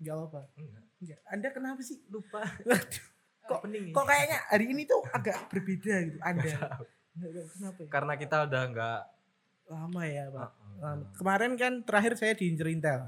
Enggak 0.00 0.14
apa-apa. 0.16 0.40
Enggak. 0.98 1.18
Anda 1.26 1.48
kenapa 1.50 1.80
sih? 1.80 2.00
Lupa. 2.08 2.40
Kok- 3.44 3.62
Opening. 3.62 3.90
Kok 3.90 4.04
kayaknya 4.04 4.38
hari 4.46 4.66
ini 4.68 4.82
tuh 4.84 5.02
agak 5.06 5.36
berbeda 5.46 5.94
gitu 6.06 6.18
Anda. 6.20 6.80
Nggak 7.10 7.44
Kenapa 7.52 7.78
ya? 7.78 7.88
Karena 7.88 8.12
kita 8.14 8.36
udah 8.44 8.62
enggak 8.64 9.00
Lama 9.66 10.02
ya, 10.02 10.26
Pak. 10.26 10.48
Heeh. 10.50 10.78
Lama. 10.80 11.04
Kemarin 11.14 11.52
kan 11.54 11.72
terakhir 11.82 12.12
saya 12.14 12.32
diincer 12.32 12.66
Intel. 12.66 13.06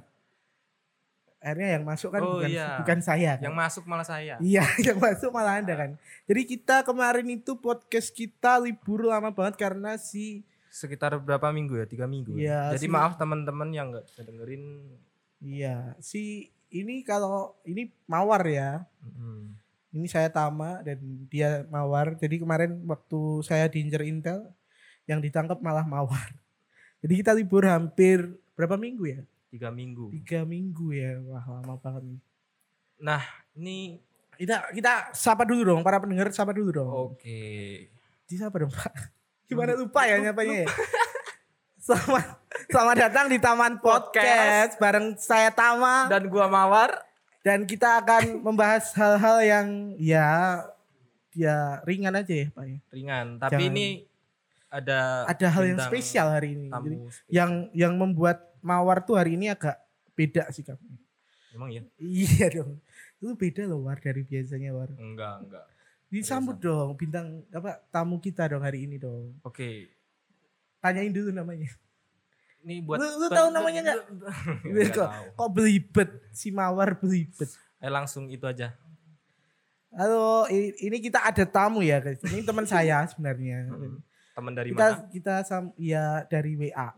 Akhirnya 1.39 1.75
yang 1.75 1.83
masuk 1.83 2.11
kan 2.11 2.23
Oh, 2.23 2.39
bukan 2.39 2.49
iya. 2.49 2.79
bukan 2.79 2.99
saya. 3.03 3.35
kan? 3.35 3.43
yang 3.43 3.57
masuk 3.57 3.83
malah 3.83 4.07
saya. 4.07 4.39
Iya, 4.39 4.63
yang 4.87 4.95
masuk 4.97 5.31
malah 5.31 5.59
Anda 5.59 5.75
kan. 5.75 5.91
Jadi 6.23 6.43
kita 6.47 6.87
kemarin 6.87 7.27
itu 7.29 7.59
podcast 7.59 8.15
kita 8.15 8.63
libur 8.63 9.03
lama 9.03 9.31
banget 9.31 9.59
karena 9.59 9.99
si 9.99 10.47
Sekitar 10.71 11.19
berapa 11.19 11.51
minggu 11.51 11.77
ya? 11.77 11.85
Tiga 11.85 12.07
minggu. 12.07 12.33
Iya, 12.33 12.73
Jadi 12.73 12.87
sih. 12.87 12.95
maaf 12.95 13.15
teman-teman 13.15 13.69
yang 13.69 13.91
enggak 13.91 14.07
bisa 14.07 14.23
dengerin. 14.23 14.65
iya, 15.39 15.93
si 15.99 16.49
ini 16.73 17.05
kalau 17.05 17.55
ini 17.63 17.93
Mawar 18.09 18.43
ya. 18.49 18.83
Mm. 19.05 19.55
Ini 19.93 20.07
saya 20.09 20.33
Tama 20.33 20.81
dan 20.81 20.99
dia 21.29 21.69
Mawar. 21.69 22.17
Jadi 22.17 22.41
kemarin 22.41 22.81
waktu 22.89 23.45
saya 23.45 23.69
diincer 23.69 24.01
Intel 24.09 24.49
yang 25.05 25.21
ditangkap 25.21 25.61
malah 25.61 25.85
Mawar. 25.85 26.33
Jadi 27.05 27.13
kita 27.21 27.37
libur 27.37 27.69
hampir 27.69 28.33
berapa 28.57 28.81
minggu 28.81 29.05
ya? 29.05 29.21
Tiga 29.53 29.69
minggu. 29.69 30.09
Tiga 30.17 30.49
minggu 30.49 30.97
ya. 30.97 31.21
Wah 31.29 31.45
lama 31.61 31.77
banget. 31.77 32.03
nih. 32.09 32.21
Nah, 33.03 33.23
ini 33.53 34.01
Kita 34.33 34.73
kita 34.73 35.13
sapa 35.13 35.45
dulu 35.45 35.61
dong 35.63 35.85
para 35.85 36.01
pendengar 36.01 36.33
sapa 36.33 36.57
dulu 36.57 36.73
dong. 36.73 36.89
oke. 37.13 37.45
Di 38.25 38.35
sapa 38.41 38.65
dong 38.65 38.73
Pak. 38.73 39.13
Gimana 39.53 39.77
lupa 39.77 40.09
ya 40.09 40.17
nyapanya 40.19 40.65
ya? 40.65 40.69
Selamat, 41.83 42.39
selamat 42.71 42.97
datang 42.97 43.27
di 43.27 43.43
Taman 43.43 43.83
Podcast, 43.83 44.79
bareng 44.79 45.19
saya 45.19 45.51
Tama 45.51 46.07
dan, 46.07 46.23
Dan 46.23 46.31
gua 46.31 46.47
Mawar. 46.47 46.95
kita 47.67 47.99
akan 47.99 48.39
membahas 48.39 48.95
hal-hal 48.95 49.43
yang 49.43 49.67
ya 49.99 50.63
ya 51.35 51.83
ringan 51.83 52.15
aja 52.15 52.31
ya 52.31 52.47
Pak 52.55 52.65
ya. 52.65 52.79
ringan 52.95 53.27
tapi 53.37 53.51
Jangan- 53.59 53.71
ini 53.75 53.87
ada 54.71 55.27
Ada 55.27 55.47
hal 55.51 55.65
yang 55.67 55.81
spesial 55.83 56.27
hari 56.31 56.55
ini. 56.55 56.71
tamu 56.71 56.87
Jadi, 56.87 56.97
spesial. 57.03 57.27
yang 57.29 57.51
yang 57.75 57.93
membuat 57.99 58.39
Mawar 58.63 59.03
tuh 59.03 59.19
hari 59.19 59.35
ini 59.35 59.51
agak 59.51 59.75
beda 60.15 60.47
kamu. 60.63 60.87
emang 61.53 61.69
ya 61.69 61.83
Iya 61.99 62.47
dong. 62.55 62.79
Itu 63.19 63.35
beda 63.35 63.67
loh 63.67 63.83
War 63.83 63.99
dari 63.99 64.23
biasanya 64.23 64.71
War. 64.71 64.87
enggak 64.95 65.35
enggak 65.43 65.65
Disambut 66.07 66.63
dong 66.63 66.95
bintang 66.95 67.43
apa 67.51 67.83
tamu 67.91 68.23
kita 68.23 68.47
dong 68.47 68.63
hari 68.63 68.87
ini 68.87 69.03
dong. 69.03 69.35
oke 69.43 69.91
Tanyain 70.83 71.09
dulu 71.09 71.31
namanya. 71.31 71.71
ini 72.61 72.79
buat 72.79 72.99
Lu- 72.99 73.17
lu 73.17 73.27
tahu 73.27 73.49
namanya 73.51 73.81
nggak? 73.83 73.99
Kok, 74.95 75.07
tahu. 75.11 75.25
kok 75.35 75.51
belibet 75.51 76.11
si 76.31 76.51
Mawar 76.51 76.95
belibet. 76.95 77.51
eh 77.79 77.91
langsung 77.91 78.27
itu 78.27 78.43
aja 78.43 78.75
Halo, 79.93 80.47
ini 80.49 80.99
kita 80.99 81.21
ada 81.21 81.45
tamu 81.45 81.85
ya 81.85 82.01
guys. 82.01 82.17
Ini 82.23 82.41
teman 82.43 82.65
saya 82.65 83.03
sebenarnya. 83.11 83.69
teman 84.33 84.57
dari 84.57 84.73
Kita 84.73 84.87
mana 84.89 85.05
kita 85.07 85.35
sam 85.43 85.69
ya 85.77 86.25
dari 86.27 86.57
WA. 86.57 86.97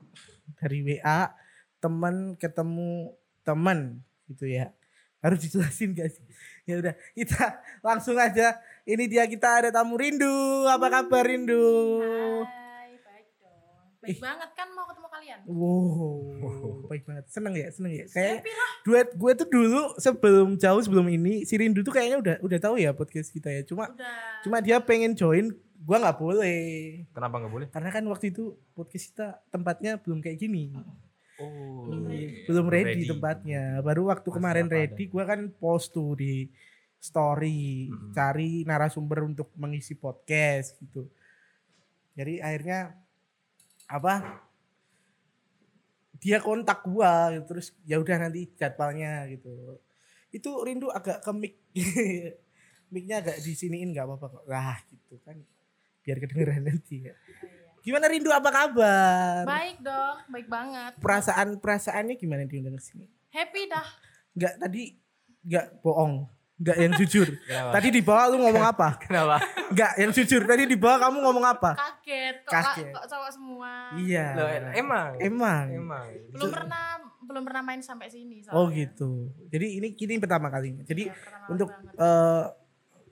Dari 0.55 0.79
WA 0.81 1.27
teman 1.77 2.37
ketemu 2.37 3.11
teman 3.43 3.99
gitu 4.27 4.47
ya. 4.47 4.71
Harus 5.19 5.43
dijelasin 5.43 5.91
guys. 5.91 6.21
Ya 6.63 6.79
udah, 6.79 6.95
kita 7.13 7.59
langsung 7.81 8.15
aja. 8.15 8.61
Ini 8.85 9.05
dia 9.05 9.25
kita 9.27 9.59
ada 9.59 9.75
tamu 9.75 9.99
Rindu. 9.99 10.31
Apa 10.65 10.87
kabar 10.89 11.27
Rindu? 11.27 11.99
Hai, 11.99 12.64
Baik 14.07 14.21
banget 14.21 14.51
kan 14.53 14.69
mau 14.71 14.85
ketemu 14.85 15.09
kalian? 15.09 15.39
Wow, 15.47 16.21
baik 16.91 17.05
banget. 17.05 17.25
Seneng 17.27 17.55
ya, 17.55 17.69
seneng 17.69 17.93
ya. 17.95 18.05
Kayak 18.07 18.45
duet 18.83 19.09
gue 19.11 19.33
tuh 19.35 19.49
dulu 19.49 19.83
sebelum 19.97 20.49
jauh 20.55 20.81
sebelum 20.81 21.07
ini 21.09 21.43
si 21.43 21.55
Rindu 21.55 21.81
tuh 21.81 21.91
kayaknya 21.91 22.19
udah 22.21 22.35
udah 22.41 22.59
tahu 22.59 22.77
ya 22.77 22.93
podcast 22.93 23.29
kita 23.29 23.49
ya. 23.49 23.63
Cuma 23.63 23.89
Udah. 23.89 24.45
cuma 24.45 24.57
dia 24.61 24.77
pengen 24.79 25.13
join, 25.13 25.49
gua 25.81 25.97
nggak 25.99 26.19
boleh. 26.19 26.63
kenapa 27.11 27.35
nggak 27.41 27.53
boleh 27.53 27.67
Karena 27.69 27.89
kan 27.89 28.05
waktu 28.05 28.29
itu 28.29 28.53
podcast 28.73 29.05
kita 29.11 29.27
tempatnya 29.49 29.97
belum 29.97 30.21
kayak 30.21 30.37
gini. 30.37 30.77
oh 31.37 31.89
Iya, 32.07 32.47
belum 32.47 32.67
ready, 32.69 33.05
tempatnya. 33.05 33.81
Baru 33.81 34.07
waktu 34.07 34.25
Masih 34.25 34.37
kemarin 34.37 34.67
ready, 34.69 35.09
gua 35.09 35.25
kan 35.25 35.49
post 35.51 35.91
tuh 35.91 36.15
di 36.15 36.47
story 36.97 37.89
Mhm. 37.89 38.13
cari 38.13 38.65
narasumber 38.65 39.25
untuk 39.25 39.53
mengisi 39.55 39.93
podcast 39.93 40.79
gitu. 40.79 41.05
Jadi 42.15 42.39
akhirnya 42.39 42.95
apa? 43.89 44.43
Dia 46.21 46.41
kontak 46.41 46.85
gua 46.89 47.33
gitu. 47.37 47.45
terus 47.53 47.67
ya 47.85 48.01
udah 48.01 48.17
nanti 48.17 48.49
jadwalnya 48.57 49.29
gitu. 49.29 49.79
Itu 50.33 50.51
rindu 50.65 50.89
agak 50.89 51.21
ke 51.21 51.31
mic. 51.37 51.55
Micnya 52.93 53.21
agak 53.21 53.43
disiniin 53.43 53.91
nggak 53.93 54.07
apa-apa 54.07 54.27
kok. 54.41 54.45
Lah 54.49 54.79
gitu 54.89 55.21
kan. 55.23 55.37
Biar 56.05 56.17
kedengeran 56.21 56.65
nanti 56.73 57.09
ya. 57.09 57.15
Gimana 57.85 58.09
rindu 58.09 58.33
apa 58.33 58.49
kabar? 58.49 59.45
Baik 59.45 59.85
dong, 59.85 60.17
baik 60.33 60.49
banget. 60.49 60.93
perasaan 61.05 61.61
perasaannya 61.61 62.17
gimana 62.17 62.49
diundang 62.49 62.81
ke 62.81 62.85
sini? 62.85 63.05
Happy 63.29 63.69
dah. 63.69 63.85
Enggak 64.33 64.55
tadi 64.57 64.83
enggak 65.45 65.67
bohong, 65.85 66.25
enggak 66.55 66.77
yang 66.79 66.93
jujur. 66.95 67.29
Kenapa? 67.41 67.71
tadi 67.73 67.89
di 67.91 68.01
bawah 68.01 68.25
lu 68.31 68.37
ngomong 68.41 68.65
apa? 68.65 68.89
kenapa 68.97 69.37
Enggak 69.69 69.93
yang 69.97 70.11
jujur. 70.11 70.41
Tadi 70.45 70.63
di 70.65 70.77
bawah 70.77 70.99
kamu 71.01 71.19
ngomong 71.21 71.45
apa? 71.45 71.71
Kaget 71.75 72.37
kok, 72.43 72.53
Kaget. 72.53 72.87
kok 72.91 73.05
cowok 73.07 73.31
semua. 73.31 73.71
Iya. 73.97 74.27
Loh, 74.35 74.49
emang 74.73 75.11
Emang. 75.19 75.65
emang 75.69 76.07
Belum 76.31 76.49
pernah 76.49 76.85
belum 77.25 77.43
pernah 77.43 77.63
main 77.65 77.81
sampai 77.81 78.07
sini 78.07 78.39
soalnya. 78.39 78.55
Oh 78.55 78.67
gitu. 78.69 79.33
Jadi 79.49 79.81
ini 79.81 79.89
ini 79.93 80.15
pertama 80.17 80.47
kalinya. 80.47 80.85
Jadi 80.85 81.09
Iya, 81.09 81.17
pertama 81.17 81.47
untuk 81.49 81.69
banget. 81.73 81.97
eh, 81.99 82.45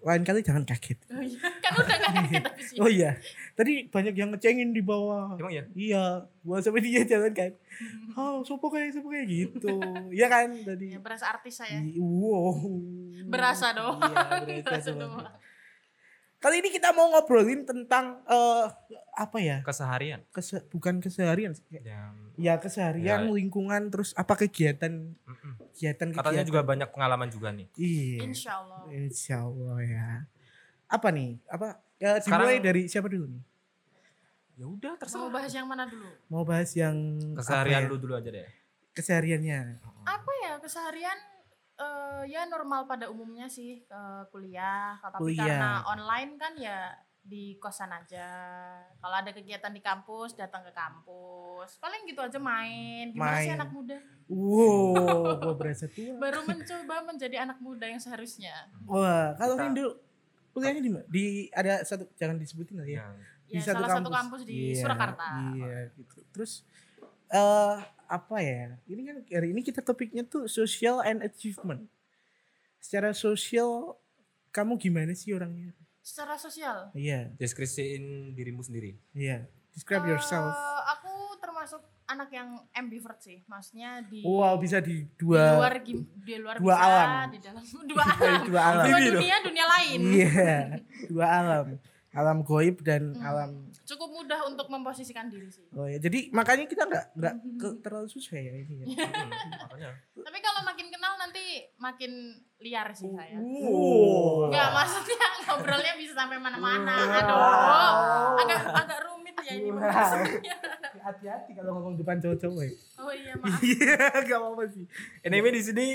lain 0.02 0.22
kali 0.22 0.40
jangan 0.42 0.62
kaget. 0.62 0.98
Oh 1.08 1.22
iya, 1.22 1.38
kan 1.62 1.72
udah 1.72 1.96
gak 1.96 2.10
kaget 2.12 2.44
ini. 2.44 2.78
Oh 2.78 2.90
iya. 2.90 3.10
Tadi 3.52 3.86
banyak 3.86 4.14
yang 4.14 4.30
ngecengin 4.30 4.70
di 4.70 4.80
bawah. 4.80 5.36
emang 5.36 5.52
ya 5.52 5.64
Iya, 5.70 6.04
gua 6.40 6.58
sampai 6.58 6.80
dia 6.80 7.04
jalan 7.04 7.30
kan. 7.30 7.52
Oh, 8.14 8.40
sopo 8.40 8.68
kayak 8.68 8.92
sopo 8.92 9.08
kayak 9.08 9.24
gitu. 9.26 9.76
Iya 10.08 10.26
kan 10.26 10.52
tadi. 10.58 10.92
Ya, 10.92 10.98
berasa 10.98 11.28
artis 11.28 11.56
saya. 11.56 11.78
I- 11.78 11.96
Wow. 11.96 12.80
Berasa 13.24 13.72
doang. 13.72 14.00
Iya, 14.00 14.60
berasa 14.60 14.64
Berasa 14.66 14.90
doang. 14.90 15.16
doang. 15.16 15.34
Kali 16.38 16.58
ini 16.58 16.68
kita 16.68 16.90
mau 16.90 17.06
ngobrolin 17.08 17.62
tentang 17.62 18.18
eh 18.24 18.66
apa 19.14 19.38
ya? 19.38 19.62
keseharian 19.62 20.26
Kese- 20.28 20.66
bukan 20.66 20.98
keseharian 20.98 21.54
sih. 21.54 21.62
yang 21.78 22.18
Ya 22.34 22.58
keseharian, 22.58 23.22
Ya. 23.22 23.30
lingkungan, 23.30 23.88
terus 23.88 24.10
apa 24.12 24.34
kegiatan 24.36 25.14
Mm-mm. 25.14 25.52
kegiatan 25.70 26.10
katanya 26.10 26.42
juga 26.42 26.60
banyak 26.62 26.90
pengalaman 26.90 27.28
juga 27.28 27.48
nih 27.48 27.70
Iya. 27.72 28.26
Insya 28.26 28.58
Allah. 28.58 28.80
Insya 28.90 29.36
Allah 29.40 29.78
ya. 29.80 30.08
Apa 30.90 31.08
nih? 31.08 31.38
Apa? 31.46 31.78
Ya, 32.02 32.18
Sekarang- 32.18 32.50
dimulai 32.50 32.58
dari 32.58 32.82
siapa 32.84 33.06
dulu 33.06 33.30
nih? 33.30 33.42
ya 34.52 34.66
udah 34.68 34.92
Mau 34.92 35.00
terserah 35.00 35.30
bahas 35.30 35.52
yang 35.52 35.64
mana 35.64 35.86
dulu? 35.86 36.08
Mau 36.28 36.42
bahas 36.42 36.70
yang 36.72 36.96
keseharian 37.32 37.82
ya? 37.82 37.88
lu 37.88 37.96
dulu 37.96 38.12
aja 38.12 38.28
deh 38.28 38.48
Kesehariannya. 38.92 39.80
Apa 40.04 40.32
ya 40.42 40.52
keseharian 40.58 41.18
eh, 41.74 42.22
ya 42.28 42.44
normal 42.44 42.84
pada 42.84 43.06
umumnya 43.06 43.46
sih 43.46 43.80
eh, 43.80 44.22
kuliah. 44.28 44.98
Tapi 45.00 45.16
Kuliah. 45.22 45.46
karena 45.46 45.70
online 45.86 46.30
kan 46.36 46.52
ya 46.54 46.92
di 47.18 47.54
kosan 47.56 47.88
aja. 47.88 48.28
Kalau 48.98 49.16
ada 49.16 49.30
kegiatan 49.30 49.70
di 49.70 49.80
kampus 49.80 50.34
datang 50.34 50.60
ke 50.60 50.74
kampus. 50.74 51.78
Paling 51.78 52.04
gitu 52.04 52.20
aja 52.20 52.36
main. 52.36 53.08
Gimana 53.08 53.40
sih 53.40 53.48
Main. 53.48 53.56
anak 53.56 53.70
muda? 53.70 53.96
Wow, 54.26 55.38
gua 55.38 55.54
berasa 55.54 55.86
tua. 55.86 56.18
Baru 56.18 56.42
mencoba 56.42 56.96
menjadi 57.04 57.36
anak 57.40 57.56
muda 57.58 57.86
yang 57.86 57.98
seharusnya. 57.98 58.52
Wah, 58.84 59.32
kalau 59.34 59.54
Rindu 59.56 59.96
kuliahnya 60.52 60.82
di 60.84 60.90
mana? 60.92 61.04
Di 61.08 61.24
ada 61.52 61.82
satu 61.82 62.06
jangan 62.14 62.36
disebutin 62.38 62.76
lah 62.78 62.86
ya. 62.88 63.02
yang 63.02 63.16
Ya, 63.52 63.60
salah 63.68 64.00
satu 64.00 64.08
kampus 64.08 64.48
di 64.48 64.72
Iya, 64.72 64.80
Surakarta. 64.80 65.28
Iya, 65.52 65.92
gitu. 65.96 66.24
Terus 66.32 66.64
eh 67.28 67.76
apa 68.08 68.36
ya? 68.40 68.76
Ini 68.88 69.00
kan 69.04 69.16
hari 69.28 69.48
ini 69.52 69.60
kita 69.60 69.84
topiknya 69.84 70.24
tuh 70.24 70.48
social 70.48 71.04
and 71.04 71.20
achievement. 71.20 71.88
Secara 72.80 73.12
sosial 73.12 73.96
kamu 74.52 74.80
gimana 74.80 75.12
sih 75.12 75.32
orangnya? 75.36 75.72
Secara 76.00 76.36
sosial. 76.40 76.92
Iya, 76.96 77.32
deskripsiin 77.36 78.34
dirimu 78.34 78.60
sendiri 78.60 78.98
iya. 79.14 79.46
Describe 79.72 80.04
yourself. 80.06 80.52
Eh, 80.52 80.82
aku 80.90 81.12
termasuk 81.38 81.80
anak 82.04 82.28
yang 82.28 82.48
ambivert 82.70 83.18
sih. 83.18 83.40
Maksudnya 83.46 84.04
di 84.04 84.20
Wow, 84.20 84.56
bisa 84.56 84.78
di 84.78 85.02
di 85.02 85.16
dua 85.16 85.56
luar 85.56 85.80
gim- 85.80 86.04
di 86.14 86.34
luar 86.36 86.56
dua 86.56 86.74
bisa, 86.74 86.84
alam. 86.86 87.08
di 87.30 87.40
dalam 87.40 87.64
dua 87.90 88.04
alam. 88.06 88.40
dua 88.44 88.60
alam. 88.62 88.84
Dua 88.86 88.98
dunia, 89.02 89.36
dunia 89.40 89.64
lain. 89.66 89.98
Iya, 90.02 90.52
dua 91.06 91.26
alam. 91.26 91.66
Alam 92.12 92.44
goib 92.44 92.84
dan 92.84 93.16
Hmm. 93.16 93.24
alam 93.24 93.50
Cukup 93.82 94.12
mudah 94.14 94.44
untuk 94.44 94.68
memposisikan 94.68 95.26
diri 95.26 95.48
sih. 95.48 95.64
Oh 95.72 95.84
ya, 95.84 95.96
jadi 95.96 96.28
makanya 96.30 96.64
kita 96.66 96.84
nggak 96.84 97.06
nggak 97.14 97.34
ke- 97.56 97.78
terlalu 97.80 98.04
susah 98.06 98.36
ya 98.36 98.52
ini 98.54 98.84
ya. 98.84 98.86
makanya 99.64 99.96
Tapi 100.14 100.38
kalau 100.38 100.60
makin 100.62 100.86
kenal 100.86 101.16
nanti 101.18 101.40
makin 101.74 102.12
liar 102.58 102.92
sih 102.92 103.08
saya. 103.08 103.40
Enggak, 103.40 104.68
maksudnya 104.70 105.16
ngobrolnya 105.42 105.92
bisa 105.94 106.12
sampai 106.14 106.36
mana-mana. 106.36 106.94
Aduh. 106.94 107.40
Agak 108.38 108.60
agak 108.70 108.98
ya 109.46 109.52
ini 109.52 109.68
Wow. 109.68 109.76
pembahasannya. 109.76 110.40
Hati-hati 110.94 111.50
kalau 111.52 111.70
ngomong 111.76 111.94
depan 111.96 112.16
cowok-cowok 112.18 112.62
ya. 112.62 112.72
Oh 112.96 113.10
iya, 113.10 113.32
maaf. 113.40 113.58
Iya, 113.58 113.96
gak 114.22 114.38
apa-apa 114.38 114.64
sih. 114.68 114.84
anyway 115.22 115.50
di 115.50 115.62
sini 115.62 115.86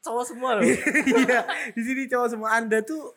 cowok 0.00 0.24
semua 0.26 0.50
loh. 0.58 0.62
Iya, 1.22 1.40
di 1.70 1.82
sini 1.82 2.02
cowok 2.06 2.28
semua 2.28 2.50
Anda 2.52 2.80
tuh 2.80 3.14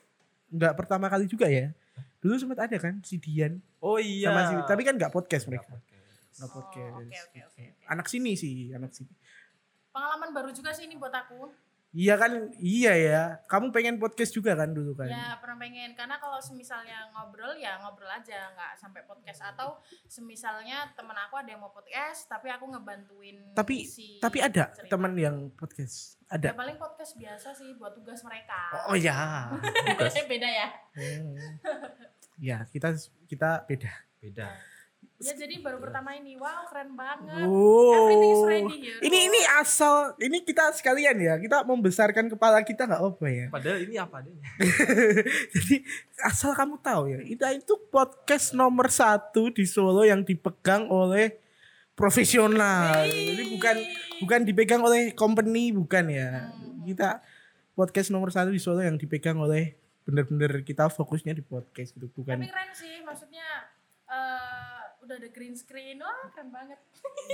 nggak 0.47 0.73
pertama 0.75 1.07
kali 1.07 1.25
juga 1.25 1.45
ya. 1.45 1.73
Dulu 2.19 2.35
sempat 2.35 2.61
ada 2.61 2.77
kan 2.77 3.01
si 3.01 3.17
Dian 3.17 3.57
Oh 3.79 3.97
iya. 3.97 4.29
sama 4.29 4.41
si 4.45 4.53
tapi 4.65 4.81
kan 4.81 4.93
nggak 4.93 5.09
podcast 5.09 5.45
Nggak 5.45 5.61
mereka. 5.61 5.73
podcast. 5.73 6.13
Nggak 6.35 6.45
Oh, 6.45 6.53
podcast. 6.53 6.93
oke, 6.95 7.17
oke, 7.23 7.39
oke. 7.47 7.63
Anak 7.85 8.05
sini 8.05 8.31
sih, 8.33 8.69
anak 8.69 8.91
sini. 8.91 9.13
Pengalaman 9.89 10.29
baru 10.29 10.49
juga 10.49 10.69
sih 10.69 10.85
ini 10.85 10.95
buat 10.95 11.09
aku. 11.09 11.47
Iya 11.95 12.19
kan, 12.19 12.51
iya 12.59 12.91
ya. 12.91 13.21
Kamu 13.47 13.71
pengen 13.71 13.95
podcast 13.95 14.35
juga 14.35 14.51
kan 14.51 14.75
dulu 14.75 14.91
kan? 14.99 15.07
Ya 15.07 15.39
pernah 15.39 15.55
pengen 15.55 15.95
karena 15.95 16.19
kalau 16.19 16.43
semisalnya 16.43 17.07
ngobrol 17.15 17.55
ya 17.55 17.79
ngobrol 17.79 18.11
aja 18.11 18.51
nggak 18.51 18.75
sampai 18.75 19.07
podcast 19.07 19.55
atau 19.55 19.79
semisalnya 20.03 20.91
temen 20.91 21.15
aku 21.15 21.39
ada 21.39 21.55
yang 21.55 21.63
mau 21.63 21.71
podcast 21.71 22.27
tapi 22.27 22.51
aku 22.51 22.67
ngebantuin 22.67 23.55
Tapi- 23.55 23.87
isi 23.87 24.19
Tapi 24.19 24.43
ada 24.43 24.75
cerita. 24.75 24.91
teman 24.91 25.15
yang 25.15 25.47
podcast. 25.55 26.19
Ya 26.27 26.35
Ada. 26.35 26.49
paling 26.51 26.75
podcast 26.75 27.15
biasa 27.15 27.55
sih 27.55 27.71
buat 27.79 27.95
tugas 27.95 28.19
mereka. 28.27 28.59
Oh, 28.91 28.91
oh 28.91 28.97
ya. 28.99 29.47
Beda 30.31 30.49
ya. 30.51 30.67
Hmm. 30.99 31.37
ya, 32.35 32.57
kita 32.67 32.91
kita 33.31 33.63
beda. 33.63 33.93
Beda. 34.19 34.74
Ya 35.25 35.33
jadi 35.33 35.57
baru 35.57 35.81
pertama 35.81 36.13
ini. 36.13 36.37
Wow, 36.37 36.69
keren 36.69 36.93
banget. 36.93 37.49
Oh. 37.49 37.97
Everything 37.97 38.29
is 38.29 38.43
ready 38.45 38.75
here. 38.77 38.99
Ini 39.01 39.17
ini 39.25 39.41
asal 39.57 40.13
ini 40.21 40.45
kita 40.45 40.69
sekalian 40.77 41.17
ya. 41.17 41.41
Kita 41.41 41.65
membesarkan 41.65 42.29
kepala 42.29 42.61
kita 42.61 42.85
nggak 42.85 43.01
apa 43.01 43.25
ya. 43.33 43.45
Padahal 43.49 43.81
ini 43.81 43.97
apa 43.97 44.21
adanya. 44.21 44.45
Jadi 45.57 45.81
asal 46.21 46.53
kamu 46.53 46.77
tahu 46.77 47.09
ya, 47.09 47.19
kita 47.25 47.47
itu 47.57 47.73
podcast 47.89 48.53
nomor 48.53 48.93
satu 48.93 49.49
di 49.49 49.65
Solo 49.65 50.05
yang 50.05 50.21
dipegang 50.21 50.93
oleh 50.93 51.41
profesional. 51.97 53.09
Jadi 53.09 53.49
bukan 53.49 53.75
bukan 54.21 54.39
dipegang 54.45 54.81
oleh 54.85 55.09
company 55.17 55.73
bukan 55.73 56.05
ya. 56.05 56.53
Kita 56.85 57.25
podcast 57.73 58.13
nomor 58.13 58.29
satu 58.29 58.53
di 58.53 58.61
Solo 58.61 58.85
yang 58.85 59.01
dipegang 59.01 59.41
oleh 59.41 59.73
bener-bener 60.05 60.61
kita 60.61 60.85
fokusnya 60.85 61.33
di 61.33 61.41
podcast 61.41 61.97
gitu 61.97 62.05
Tapi 62.13 62.17
bukan. 62.21 62.37
keren 62.45 62.69
sih, 62.77 63.01
maksudnya 63.01 63.73
eh, 64.05 64.64
udah 65.05 65.15
ada 65.15 65.29
green 65.29 65.53
screen. 65.53 65.97
Wah, 65.97 66.27
keren 66.29 66.49
banget. 66.49 66.79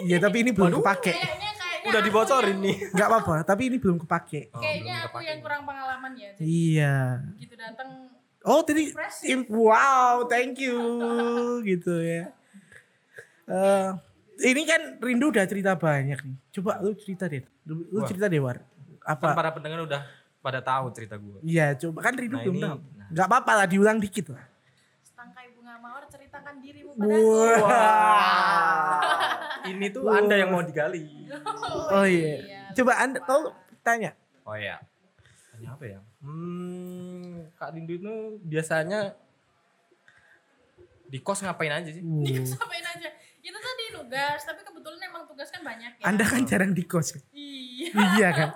Iya 0.02 0.18
tapi 0.20 0.38
ini 0.40 0.52
belum 0.52 0.78
kepake. 0.78 1.12
Kayaknya 1.12 1.52
kayaknya 1.54 1.88
Udah 1.88 2.02
dibocorin 2.02 2.58
nih. 2.60 2.78
Nggak 2.92 3.08
apa-apa, 3.08 3.36
tapi 3.42 3.62
ini 3.66 3.78
belum 3.78 3.98
kepake. 3.98 4.52
Oh, 4.52 4.60
Kayaknya 4.60 4.84
belum 4.94 5.02
aku 5.02 5.08
kepake. 5.10 5.26
yang 5.26 5.40
kurang 5.40 5.62
pengalaman 5.64 6.12
ya. 6.14 6.30
Jadi 6.34 6.46
Iya. 6.46 6.96
gitu 7.38 7.56
datang 7.56 7.90
Oh 8.42 8.60
tadi 8.60 8.90
Impressive. 8.90 9.46
wow 9.48 10.26
thank 10.26 10.58
you 10.58 10.78
gitu 11.64 11.94
ya. 11.98 12.34
Eh 13.48 13.90
ini 14.44 14.62
kan 14.64 14.98
Rindu 14.98 15.30
udah 15.30 15.46
cerita 15.46 15.74
banyak 15.76 16.18
nih. 16.18 16.38
Coba 16.52 16.80
lu 16.80 16.94
cerita 16.96 17.26
deh. 17.26 17.46
Lu, 17.64 17.86
lu 17.88 18.00
cerita 18.04 18.26
deh 18.26 18.38
War. 18.38 18.58
Kan 19.00 19.14
Apa? 19.14 19.34
para 19.34 19.50
pendengar 19.52 19.82
udah 19.82 20.02
pada 20.40 20.58
tahu 20.60 20.90
cerita 20.92 21.16
gue. 21.16 21.38
Iya 21.42 21.78
coba 21.78 22.02
kan 22.02 22.14
Rindu 22.16 22.34
Nah, 22.34 22.44
belum 22.44 22.56
ini- 22.56 22.66
tahu. 22.66 22.78
nah. 22.96 23.08
Gak 23.12 23.26
apa-apa 23.28 23.52
lah 23.56 23.68
diulang 23.68 23.98
dikit 23.98 24.32
lah. 24.32 24.44
Setangkai 26.42 26.82
bunga 26.82 27.06
mawar 27.06 27.22
ceritakan 27.22 27.34
dirimu 27.62 27.62
padaku. 27.62 27.62
Wah. 27.62 29.02
Ini 29.62 29.86
tuh 29.94 30.04
Anda 30.10 30.36
yang 30.42 30.50
mau 30.50 30.64
digali. 30.66 31.04
Oh 31.94 32.06
iya. 32.06 32.74
Coba 32.74 32.94
anda 33.04 33.20
kau 33.22 33.52
tanya. 33.86 34.16
Oh 34.48 34.56
iya. 34.58 34.82
Tanya 35.54 35.70
apa 35.76 35.86
ya? 35.86 36.00
Hmm, 36.24 37.46
Kak 37.60 37.76
Dindu 37.76 37.94
itu 38.00 38.14
biasanya 38.48 39.14
di 41.12 41.20
kos 41.20 41.44
ngapain 41.44 41.74
aja 41.76 41.92
sih? 41.92 42.00
Uh, 42.00 42.48
Sampaiin 42.48 42.88
aja. 42.88 43.10
Itu 43.44 43.58
tadi 43.58 43.84
nugas, 44.00 44.40
tapi 44.48 44.64
kebetulan 44.64 45.00
emang 45.12 45.28
tugas 45.28 45.52
kan 45.52 45.60
banyak 45.60 46.00
ya. 46.00 46.04
Anda 46.08 46.24
kan 46.24 46.42
jarang 46.48 46.72
di 46.72 46.88
kos. 46.88 47.20
Iya. 47.36 47.92
iya 48.16 48.30
kan. 48.32 48.50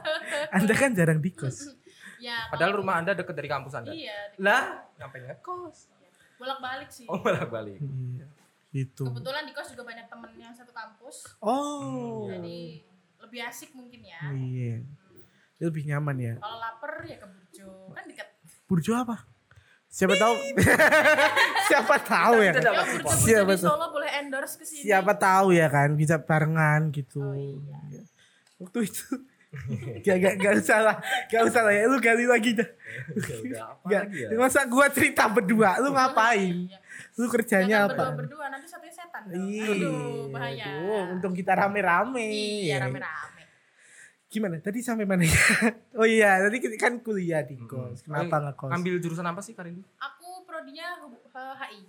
Anda 0.55 0.73
kan 0.73 0.95
jarang 0.95 1.19
di 1.19 1.31
kos. 1.35 1.57
Ya, 2.15 2.47
Padahal 2.49 2.73
rumah 2.73 2.97
Anda 2.97 3.13
deket 3.13 3.37
dari 3.37 3.45
kampus 3.45 3.75
Anda. 3.77 3.93
Iya, 3.93 4.33
Lah, 4.41 4.87
ngapain 4.97 5.29
ngekos? 5.29 5.93
Bolak-balik 6.45 6.89
sih. 6.93 7.09
Oh, 7.09 7.17
malah 7.25 7.49
balik. 7.49 7.81
Iya. 7.81 8.25
Gitu. 8.69 9.03
Kebetulan 9.09 9.43
di 9.49 9.53
kos 9.57 9.73
juga 9.73 9.83
banyak 9.89 10.05
temen 10.05 10.31
yang 10.37 10.53
satu 10.53 10.69
kampus. 10.69 11.25
Oh. 11.41 12.29
Jadi 12.29 12.85
lebih 13.17 13.41
asik 13.49 13.73
mungkin 13.73 14.05
ya. 14.05 14.21
Iya. 14.29 14.85
Lebih 15.57 15.89
nyaman 15.89 16.17
ya. 16.21 16.33
Kalau 16.37 16.57
lapar 16.61 17.01
ya 17.09 17.17
ke 17.17 17.27
Burjo. 17.27 17.69
Kan 17.97 18.03
dekat. 18.05 18.27
Burjo 18.69 18.93
apa? 18.93 19.25
Siapa 19.89 20.13
tahu? 20.19 20.35
Siapa 21.71 21.95
tahu 22.03 22.35
ya? 22.43 22.51
Kan? 22.51 22.61
Ya 22.67 22.83
Siapa 23.15 23.53
tuh? 23.55 23.71
Solo 23.71 23.87
boleh 23.95 24.11
endorse 24.19 24.59
ke 24.59 24.65
sini. 24.67 24.83
Siapa 24.85 25.15
tahu 25.15 25.55
ya 25.55 25.71
kan 25.71 25.95
bisa 25.95 26.19
barengan 26.19 26.91
gitu. 26.91 27.23
Oh, 27.23 27.31
iya. 27.31 27.79
Iya. 27.89 28.03
Waktu 28.59 28.91
itu 28.91 29.07
gak, 29.99 30.17
gak, 30.17 30.33
gak 30.37 30.53
usah 30.57 30.79
lah 30.81 30.95
Gak 31.25 31.41
usah 31.45 31.61
lah 31.61 31.71
ya 31.71 31.83
Lu 31.85 31.97
gali 31.97 32.23
lagi 32.23 32.53
dah 32.53 32.69
Ya 33.43 33.65
Gak, 33.83 34.03
lagi 34.05 34.19
ya? 34.21 34.29
Masa 34.35 34.63
gua 34.65 34.85
cerita 34.87 35.25
berdua 35.25 35.79
Lu 35.79 35.91
ngapain. 35.91 36.67
Lu 37.15 37.25
kerjanya 37.27 37.83
Jangan 37.83 37.89
apa 37.89 38.03
Berdua-berdua 38.13 38.45
nanti 38.49 38.65
satunya 38.65 38.91
setan. 38.91 39.21
dong. 39.25 39.39
Ih, 39.41 39.67
Aduh, 39.69 40.29
bahaya. 40.29 40.65
aduh, 40.65 41.11
Untung 41.11 41.33
kita 41.33 41.53
rame-rame 41.53 42.27
Iya, 42.63 42.79
rame-rame. 42.81 43.43
Gimana 44.25 44.59
tadi 44.59 44.79
sampai 44.79 45.03
mana 45.03 45.23
ya 45.23 45.41
Oh 45.99 46.03
iya 46.03 46.41
Tadi 46.41 46.57
kan 46.75 46.99
kuliah 46.99 47.39
di 47.41 47.55
kos 47.57 48.03
Kenapa 48.03 48.35
Eh, 48.35 48.41
ngekos 48.45 48.71
Ambil 48.73 48.99
jurusan 48.99 49.23
apa 49.23 49.39
sih 49.39 49.53
Karin? 49.53 49.79
Aku 49.95 50.43
prodinya 50.43 50.99
hub- 50.99 51.23
eh, 51.25 51.55
HI. 51.57 51.81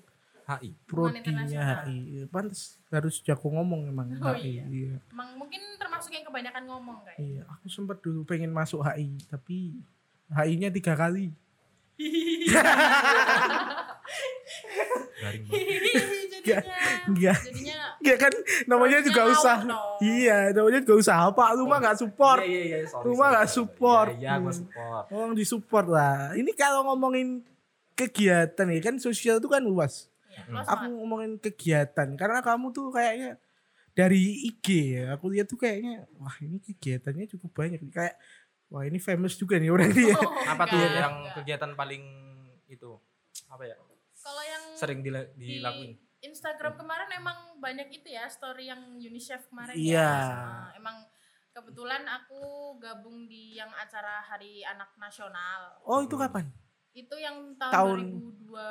HI. 0.46 0.70
Prodinya. 0.84 1.82
HI 1.82 2.25
Pantes 2.26 2.78
harus 2.88 3.19
jago 3.19 3.50
ngomong 3.50 3.87
emang 3.87 4.06
Oh, 4.16 4.31
HI 4.32 4.46
iya. 4.52 4.64
iya. 4.64 4.94
Emang 5.08 5.34
mungkin 5.37 5.58
termasuk 5.76 6.10
yang 6.10 6.22
kebanyakan 6.25 6.62
ngomong 6.64 7.02
kayak. 7.02 7.19
Iya, 7.19 7.43
aku 7.46 7.66
sempat 7.66 7.98
dulu 7.98 8.22
pengen 8.22 8.50
masuk 8.50 8.81
HI, 8.81 9.19
tapi 9.26 9.75
HI-nya 10.28 10.70
tiga 10.70 10.94
kali. 10.94 11.34
Garing 15.16 15.43
banget. 15.48 15.66
jadinya 16.37 16.58
Enggak. 17.06 17.38
jadinya 17.43 17.76
Iya 17.98 18.16
kan, 18.16 18.32
namanya 18.66 18.98
juga 19.02 19.22
usah. 19.26 19.56
dong. 19.60 19.98
Iya, 19.98 20.52
namanya 20.52 20.78
juga 20.78 20.94
usah 20.96 21.16
apa. 21.26 21.50
Lu 21.52 21.66
mah 21.66 21.78
nggak 21.81 21.98
support. 21.98 22.38
Iya, 22.40 22.46
iya, 22.46 22.62
iya, 22.76 22.87
sorry, 22.87 23.02
Rumah 23.04 23.19
sorry, 23.19 23.34
nggak 23.34 23.48
sorry. 23.48 23.56
support. 23.58 24.08
Iya, 24.08 24.20
iya, 24.20 24.32
gua 24.37 24.46
Hmm. 24.46 24.58
support. 24.60 25.04
Tolong 25.08 25.32
disupport 25.34 25.87
lah. 25.88 26.16
Ini 26.32 26.50
kalau 26.54 26.81
ngomongin 26.87 27.43
kegiatan 27.94 28.66
ya 28.69 28.81
kan 28.81 28.94
sosial 28.96 29.40
itu 29.40 29.48
kan 29.48 29.58
luas. 29.60 30.06
Ya, 30.37 30.43
luas 30.47 30.67
Aku 30.67 30.77
banget. 30.79 30.93
ngomongin 30.94 31.33
kegiatan 31.38 32.09
karena 32.15 32.38
kamu 32.41 32.67
tuh 32.71 32.87
kayaknya 32.91 33.41
dari 33.91 34.21
IG 34.47 34.67
ya. 34.93 35.05
Aku 35.15 35.27
lihat 35.27 35.47
tuh 35.47 35.56
kayaknya 35.56 36.05
wah 36.15 36.37
ini 36.38 36.61
kegiatannya 36.61 37.25
cukup 37.29 37.50
banyak. 37.55 37.81
Kayak 37.88 38.21
wah 38.67 38.83
ini 38.83 38.99
famous 38.99 39.35
juga 39.35 39.56
nih 39.56 39.69
orang 39.69 39.91
dia. 39.91 40.12
Oh, 40.19 40.33
Apa 40.47 40.65
tuh 40.65 40.77
enggak, 40.77 41.01
yang 41.01 41.15
enggak. 41.19 41.34
kegiatan 41.34 41.72
paling 41.72 42.05
itu? 42.67 42.93
Apa 43.46 43.65
ya? 43.65 43.77
Kalau 44.17 44.43
yang 44.43 44.65
Sering 44.75 45.01
dila- 45.01 45.32
di 45.32 45.56
dilakuin. 45.56 45.96
Instagram 46.19 46.75
kemarin 46.75 47.08
emang 47.15 47.39
banyak 47.56 47.89
itu 47.93 48.08
ya 48.08 48.27
story 48.27 48.67
yang 48.67 48.82
UNICEF 48.94 49.46
kemarin 49.46 49.72
Iya. 49.72 49.94
ya. 49.94 50.10
sama- 50.27 50.72
Emang 50.75 50.96
kebetulan 51.53 52.03
aku 52.05 52.41
gabung 52.77 53.25
di 53.25 53.55
yang 53.55 53.70
acara 53.70 54.20
Hari 54.20 54.60
Anak 54.63 54.93
Nasional. 54.96 55.79
Oh 55.82 56.03
itu 56.03 56.13
kapan? 56.15 56.51
Itu 56.96 57.12
yang 57.15 57.53
tahun, 57.55 57.72
Tahun- 57.76 58.03
2002 58.48 58.65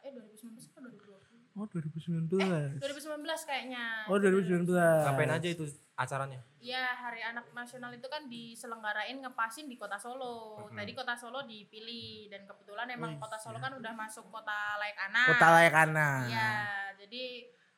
eh 0.00 0.10
2019 0.10 0.72
kan 0.72 0.80
2020. 0.80 1.36
Oh 1.56 1.64
2019. 1.68 2.80
2019 2.80 3.44
kayaknya. 3.44 3.84
Oh 4.08 4.16
2019. 4.16 4.72
Ngapain 5.04 5.30
aja 5.30 5.48
itu 5.48 5.64
acaranya? 5.94 6.40
Iya, 6.58 6.92
Hari 6.94 7.20
Anak 7.22 7.52
Nasional 7.52 7.92
itu 7.92 8.04
kan 8.06 8.24
diselenggarain 8.26 9.16
ngepasin 9.16 9.64
di 9.64 9.76
Kota 9.76 9.96
Solo. 9.96 10.64
Mhm. 10.68 10.76
Tadi 10.76 10.92
Kota 10.92 11.14
Solo 11.14 11.44
dipilih 11.44 12.28
dan 12.28 12.44
kebetulan 12.44 12.88
emang 12.90 13.16
Wih, 13.16 13.20
Kota 13.20 13.36
Solo 13.36 13.56
ya. 13.56 13.64
kan 13.64 13.72
udah 13.76 13.92
masuk 13.94 14.28
kota 14.28 14.76
layak 14.76 14.98
anak. 15.02 15.28
Kota 15.32 15.48
layak 15.54 15.76
anak. 15.78 16.20
Iya, 16.28 16.52
jadi 16.98 17.24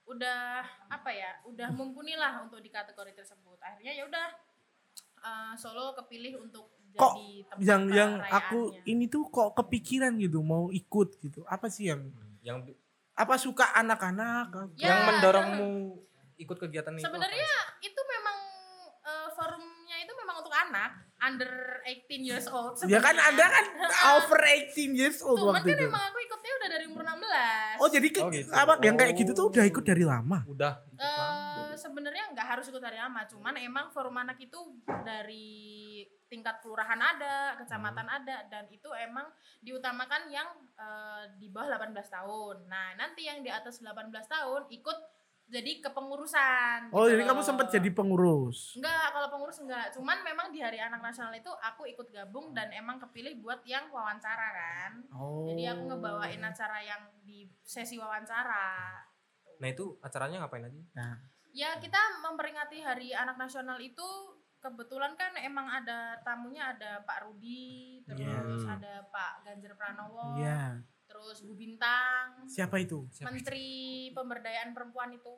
udah 0.06 0.40
apa 0.88 1.10
ya? 1.10 1.30
Udah 1.44 1.68
mumpuni 1.70 2.14
lah 2.14 2.40
untuk 2.40 2.58
di 2.58 2.70
kategori 2.70 3.12
tersebut. 3.12 3.58
Akhirnya 3.60 3.92
ya 3.92 4.06
udah 4.06 4.26
eh, 5.18 5.54
Solo 5.54 5.94
kepilih 5.94 6.38
untuk 6.40 6.77
Kok 6.94 7.14
Yang 7.58 7.82
yang 7.92 8.12
aku 8.22 8.58
ini 8.84 9.06
tuh 9.06 9.26
kok 9.26 9.52
kepikiran 9.54 10.14
gitu 10.16 10.38
mau 10.40 10.70
ikut 10.70 11.18
gitu. 11.18 11.42
Apa 11.44 11.66
sih 11.66 11.88
yang 11.88 12.06
Yang 12.40 12.72
apa 13.12 13.34
suka 13.34 13.74
anak-anak? 13.74 14.54
Ya, 14.74 14.88
yang 14.88 14.98
mendorongmu 15.06 15.98
ikut 16.36 16.56
kegiatan 16.56 16.94
itu? 16.94 17.02
Sebenarnya 17.02 17.50
itu 17.80 18.00
memang 18.00 18.36
eh, 19.00 19.28
forumnya 19.32 19.66
itu 19.98 20.12
memang 20.14 20.38
untuk 20.38 20.54
anak 20.54 20.90
under 21.18 21.50
18 21.82 22.06
years 22.22 22.46
old. 22.46 22.78
Ya 22.84 23.00
kan. 23.00 23.16
Anda 23.16 23.42
kan 23.42 23.64
over 24.14 24.38
18 24.38 24.94
years 24.94 25.18
old 25.18 25.40
Cuman 25.40 25.58
waktu 25.58 25.66
kan 25.68 25.76
itu. 25.76 25.84
emang 25.84 26.04
aku 26.04 26.18
ikutnya 26.20 26.52
udah 26.54 26.68
dari 26.68 26.84
umur 26.86 27.02
16. 27.02 27.80
Oh 27.80 27.88
jadi 27.88 28.08
ke- 28.08 28.22
Oh, 28.22 28.30
gitu. 28.30 28.50
apa 28.52 28.72
yang 28.80 28.94
kayak 28.94 29.12
Oh. 29.12 29.18
gitu 29.18 29.32
tuh 29.32 29.46
udah 29.50 29.64
ikut 29.64 29.82
dari 29.82 30.04
lama. 30.04 30.38
udah 30.46 30.72
lama. 30.94 31.74
sebenarnya 31.74 32.24
nggak 32.30 32.46
harus 32.48 32.66
ikut 32.68 32.78
dari 32.78 32.98
lama, 32.98 33.22
cuman 33.24 33.54
emang 33.56 33.86
forum 33.88 34.14
anak 34.14 34.38
itu 34.38 34.58
dari 35.02 36.02
tingkat 36.28 36.60
kelurahan 36.60 37.00
ada, 37.00 37.56
kecamatan 37.56 38.06
Hmm. 38.06 38.16
ada, 38.22 38.36
dan 38.52 38.64
itu 38.68 38.88
emang 38.94 39.26
diutamakan 39.64 40.28
yang 40.28 40.48
eh, 40.78 41.24
di 41.40 41.50
bawah 41.50 41.74
18 41.74 42.06
tahun. 42.06 42.70
Nah 42.70 42.94
nanti 42.94 43.26
yang 43.26 43.42
di 43.42 43.50
atas 43.50 43.82
18 43.82 44.30
tahun 44.30 44.70
ikut 44.70 44.98
jadi 45.48 45.80
kepengurusan. 45.80 46.92
Oh, 46.92 47.08
gitu 47.08 47.16
jadi 47.16 47.24
kamu 47.24 47.40
sempat 47.40 47.72
jadi 47.72 47.88
pengurus. 47.88 48.76
Enggak, 48.76 49.16
kalau 49.16 49.28
pengurus 49.32 49.58
enggak. 49.64 49.88
Cuman 49.96 50.20
memang 50.20 50.52
di 50.52 50.60
Hari 50.60 50.76
Anak 50.76 51.00
Nasional 51.00 51.32
itu 51.32 51.48
aku 51.48 51.88
ikut 51.88 52.12
gabung 52.12 52.52
dan 52.52 52.68
emang 52.76 53.00
kepilih 53.00 53.40
buat 53.40 53.64
yang 53.64 53.88
wawancara 53.88 54.48
kan. 54.52 54.92
Oh. 55.16 55.48
Jadi 55.48 55.64
aku 55.64 55.88
ngebawain 55.88 56.44
acara 56.44 56.84
yang 56.84 57.00
di 57.24 57.48
sesi 57.64 57.96
wawancara. 57.96 59.00
Nah 59.58 59.68
itu 59.72 59.96
acaranya 60.04 60.44
ngapain 60.44 60.68
aja? 60.68 60.80
Nah, 60.94 61.16
Ya 61.56 61.74
kita 61.80 61.98
memperingati 62.22 62.84
Hari 62.84 63.16
Anak 63.16 63.40
Nasional 63.40 63.80
itu 63.80 64.04
kebetulan 64.58 65.14
kan 65.14 65.32
emang 65.38 65.66
ada 65.66 66.18
tamunya 66.20 66.74
ada 66.74 67.00
Pak 67.02 67.18
Rudi, 67.24 68.02
terus 68.02 68.26
Iya. 68.62 68.74
ada 68.74 68.92
Pak 69.06 69.32
Ganjar 69.42 69.72
Pranowo, 69.74 70.34
iya. 70.36 70.78
terus 71.06 71.40
Bu 71.40 71.54
Bintang, 71.54 72.42
Siapa 72.44 72.76
itu? 72.76 73.06
Menteri 73.22 73.66
Pemberdayaan 74.12 74.74
Perempuan 74.74 75.14
itu. 75.14 75.34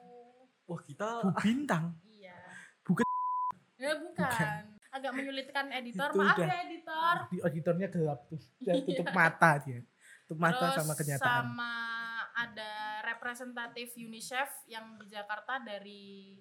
Wah 0.64 0.80
kita 0.80 1.20
Bu 1.22 1.30
Bintang. 1.36 1.94
Iya. 2.02 2.38
Bukan. 2.82 3.06
Ya 3.76 3.92
bukan. 3.96 4.60
Agak 4.90 5.12
menyulitkan 5.14 5.70
editor. 5.70 6.10
Itu 6.10 6.18
Maaf 6.18 6.34
udah. 6.34 6.46
ya 6.50 6.56
editor. 6.66 7.16
Di 7.30 7.38
auditornya 7.40 7.88
gelap 7.88 8.20
tuh. 8.26 8.40
Dan 8.66 8.82
tutup 8.82 9.06
mata 9.10 9.50
dia. 9.62 9.80
Tutup 10.26 10.38
mata 10.38 10.66
Terus 10.66 10.76
sama 10.82 10.92
kenyataan. 10.94 11.30
sama 11.46 11.72
ada 12.34 12.72
representatif 13.04 13.94
UNICEF 13.94 14.66
yang 14.66 14.96
di 14.96 15.06
Jakarta 15.06 15.58
dari 15.60 16.34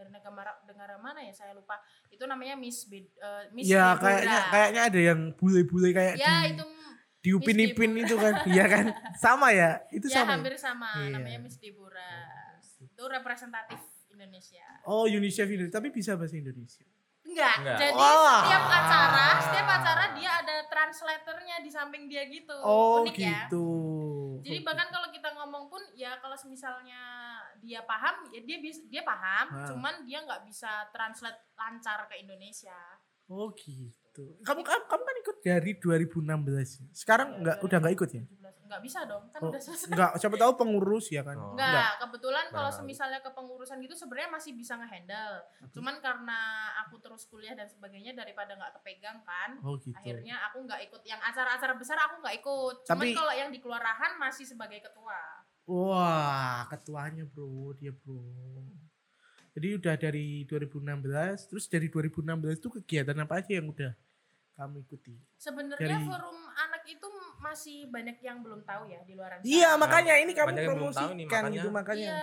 dari 0.00 0.08
negara 0.08 0.32
negara 0.64 0.96
mana 0.96 1.20
ya 1.20 1.30
saya 1.30 1.52
lupa. 1.52 1.76
Itu 2.08 2.24
namanya 2.24 2.56
Miss 2.56 2.88
Bed, 2.88 3.12
eh, 3.12 3.52
Miss 3.52 3.68
Ya 3.68 3.92
Deborah. 3.92 4.00
kayaknya 4.00 4.38
kayaknya 4.48 4.82
ada 4.88 5.00
yang 5.04 5.20
bule-bule 5.36 5.92
kayak 5.92 6.16
Ya 6.16 6.34
di 6.42 6.56
itu 6.56 6.64
diupin-ipin 7.20 7.92
Miss 7.92 8.08
itu 8.08 8.16
kan. 8.16 8.34
Iya 8.48 8.64
kan? 8.64 8.84
Sama 9.14 9.52
ya? 9.52 9.84
Itu 9.92 10.08
ya 10.08 10.24
sama. 10.24 10.24
ya? 10.24 10.34
hampir 10.34 10.54
sama 10.56 10.88
Iya. 10.96 11.12
namanya 11.12 11.38
Miss 11.38 11.60
Deborah. 11.60 12.24
Itu 12.80 13.02
representatif 13.04 13.76
Indonesia. 14.10 14.64
Oh, 14.82 15.04
UNICEF 15.04 15.44
Indonesia, 15.46 15.76
tapi 15.76 15.92
bisa 15.92 16.16
bahasa 16.16 16.32
Indonesia. 16.34 16.84
Enggak, 17.20 17.56
Enggak. 17.60 17.78
jadi 17.78 17.94
Wah. 17.94 18.40
setiap 18.42 18.64
acara, 18.66 19.26
setiap 19.38 19.68
acara 19.70 20.04
dia 20.16 20.30
ada 20.34 20.56
translatornya 20.66 21.56
di 21.60 21.70
samping 21.70 22.08
dia 22.08 22.24
gitu. 22.26 22.56
Oh, 22.58 23.04
Unik 23.04 23.16
ya. 23.16 23.46
Jadi 24.40 24.58
bahkan 24.64 24.88
kalau 24.88 25.08
kita 25.12 25.28
ngomong 25.36 25.68
pun 25.68 25.82
ya 25.92 26.16
kalau 26.24 26.36
misalnya 26.48 27.02
dia 27.60 27.84
paham 27.84 28.24
ya 28.32 28.40
dia 28.40 28.56
bisa 28.56 28.80
dia 28.88 29.04
paham, 29.04 29.46
Ah. 29.52 29.66
cuman 29.68 29.94
dia 30.08 30.24
nggak 30.24 30.42
bisa 30.48 30.88
translate 30.90 31.52
lancar 31.54 32.08
ke 32.08 32.16
Indonesia. 32.24 32.96
Oh, 33.30 33.52
gitu. 33.54 33.99
Kamu 34.12 34.60
kamu, 34.60 34.82
kamu 34.90 35.02
kan 35.06 35.16
ikut 35.22 35.36
dari 35.40 35.72
2016. 35.78 36.82
Sekarang 36.90 37.38
enggak 37.38 37.56
dari 37.56 37.64
udah 37.64 37.76
enggak 37.78 37.94
ikut 37.94 38.10
ya? 38.10 38.24
17. 38.26 38.66
Nggak 38.70 38.82
bisa 38.86 39.00
dong, 39.02 39.24
kan 39.30 39.40
Oh, 39.42 39.50
udah 39.50 39.58
selesai. 39.60 39.90
Enggak, 39.90 40.10
siapa 40.14 40.36
tahu 40.36 40.52
pengurus 40.54 41.10
ya 41.10 41.22
kan. 41.22 41.34
Oh. 41.34 41.54
Enggak, 41.54 41.98
kebetulan 42.00 42.46
kalau 42.50 42.70
semisalnya 42.70 43.18
kepengurusan 43.20 43.82
gitu 43.82 43.94
sebenarnya 43.94 44.30
masih 44.30 44.54
bisa 44.54 44.78
ngehandle. 44.78 45.42
Cuman 45.70 45.98
karena 45.98 46.38
aku 46.80 46.98
terus 46.98 47.26
kuliah 47.26 47.54
dan 47.54 47.66
sebagainya 47.66 48.14
daripada 48.14 48.54
nggak 48.54 48.78
kepegang 48.78 49.22
kan, 49.22 49.58
Oh, 49.62 49.74
gitu. 49.74 49.90
akhirnya 49.92 50.38
aku 50.46 50.62
nggak 50.62 50.80
ikut 50.86 51.02
yang 51.02 51.18
acara-acara 51.18 51.74
besar 51.74 51.98
aku 51.98 52.22
nggak 52.22 52.36
ikut. 52.38 52.76
Cuman 52.86 52.98
Tapi- 53.02 53.14
kalau 53.14 53.34
yang 53.34 53.50
di 53.50 53.58
kelurahan 53.58 54.12
masih 54.16 54.46
sebagai 54.46 54.78
ketua. 54.80 55.18
Wah, 55.66 56.66
ketuanya 56.66 57.26
bro, 57.26 57.74
dia 57.74 57.90
bro. 57.90 58.22
Jadi 59.50 59.68
udah 59.76 59.94
dari 59.98 60.46
2016, 60.46 61.50
terus 61.50 61.64
dari 61.66 61.90
2016 61.90 62.56
itu 62.56 62.68
kegiatan 62.70 63.16
apa 63.18 63.42
aja 63.42 63.50
yang 63.50 63.66
udah 63.66 63.92
kamu 64.54 64.84
ikuti? 64.84 65.14
Sebenarnya 65.34 65.98
Dari- 65.98 66.06
forum 66.06 66.38
anak 66.54 66.82
itu 66.86 67.08
masih 67.40 67.78
banyak 67.88 68.20
yang 68.20 68.44
belum 68.44 68.62
tahu 68.62 68.86
ya 68.86 69.00
di 69.02 69.16
luar 69.16 69.40
sana. 69.40 69.42
Iya, 69.42 69.70
makanya 69.74 70.14
ini 70.20 70.32
kamu 70.36 70.46
Banyak 70.46 70.60
nih, 70.60 70.68
promosikan 70.68 71.14
makanya. 71.18 71.58
itu 71.58 71.68
makanya. 71.72 72.12
Iya, 72.14 72.18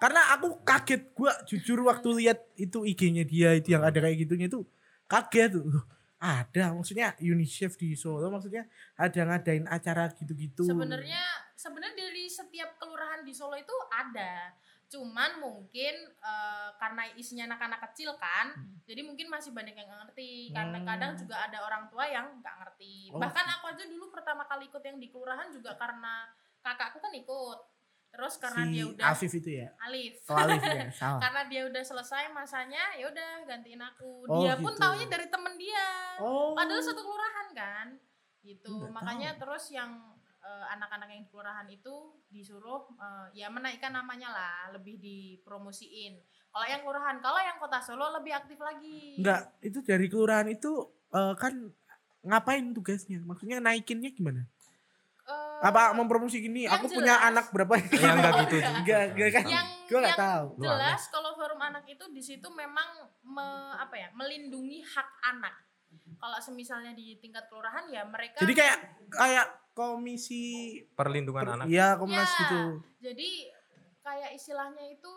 Karena 0.00 0.22
aku 0.34 0.46
kaget 0.64 1.02
gua 1.14 1.32
jujur 1.46 1.78
waktu 1.86 2.08
lihat 2.18 2.38
itu 2.56 2.82
IG-nya 2.82 3.22
dia 3.22 3.54
itu 3.54 3.70
yang 3.70 3.84
ada 3.84 3.94
kayak 3.94 4.18
gitunya 4.18 4.50
itu 4.50 4.66
kaget 5.06 5.54
tuh. 5.54 5.64
Loh, 5.68 5.84
Ada 6.18 6.70
maksudnya 6.70 7.18
UNICEF 7.18 7.74
di 7.74 7.98
Solo 7.98 8.30
maksudnya 8.30 8.62
ada 8.94 9.20
ngadain 9.26 9.66
acara 9.66 10.06
gitu-gitu. 10.08 10.62
sebenarnya 10.62 11.18
sebenarnya 11.52 11.98
dari 11.98 12.30
setiap 12.30 12.78
kelurahan 12.78 13.22
di 13.22 13.34
Solo 13.34 13.54
itu 13.54 13.74
ada. 13.90 14.54
Cuman 14.92 15.40
mungkin 15.40 15.94
eh, 16.12 16.68
karena 16.76 17.08
isinya 17.16 17.48
anak-anak 17.48 17.80
kecil 17.88 18.12
kan, 18.20 18.52
jadi 18.84 19.00
mungkin 19.00 19.26
masih 19.26 19.56
banyak 19.56 19.72
yang 19.72 19.88
ngerti. 19.88 20.52
Karena 20.52 20.76
Hmm. 20.76 20.86
kadang 20.86 21.12
juga 21.16 21.40
ada 21.40 21.58
orang 21.64 21.88
tua 21.88 22.04
yang 22.04 22.28
nggak 22.38 22.56
ngerti. 22.60 23.08
Oh. 23.08 23.16
Bahkan 23.16 23.46
aku 23.56 23.64
aja 23.72 23.84
dulu 23.88 24.12
pertama 24.12 24.44
kali 24.44 24.68
ikut 24.68 24.84
yang 24.84 25.00
di 25.00 25.08
kelurahan 25.08 25.48
juga 25.48 25.72
karena 25.74 26.28
kakakku 26.60 27.00
kan 27.00 27.10
ikut. 27.10 27.58
Terus 28.12 28.36
karena 28.36 28.68
si 28.68 28.76
dia 28.76 28.84
udah 28.84 29.04
Afif 29.08 29.32
itu 29.32 29.50
ya. 29.56 29.68
Alif. 29.80 30.20
Oh, 30.28 30.36
Alif 30.36 30.60
ya, 30.60 30.84
salah. 31.00 31.16
karena 31.16 31.42
dia 31.48 31.62
udah 31.64 31.80
selesai 31.80 32.28
masanya, 32.28 32.92
ya 32.92 33.08
udah 33.08 33.48
gantiin 33.48 33.80
aku. 33.80 34.28
Oh, 34.28 34.44
dia 34.44 34.52
pun 34.60 34.68
gitu. 34.68 34.84
taunya 34.84 35.08
dari 35.08 35.26
temen 35.32 35.56
dia. 35.56 35.88
Oh. 36.20 36.52
Padahal 36.52 36.84
satu 36.84 37.00
kelurahan 37.00 37.48
kan. 37.56 37.86
Gitu. 38.44 38.68
Nggak 38.68 38.92
Makanya 38.92 39.30
terus 39.40 39.72
yang 39.72 39.96
anak-anak 40.42 41.08
yang 41.08 41.22
di 41.22 41.30
kelurahan 41.30 41.68
itu 41.70 41.94
disuruh 42.26 42.82
eh, 42.98 43.26
ya 43.38 43.46
menaikkan 43.46 43.94
namanya 43.94 44.34
lah, 44.34 44.74
lebih 44.74 44.98
dipromosiin. 44.98 46.18
Kalau 46.52 46.66
yang 46.66 46.82
kelurahan, 46.82 47.16
kalau 47.22 47.40
yang 47.40 47.56
kota 47.56 47.78
Solo 47.78 48.10
lebih 48.18 48.34
aktif 48.34 48.58
lagi. 48.58 49.22
Enggak, 49.22 49.54
itu 49.62 49.78
dari 49.80 50.06
kelurahan 50.10 50.48
itu 50.50 50.72
eh, 51.14 51.34
kan 51.38 51.54
ngapain 52.22 52.74
tugasnya? 52.74 53.22
Maksudnya 53.22 53.62
naikinnya 53.62 54.10
gimana? 54.10 54.42
Eh, 55.22 55.58
Apa 55.62 55.94
mempromosi 55.94 56.42
gini? 56.42 56.66
Aku 56.66 56.90
punya 56.90 57.14
jelas. 57.14 57.28
anak 57.30 57.46
berapa? 57.54 57.78
Ya 57.78 58.10
enggak 58.18 58.32
gitu 58.46 58.56
juga. 58.58 58.78
Enggak, 58.82 59.02
enggak 59.14 59.30
kan? 59.30 59.44
yang 59.46 59.68
Gua 59.86 59.98
enggak 60.02 60.10
yang 60.10 60.22
tahu. 60.26 60.46
Jelas 60.58 61.02
kalau 61.14 61.30
forum 61.38 61.60
anak 61.62 61.84
itu 61.86 62.04
di 62.10 62.22
situ 62.22 62.48
memang 62.50 62.88
me- 63.22 63.76
apa 63.78 63.94
ya 63.94 64.08
melindungi 64.18 64.82
hak 64.82 65.08
anak 65.30 65.54
kalau 66.14 66.38
semisalnya 66.38 66.92
di 66.92 67.16
tingkat 67.16 67.46
kelurahan 67.46 67.86
ya 67.86 68.02
mereka 68.02 68.38
Jadi 68.38 68.52
kayak 68.52 68.78
kayak 69.08 69.46
komisi 69.72 70.42
Perlindungan 70.90 71.42
per- 71.42 71.54
anak. 71.54 71.66
Iya, 71.66 71.96
Komnas 71.96 72.28
Ya. 72.28 72.38
gitu. 72.40 72.62
jadi 73.00 73.30
kayak 74.00 74.30
istilahnya 74.32 74.84
itu 74.90 75.12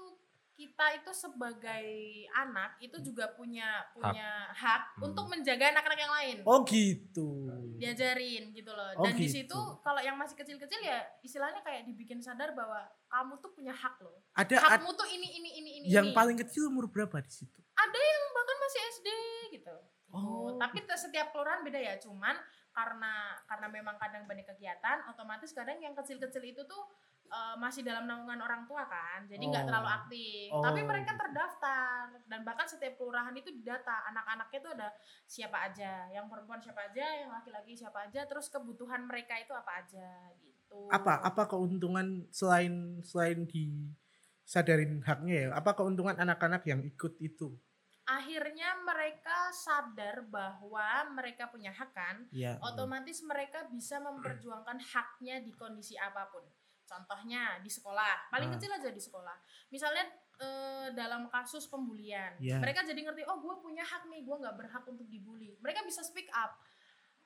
kita 0.56 0.88
itu 0.96 1.12
sebagai 1.12 1.84
anak 2.32 2.80
itu 2.80 2.96
juga 3.02 3.28
punya 3.30 3.68
punya 3.92 4.48
hak, 4.50 4.96
Hmm. 4.96 5.12
untuk 5.12 5.28
menjaga 5.28 5.68
anak-anak 5.68 6.00
yang 6.00 6.14
lain 6.14 6.38
Oh, 6.44 6.64
gitu. 6.64 7.52
diajarin 7.76 8.50
gitu 8.50 8.72
loh 8.72 8.88
Oh, 8.96 9.04
dan 9.04 9.14
di 9.14 9.28
gitu. 9.28 9.44
situ 9.44 9.60
kalau 9.82 10.00
yang 10.00 10.16
masih 10.16 10.32
kecil-kecil 10.34 10.80
ya 10.80 11.04
istilahnya 11.20 11.60
kayak 11.60 11.84
dibikin 11.84 12.24
sadar 12.24 12.56
bahwa 12.56 12.80
kamu 13.06 13.36
tuh 13.38 13.52
punya 13.52 13.74
hak 13.74 14.00
loh 14.00 14.16
Ada 14.32 14.56
ad- 14.58 14.80
hakmu 14.80 14.96
tuh 14.96 15.04
ini 15.10 15.28
ini 15.34 15.50
ini 15.56 15.70
ini 15.76 15.86
yang 15.90 16.08
ini. 16.08 16.16
paling 16.16 16.38
kecil 16.38 16.70
umur 16.70 16.88
berapa 16.88 17.20
di 17.20 17.32
situ? 17.34 17.60
ada 17.76 18.00
yang 18.00 18.24
bahkan 18.32 18.58
masih 18.58 18.82
SD 18.94 19.08
gitu. 19.52 19.76
Oh. 20.16 20.56
Gitu. 20.56 20.64
Tapi 20.64 20.78
setiap 20.96 21.28
kelurahan 21.36 21.62
beda 21.68 21.80
ya. 21.80 22.00
Cuman 22.00 22.40
karena 22.72 23.36
karena 23.48 23.68
memang 23.68 23.96
kadang 24.00 24.24
banyak 24.24 24.48
kegiatan, 24.48 25.04
otomatis 25.12 25.52
kadang 25.52 25.80
yang 25.84 25.92
kecil-kecil 25.92 26.44
itu 26.44 26.64
tuh 26.64 26.84
eh, 27.26 27.56
masih 27.58 27.82
dalam 27.82 28.06
naungan 28.06 28.38
orang 28.38 28.70
tua 28.70 28.86
kan. 28.86 29.26
Jadi 29.26 29.50
nggak 29.50 29.66
Oh. 29.66 29.70
terlalu 29.74 29.90
aktif. 29.90 30.48
Oh, 30.54 30.62
Tapi 30.62 30.80
mereka 30.86 31.18
terdaftar 31.18 32.22
dan 32.30 32.40
bahkan 32.46 32.70
setiap 32.70 32.96
kelurahan 33.02 33.34
itu 33.34 33.50
didata 33.50 34.06
anak-anaknya 34.14 34.58
itu 34.62 34.70
ada 34.70 34.88
siapa 35.26 35.58
aja, 35.66 36.06
yang 36.14 36.30
perempuan 36.30 36.62
siapa 36.62 36.86
aja, 36.86 37.02
yang 37.18 37.34
laki-laki 37.34 37.74
siapa 37.74 38.06
aja, 38.06 38.30
terus 38.30 38.46
kebutuhan 38.54 39.10
mereka 39.10 39.42
itu 39.42 39.58
apa 39.58 39.82
aja 39.82 40.06
gitu. 40.38 40.86
Apa 40.94 41.26
apa 41.26 41.50
keuntungan 41.50 42.30
selain 42.30 43.02
selain 43.02 43.50
disadarin 43.50 45.02
haknya 45.02 45.36
ya? 45.36 45.48
Apa 45.58 45.74
keuntungan 45.74 46.14
anak-anak 46.22 46.62
yang 46.70 46.86
ikut 46.86 47.18
itu? 47.26 47.58
Akhirnya 48.06 48.70
mereka 48.86 49.50
sadar 49.50 50.22
bahwa 50.30 50.90
mereka 51.10 51.50
punya 51.50 51.74
hak 51.74 51.90
kan. 51.90 52.18
Iya. 52.30 52.62
otomatis 52.62 53.26
mereka 53.26 53.66
bisa 53.66 53.98
memperjuangkan 53.98 54.78
haknya 54.78 55.42
di 55.42 55.50
kondisi 55.52 55.98
apa 55.98 56.30
pun. 56.30 56.46
Contohnya 56.86 57.58
di 57.60 57.70
sekolah, 57.70 58.30
paling 58.30 58.50
Ah. 58.50 58.62
kecil 58.62 58.70
aja 58.70 58.94
di 58.94 59.02
sekolah. 59.02 59.34
Misalnya 59.70 60.06
eh, 60.36 60.92
dalam 60.92 61.32
kasus 61.32 61.64
pembulian, 61.66 62.36
Iya. 62.38 62.60
mereka 62.60 62.84
jadi 62.84 63.00
ngerti, 63.00 63.24
oh 63.24 63.40
gue 63.40 63.56
punya 63.58 63.82
hak 63.82 64.06
nih, 64.06 64.20
gue 64.22 64.36
nggak 64.36 64.52
berhak 64.54 64.84
untuk 64.84 65.08
dibully. 65.08 65.56
Mereka 65.64 65.88
bisa 65.88 66.04
speak 66.04 66.28
up, 66.36 66.60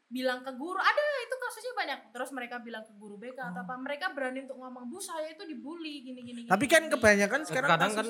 bilang 0.05 0.41
ke 0.41 0.53
guru, 0.53 0.77
ada 0.77 1.01
itu 1.21 1.36
kasusnya 1.36 1.74
banyak. 1.74 2.00
Terus 2.13 2.29
mereka 2.29 2.62
bilang 2.62 2.86
ke 2.86 2.93
guru 2.93 3.17
BK 3.17 3.50
atau 3.50 3.65
apa, 3.65 3.74
mereka 3.77 4.13
berani 4.13 4.45
untuk 4.45 4.57
ngomong, 4.57 4.86
bu 4.86 5.01
saya 5.01 5.25
itu 5.25 5.41
dibully 5.41 6.05
gini 6.05 6.21
gini. 6.21 6.41
Oh. 6.45 6.53
Tapi 6.53 6.65
gini, 6.65 6.74
kan 6.74 6.83
gini." 6.86 6.93
kebanyakan 6.93 7.41
sekarang 7.50 7.69
kadang 7.69 7.91
kan 7.98 8.05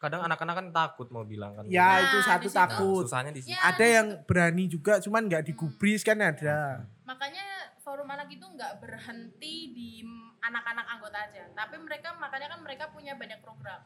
kadang 0.00 0.20
anak-anak 0.22 0.54
kan 0.54 0.66
takut 0.72 1.06
mau 1.08 1.22
bilang 1.22 1.52
kan. 1.52 1.64
ya 1.66 1.84
Nah, 1.84 1.98
itu 2.02 2.18
satu 2.20 2.48
takut. 2.48 3.04
Susahnya 3.04 3.30
di 3.30 3.38
situ. 3.38 3.52
Ya, 3.52 3.60
ada 3.62 3.78
di 3.78 3.92
yang 3.92 4.08
berani 4.24 4.64
juga 4.64 4.96
cuman 4.96 5.28
nggak 5.28 5.44
digubris 5.44 6.00
kan 6.00 6.16
ada. 6.18 6.88
makanya 7.02 7.42
forum 7.80 8.06
anak 8.06 8.30
itu 8.30 8.40
nggak 8.40 8.78
berhenti 8.78 9.54
di 9.68 9.90
anak-anak 10.40 10.86
anggota 10.88 11.18
aja 11.20 11.42
tapi 11.52 11.74
mereka 11.76 12.14
makanya 12.14 12.46
kan 12.48 12.60
mereka 12.60 12.86
punya 12.88 13.12
banyak 13.12 13.38
program 13.40 13.82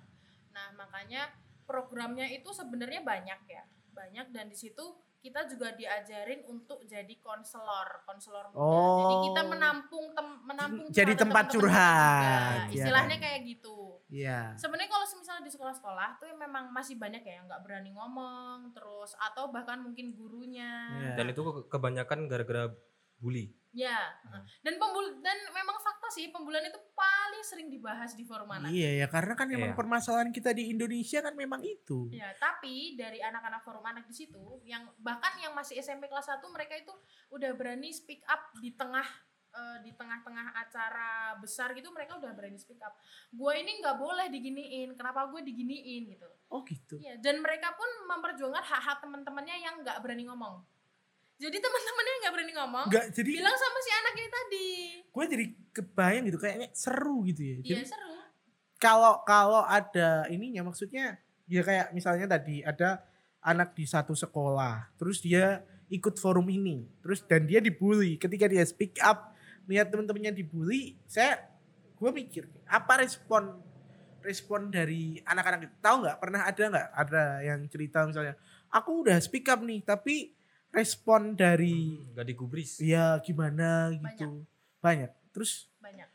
nah 0.50 0.68
makanya 0.74 1.32
programnya 1.64 2.28
itu 2.28 2.46
sebenarnya 2.50 3.00
banyak 3.00 3.40
ya 3.44 3.64
banyak 3.90 4.28
dan 4.28 4.46
di 4.46 4.54
situ 4.54 4.84
kita 5.18 5.48
juga 5.48 5.72
diajarin 5.72 6.44
untuk 6.44 6.84
jadi 6.84 7.16
konselor 7.18 8.04
konselor 8.04 8.44
muda 8.46 8.60
jadi 9.00 9.16
Oh. 9.16 9.24
kita 9.26 9.42
menampung 9.42 10.06
tem- 10.12 10.42
menampung 10.44 10.86
Jadi 10.92 11.12
tempat 11.16 11.44
curhat, 11.48 12.68
juga. 12.68 12.68
ya 12.68 12.76
istilahnya 12.76 13.16
kan? 13.16 13.24
kayak 13.24 13.40
gitu 13.48 13.93
Iya. 14.14 14.54
Sebenarnya 14.54 14.86
kalau 14.86 15.06
misalnya 15.10 15.42
di 15.42 15.50
sekolah-sekolah 15.50 16.08
tuh 16.22 16.30
memang 16.38 16.70
masih 16.70 16.94
banyak 16.94 17.26
ya 17.26 17.42
yang 17.42 17.50
nggak 17.50 17.62
berani 17.66 17.90
ngomong 17.90 18.70
terus 18.70 19.10
atau 19.18 19.50
bahkan 19.50 19.82
mungkin 19.82 20.14
gurunya. 20.14 20.86
Iya. 21.02 21.18
Dan 21.18 21.34
itu 21.34 21.42
ke- 21.42 21.66
kebanyakan 21.66 22.30
gara-gara 22.30 22.70
bully. 23.18 23.50
Ya. 23.74 24.14
Hmm. 24.30 24.46
Dan 24.62 24.78
pembul 24.78 25.18
dan 25.18 25.34
memang 25.50 25.74
fakta 25.82 26.06
sih 26.06 26.30
pembulian 26.30 26.62
itu 26.62 26.78
paling 26.94 27.42
sering 27.42 27.66
dibahas 27.66 28.14
di 28.14 28.22
forum 28.22 28.46
anak. 28.46 28.70
Iya 28.70 29.02
ya 29.02 29.06
karena 29.10 29.34
kan 29.34 29.50
memang 29.50 29.74
Iya. 29.74 29.78
permasalahan 29.78 30.30
kita 30.30 30.54
di 30.54 30.70
Indonesia 30.70 31.18
kan 31.18 31.34
memang 31.34 31.58
itu. 31.66 32.06
Ya, 32.14 32.30
tapi 32.38 32.94
dari 32.94 33.18
anak-anak 33.18 33.66
forum 33.66 33.82
anak 33.82 34.06
di 34.06 34.14
situ 34.14 34.62
yang 34.62 34.86
bahkan 35.02 35.34
yang 35.42 35.50
masih 35.50 35.74
SMP 35.76 36.06
kelas 36.06 36.30
1 36.30 36.46
mereka 36.46 36.78
itu 36.78 36.94
udah 37.34 37.50
berani 37.58 37.90
speak 37.90 38.22
up 38.30 38.54
di 38.62 38.70
tengah 38.70 39.06
eh, 39.54 39.78
di 39.80 39.94
tengah-tengah 39.94 40.50
acara 40.52 41.10
besar 41.38 41.70
gitu 41.72 41.88
mereka 41.88 42.18
udah 42.18 42.30
berani 42.30 42.58
speak 42.58 42.82
up. 42.82 42.98
Gue 43.30 43.54
ini 43.56 43.78
nggak 43.78 43.96
boleh 43.96 44.26
diginiin, 44.26 44.92
kenapa 44.92 45.30
gue 45.30 45.40
diginiin 45.40 46.10
gitu. 46.10 46.26
Oh 46.50 46.66
gitu. 46.66 46.98
Iya, 46.98 47.16
dan 47.18 47.38
mereka 47.38 47.70
pun 47.72 47.86
memperjuangkan 48.04 48.60
hak-hak 48.60 48.98
teman-temannya 48.98 49.56
yang 49.56 49.74
nggak 49.80 50.02
berani 50.02 50.26
ngomong. 50.26 50.60
Jadi 51.34 51.58
teman-temannya 51.58 52.14
nggak 52.20 52.32
berani 52.32 52.52
ngomong, 52.54 52.84
Enggak 52.86 53.06
jadi 53.10 53.30
bilang 53.32 53.54
sama 53.54 53.78
si 53.78 53.90
anak 53.90 54.14
ini 54.14 54.28
tadi. 54.30 54.68
gue 55.10 55.24
jadi 55.26 55.44
kebayang 55.72 56.24
gitu 56.26 56.38
kayaknya 56.38 56.68
seru 56.70 57.22
gitu 57.24 57.42
ya. 57.42 57.54
Jadi 57.58 57.70
Iya 57.74 57.86
seru. 57.86 58.14
kalau 58.76 59.22
kalau 59.22 59.62
ada 59.62 60.26
ininya 60.28 60.62
maksudnya 60.62 61.18
ya 61.44 61.60
kayak 61.60 61.90
misalnya 61.90 62.30
tadi 62.30 62.62
ada 62.62 63.02
anak 63.40 63.74
di 63.74 63.84
satu 63.84 64.14
sekolah 64.14 64.94
terus 64.96 65.20
dia 65.20 65.60
ikut 65.86 66.16
forum 66.16 66.48
ini 66.48 66.88
terus 66.98 67.20
dan 67.22 67.44
dia 67.44 67.60
dibully 67.60 68.16
ketika 68.16 68.48
dia 68.48 68.64
speak 68.64 68.96
up 69.02 69.33
lihat 69.64 69.88
teman-temannya 69.92 70.32
dibully 70.36 70.98
saya 71.08 71.40
gue 71.94 72.10
mikir 72.10 72.44
apa 72.68 73.00
respon 73.00 73.60
respon 74.24 74.72
dari 74.72 75.20
anak-anak 75.20 75.68
itu? 75.68 75.76
Tahu 75.84 75.96
nggak? 76.00 76.16
Pernah 76.16 76.40
ada 76.48 76.62
nggak? 76.64 76.88
Ada 76.96 77.24
yang 77.44 77.60
cerita 77.68 78.08
misalnya 78.08 78.34
aku 78.72 79.04
udah 79.04 79.20
speak 79.20 79.46
up 79.52 79.60
nih 79.60 79.84
tapi 79.84 80.32
respon 80.74 81.38
dari 81.38 82.02
Gak 82.16 82.26
digubris. 82.26 82.82
ya 82.82 83.20
gimana 83.22 83.94
gitu. 83.94 84.42
Banyak. 84.82 85.12
Terus? 85.30 85.70
Banyak. 85.78 86.08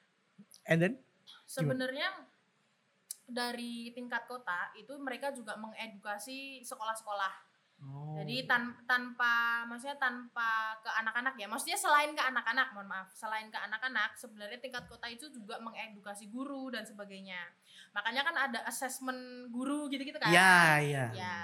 and 0.68 0.80
then? 0.82 0.94
Sebenarnya 1.50 2.30
dari 3.30 3.94
tingkat 3.94 4.26
kota 4.26 4.74
itu 4.78 4.94
mereka 4.98 5.34
juga 5.34 5.58
mengedukasi 5.58 6.66
sekolah-sekolah. 6.66 7.49
Oh, 7.84 8.16
Jadi 8.20 8.44
tan- 8.44 8.76
tanpa 8.84 9.64
maksudnya 9.64 9.96
tanpa 9.96 10.76
ke 10.84 10.90
anak-anak 10.92 11.40
ya. 11.40 11.48
Maksudnya 11.48 11.80
selain 11.80 12.12
ke 12.12 12.20
anak-anak, 12.20 12.76
mohon 12.76 12.88
maaf. 12.92 13.08
Selain 13.16 13.48
ke 13.48 13.56
anak-anak, 13.56 14.20
sebenarnya 14.20 14.60
tingkat 14.60 14.84
kota 14.92 15.08
itu 15.08 15.32
juga 15.32 15.56
mengedukasi 15.64 16.28
guru 16.28 16.68
dan 16.74 16.84
sebagainya. 16.84 17.40
Makanya 17.96 18.22
kan 18.28 18.36
ada 18.36 18.60
assessment 18.68 19.48
guru 19.50 19.88
gitu-gitu 19.88 20.20
kan. 20.20 20.30
ya 20.30 20.78
ya 20.84 21.06
Ya. 21.16 21.38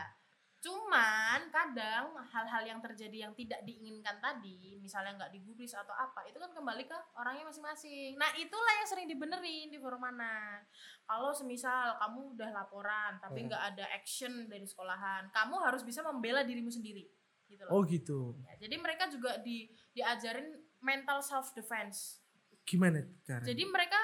Cuman 0.65 1.45
kadang 1.53 2.17
hal-hal 2.33 2.63
yang 2.65 2.81
terjadi 2.81 3.29
yang 3.29 3.33
tidak 3.37 3.61
diinginkan 3.61 4.17
tadi, 4.17 4.81
misalnya 4.81 5.13
nggak 5.13 5.37
digubris 5.37 5.77
atau 5.77 5.93
apa, 5.93 6.25
itu 6.25 6.41
kan 6.41 6.49
kembali 6.49 6.89
ke 6.89 6.97
orangnya 7.13 7.45
masing-masing. 7.45 8.17
Nah 8.17 8.33
itulah 8.33 8.73
yang 8.81 8.87
sering 8.89 9.05
dibenerin 9.05 9.69
di 9.69 9.77
forum 9.77 10.01
mana. 10.01 10.57
Kalau 11.05 11.29
semisal 11.37 12.01
kamu 12.01 12.33
udah 12.33 12.49
laporan 12.49 13.21
tapi 13.21 13.45
Hmm. 13.45 13.53
nggak 13.53 13.63
ada 13.77 13.85
action 13.93 14.49
dari 14.49 14.65
sekolahan, 14.65 15.29
kamu 15.29 15.55
harus 15.61 15.85
bisa 15.85 16.01
membela 16.01 16.41
dirimu 16.41 16.73
sendiri. 16.73 17.05
Gitu 17.45 17.61
loh. 17.61 17.77
oh 17.77 17.81
gitu 17.85 18.33
Ya, 18.41 18.65
jadi 18.65 18.81
mereka 18.81 19.05
juga 19.05 19.37
di 19.37 19.69
diajarin 19.93 20.49
mental 20.81 21.21
self 21.21 21.53
defense. 21.53 22.25
gimana 22.65 23.05
caranya? 23.21 23.45
Jadi 23.45 23.63
mereka 23.69 24.01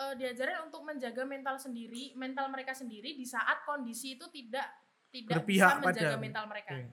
eh, 0.00 0.14
diajarin 0.16 0.64
untuk 0.64 0.80
menjaga 0.88 1.28
mental 1.28 1.60
sendiri, 1.60 2.16
mental 2.16 2.48
mereka 2.48 2.72
sendiri 2.72 3.12
di 3.12 3.28
saat 3.28 3.60
kondisi 3.68 4.16
itu 4.16 4.24
tidak 4.32 4.64
tidak 5.08 5.32
Berpihak 5.36 5.72
bisa 5.74 5.82
menjaga 5.82 6.08
pada- 6.08 6.20
mental 6.20 6.44
mereka. 6.46 6.72
Iya. 6.74 6.88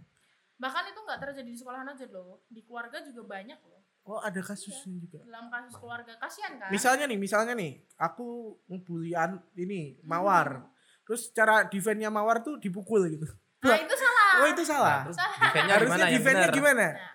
Bahkan 0.56 0.84
itu 0.88 1.00
nggak 1.02 1.20
terjadi 1.20 1.50
di 1.50 1.58
sekolahan 1.58 1.88
aja 1.90 2.06
loh, 2.08 2.40
di 2.48 2.62
keluarga 2.62 2.98
juga 3.00 3.22
banyak 3.26 3.60
loh. 3.62 3.82
Oh 4.06 4.20
ada 4.20 4.38
kasusnya 4.38 4.96
juga. 4.96 5.20
Dalam 5.20 5.50
kasus 5.50 5.76
keluarga 5.76 6.14
kasihan 6.16 6.56
kan? 6.56 6.70
Misalnya 6.70 7.06
nih, 7.06 7.18
misalnya 7.18 7.54
nih, 7.54 7.72
aku 7.96 8.28
ngebully 8.68 9.12
an- 9.12 9.42
ini 9.56 9.98
Hmm. 9.98 10.06
mawar, 10.08 10.64
terus 11.04 11.28
cara 11.30 11.66
defendnya 11.66 12.08
mawar 12.08 12.40
tuh 12.40 12.56
dipukul 12.56 13.04
gitu. 13.10 13.26
Nah 13.62 13.76
itu 13.76 13.96
salah. 13.96 14.32
Oh 14.36 14.48
itu 14.48 14.62
Nah, 14.62 14.70
salah. 14.70 15.00
terus 15.04 15.18
defense-nya 15.18 15.74
Harusnya 15.74 16.22
benar? 16.22 16.50
gimana? 16.54 16.86
Nah, 16.94 17.12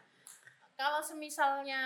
kalau 0.77 1.01
semisalnya 1.01 1.83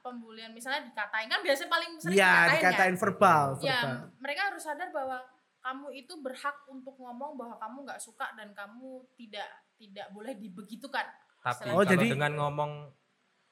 pembulian 0.00 0.50
misalnya 0.50 0.84
dikatain 0.84 1.26
kan 1.26 1.40
biasanya 1.40 1.68
paling 1.68 1.90
sering 1.98 2.16
Iya, 2.16 2.32
dikatain, 2.32 2.54
dikatain 2.56 2.88
kan? 2.90 3.00
verbal, 3.00 3.46
Ya, 3.58 3.78
verbal. 3.78 3.96
mereka 4.18 4.40
harus 4.48 4.62
sadar 4.62 4.88
bahwa 4.88 5.16
kamu 5.64 5.86
itu 5.96 6.12
berhak 6.20 6.56
untuk 6.68 6.92
ngomong 6.94 7.34
bahwa 7.34 7.56
kamu 7.56 7.88
nggak 7.88 7.98
suka 7.98 8.36
dan 8.36 8.52
kamu 8.52 9.00
tidak 9.16 9.48
tidak 9.74 10.06
boleh 10.12 10.36
dibegitukan. 10.36 11.08
Tapi 11.40 11.72
Oh, 11.72 11.80
kalau 11.80 11.84
jadi- 11.88 12.12
dengan 12.12 12.32
ngomong 12.36 12.92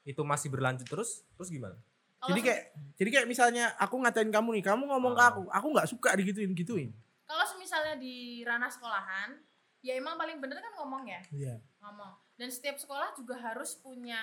itu 0.03 0.21
masih 0.21 0.47
berlanjut 0.47 0.85
terus, 0.85 1.25
terus 1.33 1.49
gimana? 1.49 1.73
Kalau 2.17 2.31
Jadi 2.31 2.41
kayak 2.45 2.61
jadi 2.95 3.09
kayak 3.11 3.27
misalnya 3.27 3.65
aku 3.75 3.99
ngatain 3.99 4.29
kamu 4.29 4.49
nih, 4.55 4.63
kamu 4.63 4.83
ngomong 4.87 5.11
ke 5.11 5.19
Oh. 5.19 5.27
aku, 5.27 5.41
aku 5.49 5.67
nggak 5.73 5.89
suka 5.89 6.09
digituin 6.15 6.53
gituin. 6.53 6.93
kalau 7.23 7.43
misalnya 7.57 7.97
di 7.97 8.43
ranah 8.43 8.69
sekolahan, 8.69 9.33
ya 9.81 9.95
emang 9.95 10.13
paling 10.15 10.37
bener 10.37 10.59
kan 10.59 10.69
ngomong 10.77 11.07
ya, 11.07 11.17
Iya. 11.33 11.55
ngomong. 11.81 12.13
Dan 12.35 12.47
setiap 12.47 12.77
sekolah 12.77 13.15
juga 13.17 13.35
harus 13.35 13.73
punya 13.75 14.21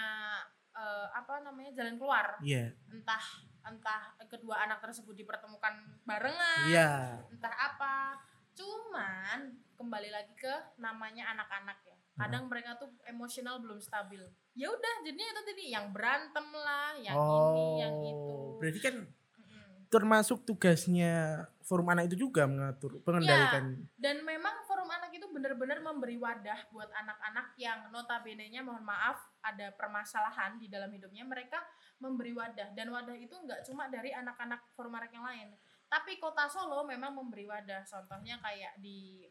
eh, 0.76 1.06
apa 1.14 1.42
namanya 1.42 1.70
jalan 1.74 1.96
keluar. 1.98 2.38
Iya. 2.44 2.74
Entah 2.90 3.24
entah 3.60 4.16
kedua 4.26 4.64
anak 4.64 4.80
tersebut 4.80 5.12
dipertemukan 5.12 6.00
barengan, 6.08 6.66
Iya. 6.70 7.20
entah 7.28 7.54
apa. 7.54 8.16
Cuman 8.56 9.56
kembali 9.76 10.10
lagi 10.12 10.32
ke 10.36 10.54
namanya 10.80 11.32
anak-anak 11.32 11.78
ya. 11.84 11.96
Kadang 12.20 12.52
mereka 12.52 12.76
tuh 12.76 12.92
emosional 13.08 13.64
belum 13.64 13.80
stabil. 13.80 14.20
Ya 14.52 14.68
udah, 14.68 14.94
jadinya 15.00 15.28
itu 15.32 15.42
tadi 15.46 15.64
yang 15.72 15.88
berantem 15.88 16.46
lah, 16.52 16.92
yang 17.00 17.16
ini, 17.16 17.66
yang 17.80 17.94
itu. 18.04 18.34
Oh, 18.36 18.60
Berarti 18.60 18.80
kan 18.82 18.96
termasuk 19.90 20.44
tugasnya 20.44 21.48
forum 21.64 21.88
anak 21.90 22.12
itu 22.12 22.28
juga 22.28 22.44
mengatur, 22.46 23.00
pengendalikan. 23.02 23.78
Dan 23.96 24.22
memang 24.22 24.59
forum 24.59 24.59
anak 24.59 24.59
itu 24.59 24.59
benar-benar 25.40 25.80
memberi 25.80 26.20
wadah 26.20 26.68
buat 26.68 26.92
anak-anak 26.92 27.56
yang 27.56 27.88
notabene-nya 27.88 28.60
mohon 28.60 28.84
maaf 28.84 29.16
ada 29.40 29.72
permasalahan 29.72 30.60
di 30.60 30.68
dalam 30.68 30.92
hidupnya, 30.92 31.24
mereka 31.24 31.56
memberi 31.96 32.36
wadah 32.36 32.76
dan 32.76 32.92
wadah 32.92 33.16
itu 33.16 33.32
nggak 33.32 33.64
cuma 33.64 33.88
dari 33.88 34.12
anak-anak 34.12 34.60
forum 34.76 34.92
anak 34.92 35.08
yang 35.16 35.24
lain, 35.24 35.48
tapi 35.88 36.20
Kota 36.20 36.44
Solo 36.52 36.84
memang 36.84 37.16
memberi 37.16 37.48
wadah. 37.48 37.80
Contohnya 37.88 38.36
kayak 38.44 38.76
di 38.84 39.24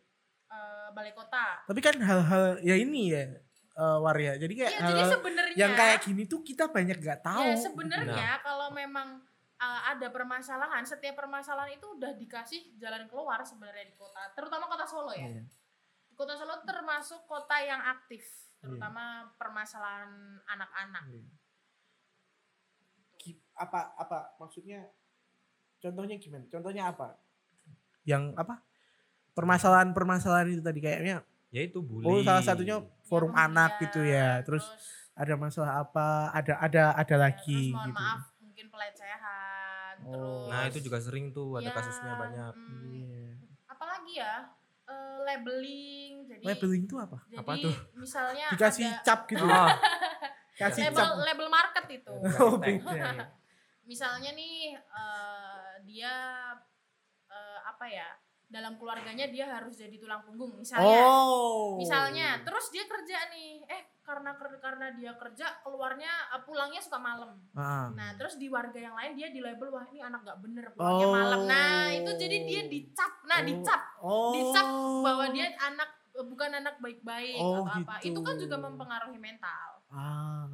eh, 0.50 0.88
Balai 0.90 1.14
Kota. 1.14 1.62
Tapi 1.70 1.78
kan 1.78 2.02
hal-hal 2.02 2.58
ya 2.66 2.74
ini 2.74 3.14
ya 3.14 3.30
eh, 3.78 3.98
Waria. 4.02 4.34
Jadi 4.42 4.54
kayak 4.58 4.74
Iya, 4.74 5.06
jadi 5.14 5.54
yang 5.54 5.78
kayak 5.78 6.02
gini 6.02 6.26
tuh 6.26 6.42
kita 6.42 6.74
banyak 6.74 6.98
nggak 6.98 7.22
tahu. 7.22 7.46
Ya 7.46 7.54
sebenarnya 7.54 8.42
kalau 8.42 8.74
memang 8.74 9.30
uh, 9.60 9.82
ada 9.92 10.08
permasalahan, 10.10 10.82
setiap 10.88 11.20
permasalahan 11.20 11.76
itu 11.76 11.86
udah 12.00 12.16
dikasih 12.16 12.80
jalan 12.80 13.06
keluar 13.12 13.44
sebenarnya 13.44 13.92
di 13.92 13.96
kota, 14.00 14.32
terutama 14.34 14.72
kota 14.72 14.88
Solo 14.88 15.12
ya. 15.14 15.28
Iya. 15.28 15.44
Kota 16.20 16.36
Solo 16.36 16.60
termasuk 16.68 17.24
kota 17.24 17.56
yang 17.64 17.80
aktif, 17.80 18.20
Iya. 18.20 18.60
terutama 18.60 19.32
permasalahan 19.40 20.12
anak-anak. 20.44 21.08
Gi- 23.16 23.40
apa 23.56 23.96
apa 23.96 24.36
maksudnya 24.36 24.84
contohnya 25.80 26.20
gimana 26.20 26.44
contohnya 26.52 26.92
apa 26.92 27.16
yang 28.04 28.36
apa 28.36 28.64
permasalahan-permasalahan 29.32 30.56
itu 30.56 30.64
tadi 30.64 30.80
kayaknya 30.80 31.24
Ya 31.52 31.64
itu 31.68 31.80
bully. 31.80 32.04
oh 32.04 32.20
salah 32.24 32.44
satunya 32.44 32.80
forum 33.08 33.32
Yang 33.32 33.44
anak 33.48 33.72
kemudian, 33.76 33.84
gitu 33.88 34.02
ya 34.04 34.30
terus 34.44 34.66
ada 35.16 35.34
masalah 35.36 35.84
apa 35.84 36.32
ada 36.32 36.54
ada 36.60 36.84
ada 36.96 37.16
ya, 37.16 37.24
lagi 37.28 37.60
terus 37.72 37.76
mohon 37.76 37.88
gitu 37.92 38.04
maaf 38.04 38.24
mungkin 38.40 38.66
pelecehan, 38.68 39.96
Oh. 40.00 40.12
terus 40.12 40.48
Nah 40.52 40.62
itu 40.68 40.80
juga 40.84 41.00
sering 41.00 41.32
tuh 41.32 41.60
ada 41.60 41.68
ya, 41.68 41.76
kasusnya 41.76 42.14
banyak. 42.16 42.54
mm, 42.56 42.84
Iya. 42.88 43.28
apalagi 43.68 44.14
ya 44.16 44.34
labeling, 45.30 46.12
jadi 46.26 46.42
labeling 46.44 46.84
itu 46.84 46.96
apa 46.96 47.18
jadi 47.26 47.38
Apa 47.38 47.52
tuh? 47.58 47.76
misalnya 47.94 48.48
dikasih 48.50 48.86
ada 48.88 49.04
cap 49.04 49.20
gitu 49.26 49.46
Oh, 49.46 49.70
kasih 50.58 50.82
label 50.86 51.00
cap 51.00 51.24
label 51.24 51.48
market 51.48 51.86
itu. 51.90 52.14
oh 52.44 52.56
beda 52.56 52.92
ya. 52.92 53.12
misalnya 53.84 54.32
nih 54.34 54.74
eh, 54.76 55.70
dia 55.84 56.14
eh, 57.26 57.60
apa 57.64 57.86
ya 57.88 58.10
dalam 58.50 58.74
keluarganya 58.76 59.30
dia 59.30 59.46
harus 59.46 59.78
jadi 59.78 59.94
tulang 59.96 60.26
punggung 60.26 60.58
misalnya 60.58 61.06
oh 61.06 61.78
misalnya 61.78 62.42
terus 62.42 62.74
dia 62.74 62.82
kerja 62.84 63.30
nih 63.30 63.62
eh 63.64 64.02
karena 64.02 64.34
karena 64.58 64.90
dia 64.98 65.14
kerja 65.14 65.62
keluarnya 65.62 66.10
eh, 66.34 66.42
pulangnya 66.42 66.82
suka 66.82 66.98
malam 66.98 67.38
Ah. 67.54 67.94
nah 67.94 68.18
terus 68.18 68.42
di 68.42 68.50
warga 68.50 68.82
yang 68.82 68.98
lain 68.98 69.14
dia 69.14 69.30
di 69.30 69.38
label 69.38 69.70
wah 69.70 69.86
ini 69.86 70.02
anak 70.02 70.26
gak 70.26 70.42
bener 70.42 70.66
pulangnya 70.74 71.06
Oh. 71.06 71.14
malam 71.14 71.40
nah 71.46 71.94
itu 71.94 72.12
jadi 72.18 72.38
dia 72.44 72.62
dicap 72.66 73.22
nah 73.24 73.46
dicap 73.46 73.82
oh 74.02 74.34
dicap 74.34 74.66
bahwa 75.06 75.26
dia 75.30 75.54
anak 75.56 75.90
eh, 76.18 76.26
bukan 76.26 76.50
anak 76.52 76.76
baik-baik 76.82 77.38
Oh, 77.38 77.62
atau 77.62 77.86
apa 77.86 78.02
gitu. 78.02 78.18
itu 78.18 78.20
kan 78.26 78.36
juga 78.36 78.56
mempengaruhi 78.58 79.22
mental 79.22 79.70
ah 79.90 80.50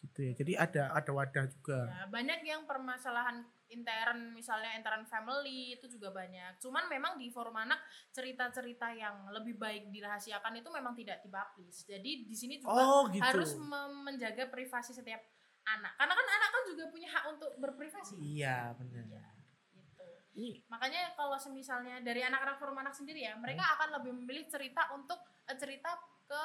gitu 0.00 0.04
gitu 0.04 0.20
ya. 0.20 0.32
Jadi 0.36 0.52
ada 0.54 0.82
ada 0.94 1.10
wadah 1.10 1.44
juga. 1.48 1.90
Ya, 1.90 2.06
banyak 2.06 2.38
yang 2.44 2.62
permasalahan 2.64 3.42
intern 3.74 4.30
misalnya 4.30 4.72
intern 4.78 5.02
family 5.04 5.74
itu 5.74 5.90
juga 5.90 6.14
banyak. 6.14 6.62
Cuman 6.62 6.86
memang 6.86 7.18
di 7.18 7.28
forum 7.28 7.58
anak 7.58 7.82
cerita-cerita 8.14 8.94
yang 8.94 9.26
lebih 9.34 9.58
baik 9.58 9.90
dirahasiakan 9.90 10.62
itu 10.62 10.70
memang 10.70 10.94
tidak 10.94 11.20
dipublish. 11.20 11.82
Jadi 11.84 12.24
di 12.24 12.36
sini 12.38 12.62
juga 12.62 12.78
Oh, 12.78 13.10
gitu. 13.10 13.20
harus 13.20 13.58
menjaga 14.06 14.46
privasi 14.48 14.94
setiap 14.94 15.18
anak. 15.66 15.92
Karena 15.98 16.14
kan 16.14 16.26
anak 16.28 16.50
kan 16.52 16.62
juga 16.70 16.84
punya 16.88 17.08
hak 17.10 17.24
untuk 17.34 17.50
berprivasi. 17.58 18.14
Iya, 18.16 18.72
benar. 18.78 19.04
Ya, 19.10 19.26
gitu. 19.74 20.04
Ini 20.38 20.62
Makanya 20.70 21.16
kalau 21.18 21.34
semisalnya 21.36 21.98
dari 22.00 22.22
anak-anak 22.22 22.56
forum 22.60 22.78
anak 22.78 22.94
sendiri 22.94 23.24
ya, 23.24 23.34
mereka 23.34 23.64
Hmm. 23.66 23.74
akan 23.76 23.88
lebih 24.00 24.12
memilih 24.22 24.44
cerita 24.46 24.88
untuk 24.94 25.18
eh, 25.44 25.56
cerita 25.60 25.92
ke 26.24 26.44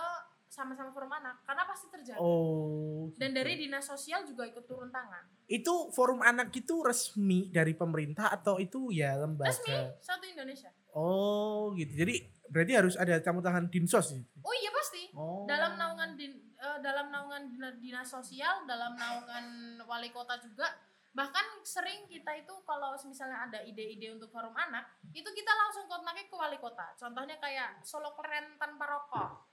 sama-sama 0.50 0.90
forum 0.90 1.14
anak 1.14 1.46
karena 1.46 1.64
pasti 1.70 1.88
terjadi. 1.94 2.18
oh. 2.18 3.14
Dan 3.22 3.32
gitu. 3.32 3.38
dari 3.38 3.54
dinas 3.62 3.86
sosial 3.86 4.26
juga 4.26 4.50
ikut 4.50 4.66
turun 4.66 4.90
tangan. 4.90 5.30
itu 5.46 5.94
forum 5.94 6.26
anak 6.26 6.50
itu 6.54 6.82
resmi 6.82 7.54
dari 7.54 7.78
pemerintah 7.78 8.34
atau 8.34 8.58
itu 8.58 8.90
ya 8.90 9.14
lembaga? 9.14 9.54
Resmi 9.54 9.74
satu 10.02 10.26
Indonesia. 10.26 10.74
Oh, 10.94 11.70
gitu. 11.78 11.94
Jadi 11.94 12.26
berarti 12.50 12.74
harus 12.74 12.98
ada 12.98 13.22
campur 13.22 13.46
tangan 13.46 13.70
dinsos. 13.70 14.10
gitu? 14.10 14.26
Oh 14.42 14.54
iya 14.58 14.74
pasti. 14.74 15.14
Oh. 15.14 15.46
Dalam 15.46 15.78
naungan 15.78 16.18
din, 16.18 16.34
eh, 16.58 16.78
dalam 16.82 17.14
naungan 17.14 17.46
dina- 17.54 17.78
dinas 17.78 18.10
sosial, 18.10 18.66
dalam 18.66 18.98
naungan 18.98 19.78
wali 19.86 20.10
kota 20.10 20.42
juga. 20.42 20.66
Bahkan 21.10 21.66
sering 21.66 22.06
kita 22.06 22.30
itu 22.38 22.54
kalau 22.66 22.94
misalnya 23.06 23.50
ada 23.50 23.60
ide-ide 23.66 24.14
untuk 24.14 24.30
forum 24.30 24.54
anak, 24.54 24.86
itu 25.14 25.26
kita 25.26 25.52
langsung 25.54 25.90
kontaknya 25.90 26.26
ke 26.30 26.36
wali 26.38 26.58
kota. 26.62 26.94
Contohnya 26.98 27.38
kayak 27.42 27.82
Solo 27.82 28.14
Keren 28.18 28.58
tanpa 28.62 28.86
rokok. 28.86 29.50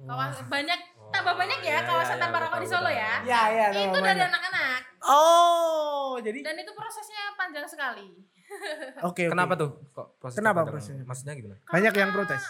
Wah. 0.00 0.08
Kawas, 0.08 0.38
banyak 0.44 0.80
Oh, 0.98 1.10
tambah 1.10 1.34
banyak 1.34 1.58
ya 1.58 1.72
iya, 1.72 1.80
kawasan 1.82 2.14
iya, 2.14 2.22
tanpa 2.22 2.36
iya, 2.36 2.44
rokok 2.44 2.60
di 2.60 2.68
Solo 2.68 2.90
ya. 2.92 3.12
Ya, 3.24 3.40
ya, 3.48 3.66
itu 3.70 3.80
tambah 3.88 4.04
dari 4.04 4.12
banyak. 4.14 4.28
anak-anak 4.28 4.80
Oh, 5.00 6.20
jadi 6.20 6.38
dan 6.42 6.56
itu 6.58 6.72
prosesnya 6.72 7.22
panjang 7.32 7.64
sekali. 7.64 8.08
oke. 9.00 9.08
oke. 9.08 9.24
Kenapa 9.26 9.54
tuh? 9.54 9.70
Kok 9.88 10.06
proses 10.18 10.36
Kenapa 10.36 10.60
panjang? 10.60 10.72
prosesnya? 10.74 11.04
Maksudnya 11.04 11.34
gimana? 11.34 11.56
Banyak 11.64 11.94
yang 11.94 12.10
Karena, 12.10 12.16
protes. 12.20 12.44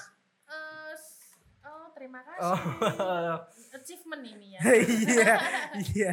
eh, 0.48 0.90
s- 0.92 1.38
oh, 1.62 1.87
terima 1.92 2.20
kasih. 2.20 2.50
Oh. 2.50 3.38
Achievement 3.72 4.22
ini 4.26 4.46
ya. 4.54 4.61
Iya, 4.98 5.34
iya. 5.87 6.12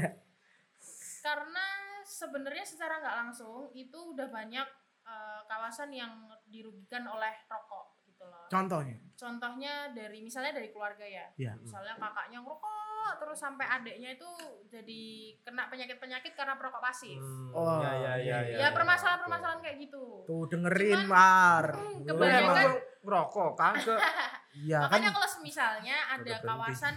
Karena 1.19 1.65
sebenarnya 2.03 2.61
secara 2.63 3.01
nggak 3.01 3.15
langsung 3.23 3.73
itu 3.73 3.97
udah 4.13 4.29
banyak 4.29 4.67
eh, 5.01 5.41
kawasan 5.45 5.89
yang 5.89 6.13
dirugikan 6.45 7.07
oleh 7.07 7.33
rokok 7.47 7.94
gitu 8.15 8.23
loh. 8.23 8.47
Contohnya. 8.47 8.95
Contohnya 9.15 9.73
dari 9.91 10.19
misalnya 10.19 10.55
dari 10.55 10.71
keluarga 10.71 11.03
ya. 11.03 11.27
Iya. 11.35 11.59
Misalnya 11.59 11.95
kakaknya 11.95 12.39
ngerokok 12.39 12.83
terus 13.15 13.37
sampai 13.37 13.69
adiknya 13.69 14.09
itu 14.11 14.25
jadi 14.65 15.01
kena 15.39 15.69
penyakit-penyakit 15.69 16.33
karena 16.33 16.57
perokok 16.57 16.81
pasif. 16.81 17.21
Hmm, 17.21 17.53
Oh, 17.53 17.77
ya, 17.79 17.91
ya, 17.93 18.13
ya, 18.17 18.37
iya. 18.41 18.57
Ya 18.65 18.69
permasalahan-permasalahan 18.73 19.61
kayak 19.61 19.77
gitu. 19.79 20.25
Tuh 20.25 20.49
dengerin 20.49 21.05
Cuman, 21.05 21.11
Mar. 21.11 21.65
hmm, 21.69 22.01
kebanyakan- 22.03 22.81
ngerokok 23.03 23.49
kagak. 23.53 23.99
Iya 24.55 24.79
kan 24.81 24.87
Makanya 24.87 25.11
kalau 25.11 25.27
misalnya 25.43 25.97
ada 26.09 26.33
kawasan 26.39 26.95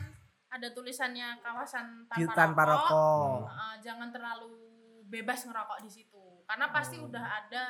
ada 0.49 0.69
tulisannya 0.71 1.43
kawasan 1.43 2.07
tanpa, 2.07 2.31
tanpa 2.33 2.63
rokok, 2.65 2.87
rokok. 2.87 3.51
uh, 3.51 3.75
jangan 3.83 4.09
terlalu 4.09 4.55
bebas 5.05 5.43
ngerokok 5.43 5.83
di 5.83 5.91
situ. 5.91 6.23
Karena 6.47 6.71
pasti 6.71 6.97
Oh. 6.97 7.11
udah 7.11 7.19
ada 7.21 7.65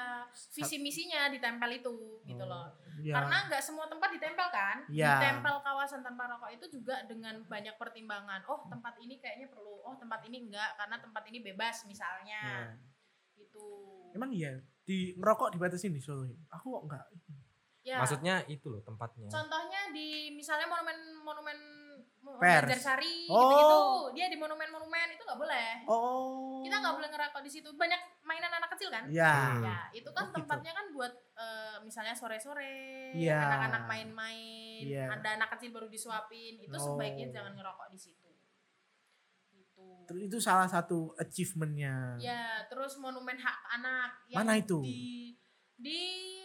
visi 0.53 0.77
misinya 0.79 1.27
ditempel 1.27 1.73
itu 1.75 2.21
gitu 2.23 2.45
loh. 2.45 2.69
Iya. 2.99 3.15
Karena 3.15 3.37
nggak 3.47 3.63
semua 3.63 3.87
tempat 3.87 4.11
ditempel 4.11 4.47
kan? 4.51 4.77
Iya. 4.91 5.19
Ditempel 5.19 5.55
kawasan 5.63 6.01
tanpa 6.03 6.27
rokok 6.27 6.51
itu 6.53 6.67
juga 6.79 7.07
dengan 7.07 7.41
banyak 7.47 7.75
pertimbangan. 7.79 8.43
Oh, 8.51 8.67
tempat 8.67 8.99
ini 8.99 9.23
kayaknya 9.23 9.49
perlu. 9.49 9.81
Oh, 9.87 9.95
tempat 9.97 10.27
ini 10.27 10.51
enggak 10.51 10.75
karena 10.77 10.99
tempat 10.99 11.23
ini 11.31 11.39
bebas 11.41 11.87
misalnya. 11.87 12.43
Iya. 12.43 12.65
Gitu. 13.39 13.65
Emang 14.13 14.31
iya 14.35 14.59
di 14.83 15.15
ngerokok 15.15 15.55
dibatasin 15.55 15.93
di 15.93 16.01
Solo. 16.01 16.25
ya? 16.27 16.37
Aku 16.59 16.75
kok 16.75 16.83
enggak. 16.89 17.05
Ya. 17.87 17.97
Maksudnya 18.05 18.45
itu 18.51 18.69
loh 18.69 18.85
tempatnya. 18.85 19.33
Contohnya 19.33 19.93
di 19.97 20.37
misalnya 20.37 20.69
monumen-monumen 20.69 21.59
Pers. 22.39 22.71
Banjarsari 22.71 23.27
Oh. 23.27 23.41
gitu-gitu. 23.51 23.79
Dia 24.15 24.27
di 24.31 24.39
monumen-monumen 24.39 25.09
itu 25.11 25.23
nggak 25.23 25.39
boleh. 25.39 25.71
Oh. 25.87 26.63
Kita 26.63 26.79
nggak 26.79 26.95
boleh 26.95 27.09
ngerokok 27.11 27.43
di 27.43 27.51
situ. 27.51 27.69
Banyak 27.75 27.99
mainan 28.23 28.53
anak 28.53 28.71
kecil 28.79 28.89
kan? 28.89 29.11
Iya. 29.11 29.35
Hmm. 29.59 29.65
Ya, 29.67 29.79
itu 29.91 30.11
kan 30.13 30.23
Oh, 30.23 30.31
gitu. 30.31 30.37
tempatnya 30.39 30.73
kan 30.73 30.87
buat 30.93 31.13
eh, 31.35 31.77
misalnya 31.83 32.15
sore-sore, 32.15 33.15
Iya. 33.15 33.39
anak-anak 33.39 33.83
main-main, 33.87 34.83
Iya. 34.83 35.07
ada 35.09 35.29
anak 35.35 35.55
kecil 35.55 35.71
baru 35.71 35.87
disuapin, 35.87 36.59
itu 36.59 36.75
Oh. 36.75 36.95
sebaiknya 36.95 37.31
jangan 37.31 37.55
ngerokok 37.55 37.91
di 37.91 37.99
situ. 37.99 38.31
Gitu. 39.49 39.87
Terus 40.07 40.23
itu 40.27 40.39
salah 40.39 40.67
satu 40.67 41.15
achievementnya. 41.15 42.19
Ya, 42.19 42.67
terus 42.67 42.99
monumen 42.99 43.35
hak 43.35 43.59
anak 43.73 44.11
Mana 44.31 44.59
itu? 44.59 44.83
di 44.83 45.35
di 45.75 46.01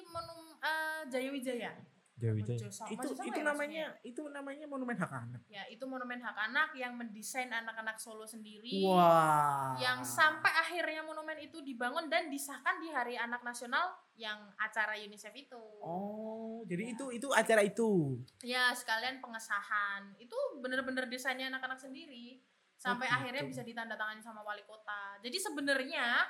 monum 0.05 0.53
eh, 0.57 1.01
Jayawijaya. 1.09 1.73
Dewi 2.13 2.45
Jaya. 2.45 2.69
Itu 2.69 3.09
Sama 3.17 3.25
itu 3.25 3.39
ya 3.41 3.43
namanya 3.43 3.85
itu 4.05 4.21
namanya 4.29 4.65
monumen 4.69 4.93
hak 4.93 5.11
anak. 5.11 5.41
Ya, 5.49 5.65
itu 5.65 5.81
monumen 5.89 6.21
hak 6.21 6.37
anak 6.37 6.69
yang 6.77 6.93
mendesain 6.93 7.49
anak-anak 7.49 7.97
Solo 7.97 8.23
sendiri. 8.23 8.85
Wah. 8.85 9.73
Yang 9.81 10.13
sampai 10.13 10.53
akhirnya 10.53 11.01
monumen 11.01 11.35
itu 11.41 11.59
dibangun 11.65 12.07
dan 12.13 12.29
disahkan 12.29 12.77
di 12.77 12.93
Hari 12.93 13.17
Anak 13.17 13.41
Nasional 13.41 13.97
yang 14.13 14.37
acara 14.61 14.93
UNICEF 14.93 15.33
itu. 15.33 15.63
Oh, 15.81 16.61
jadi 16.69 16.83
Ya. 16.85 16.93
itu 16.93 17.05
itu 17.17 17.27
acara 17.33 17.61
itu. 17.65 18.21
Ya, 18.45 18.69
sekalian 18.77 19.17
pengesahan. 19.17 20.13
Itu 20.21 20.37
bener-bener 20.61 21.09
desainnya 21.09 21.49
anak-anak 21.49 21.81
sendiri. 21.81 22.39
Sampai 22.77 23.09
gitu. 23.09 23.15
akhirnya 23.17 23.43
bisa 23.47 23.61
ditandatangani 23.65 24.21
sama 24.21 24.45
wali 24.45 24.61
kota. 24.69 25.17
Jadi 25.23 25.39
sebenarnya 25.41 26.29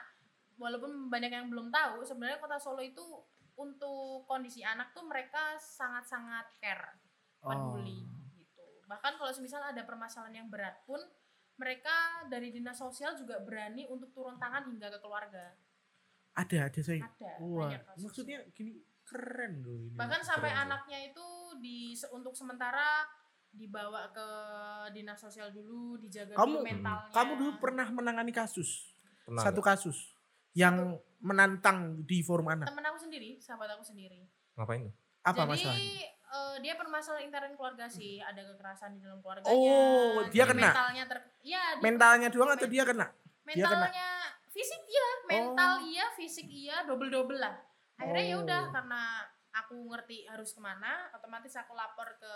walaupun 0.56 1.10
banyak 1.10 1.32
yang 1.34 1.48
belum 1.50 1.74
tahu, 1.74 2.06
sebenarnya 2.06 2.40
kota 2.40 2.56
Solo 2.62 2.80
itu 2.80 3.02
untuk 3.56 4.26
kondisi 4.26 4.66
anak 4.66 4.92
tuh 4.92 5.06
mereka 5.06 5.58
sangat-sangat 5.60 6.58
care 6.58 6.98
peduli 7.38 8.08
gitu. 8.34 8.66
Bahkan 8.90 9.20
kalau 9.20 9.30
semisal 9.30 9.62
ada 9.62 9.84
permasalahan 9.84 10.46
yang 10.46 10.48
berat 10.50 10.82
pun 10.88 11.00
mereka 11.54 12.26
dari 12.34 12.50
dinas 12.50 12.80
sosial 12.80 13.14
juga 13.14 13.38
berani 13.44 13.86
untuk 13.86 14.10
turun 14.10 14.42
tangan 14.42 14.66
hingga 14.66 14.90
ke 14.90 15.00
keluarga. 15.00 15.54
Ada 16.34 16.66
ada 16.66 16.82
saya. 16.82 17.06
Ada 17.06 17.32
Wah, 17.46 17.78
maksudnya 17.94 18.42
gini 18.58 18.82
keren 19.04 19.62
loh 19.62 19.76
ini. 19.76 19.94
bahkan 20.00 20.24
sampai 20.24 20.50
keren 20.50 20.64
anaknya 20.66 21.12
itu 21.12 21.26
di 21.62 21.92
untuk 22.10 22.34
sementara 22.34 23.06
dibawa 23.54 24.10
ke 24.10 24.28
dinas 24.98 25.22
sosial 25.22 25.54
dulu, 25.54 26.02
dijaga 26.02 26.34
Kamu- 26.34 26.58
dulu 26.58 26.66
mentalnya. 26.66 27.14
Kamu 27.14 27.32
dulu 27.38 27.52
pernah 27.62 27.86
menangani 27.94 28.34
kasus. 28.34 28.90
Pernah 29.28 29.44
satu 29.46 29.62
nggak? 29.62 29.78
kasus 29.78 29.98
yang 30.58 30.98
menantang 31.24 32.04
di 32.04 32.20
forum 32.20 32.46
anak. 32.46 32.68
temen 32.68 32.84
aku 32.84 33.00
sendiri, 33.00 33.40
sahabat 33.40 33.72
aku 33.72 33.82
sendiri. 33.82 34.28
Ngapain 34.54 34.84
tuh? 34.84 34.94
Apa 35.24 35.42
Jadi 35.42 35.52
masalahnya? 35.56 35.88
eh, 36.12 36.56
dia 36.60 36.74
permasalahan 36.76 37.24
intern 37.24 37.56
keluarga 37.56 37.88
sih, 37.88 38.20
ada 38.20 38.44
kekerasan 38.44 38.94
di 38.94 39.00
dalam 39.00 39.24
keluarganya. 39.24 39.48
Oh, 39.50 40.28
dia 40.28 40.44
kena? 40.44 40.70
Mentalnya 40.70 41.04
ter, 41.08 41.18
ya, 41.42 41.62
dia 41.74 41.80
Mentalnya 41.80 42.28
doang 42.28 42.52
atau 42.52 42.68
dia 42.68 42.84
kena? 42.84 43.08
dia 43.46 43.64
kena? 43.64 43.88
mentalnya 43.88 44.10
fisik 44.48 44.82
iya 44.86 45.08
mental 45.26 45.72
iya 45.84 46.06
fisik 46.14 46.48
iya 46.48 46.88
double 46.88 47.12
double 47.12 47.36
lah 47.36 47.52
akhirnya 47.98 48.24
ya 48.24 48.36
Oh. 48.36 48.44
udah 48.46 48.72
karena 48.72 49.02
aku 49.52 49.76
ngerti 49.86 50.24
harus 50.26 50.56
ke 50.56 50.62
mana 50.62 51.12
otomatis 51.12 51.52
aku 51.54 51.76
lapor 51.76 52.08
ke 52.16 52.34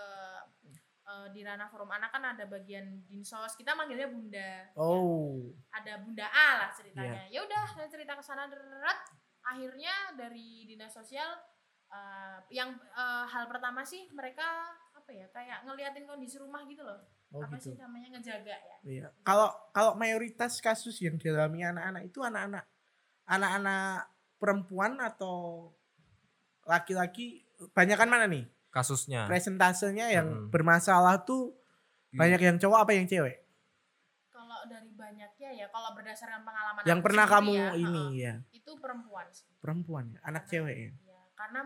eh, 1.08 1.28
di 1.32 1.42
ranah 1.42 1.68
forum 1.68 1.88
anak 1.88 2.12
kan 2.12 2.24
ada 2.28 2.44
bagian 2.46 2.84
dinsos 3.06 3.56
kita 3.56 3.72
manggilnya 3.72 4.08
bunda 4.08 4.52
Oh. 4.76 5.48
ada 5.72 5.98
bunda 5.98 6.28
A 6.28 6.50
lah 6.58 6.70
ceritanya 6.70 7.26
Iya. 7.26 7.34
ya 7.34 7.48
udah 7.48 7.64
saya 7.70 7.88
cerita 7.88 8.14
ke 8.14 8.22
sana 8.22 8.46
deret 8.46 9.00
akhirnya 9.42 9.94
dari 10.14 10.66
dinas 10.66 10.92
sosial 10.92 11.32
eh, 11.88 12.38
yang 12.52 12.76
eh, 12.76 13.26
hal 13.26 13.48
pertama 13.48 13.82
sih 13.82 14.12
mereka 14.12 14.44
apa 14.92 15.10
ya 15.10 15.28
kayak 15.32 15.64
ngeliatin 15.64 16.04
kondisi 16.04 16.36
rumah 16.36 16.68
gitu 16.68 16.84
loh 16.84 17.00
Oh 17.28 17.44
apa 17.44 17.56
gitu. 17.56 17.72
sih 17.72 17.76
namanya 17.76 18.08
ngejaga 18.14 18.56
ya 18.56 18.78
Iya. 18.84 19.08
Kalau 19.22 19.52
kalau 19.72 19.96
mayoritas 19.96 20.60
kasus 20.60 21.00
yang 21.00 21.16
dialami 21.16 21.64
anak-anak 21.64 22.04
itu 22.06 22.20
anak-anak 22.20 22.64
anak-anak 23.26 24.08
perempuan 24.40 24.96
atau 25.00 25.68
laki-laki 26.64 27.48
banyakan 27.72 28.08
mana 28.08 28.26
nih? 28.28 28.44
Kasusnya. 28.78 29.26
Presentasenya 29.26 30.14
yang 30.14 30.28
Mm-mm. 30.30 30.54
bermasalah 30.54 31.26
tuh 31.26 31.58
banyak 32.10 32.38
yang 32.40 32.58
cowok 32.58 32.80
apa 32.86 32.92
yang 32.94 33.06
cewek? 33.06 33.42
kalau 34.30 34.64
dari 34.70 34.94
banyaknya 34.94 35.50
ya 35.52 35.66
kalau 35.68 35.92
berdasarkan 35.92 36.46
pengalaman 36.46 36.82
Yang 36.86 37.00
pernah 37.02 37.26
kamu 37.26 37.54
ya, 37.58 37.70
ini 37.74 38.04
heeh, 38.06 38.22
ya, 38.22 38.34
itu 38.54 38.72
perempuan 38.78 39.26
sih 39.34 39.50
perempuan 39.58 40.14
ya, 40.14 40.20
anak 40.24 40.46
cewek 40.46 40.78
ya. 40.78 40.92
ya 41.04 41.20
karena 41.34 41.62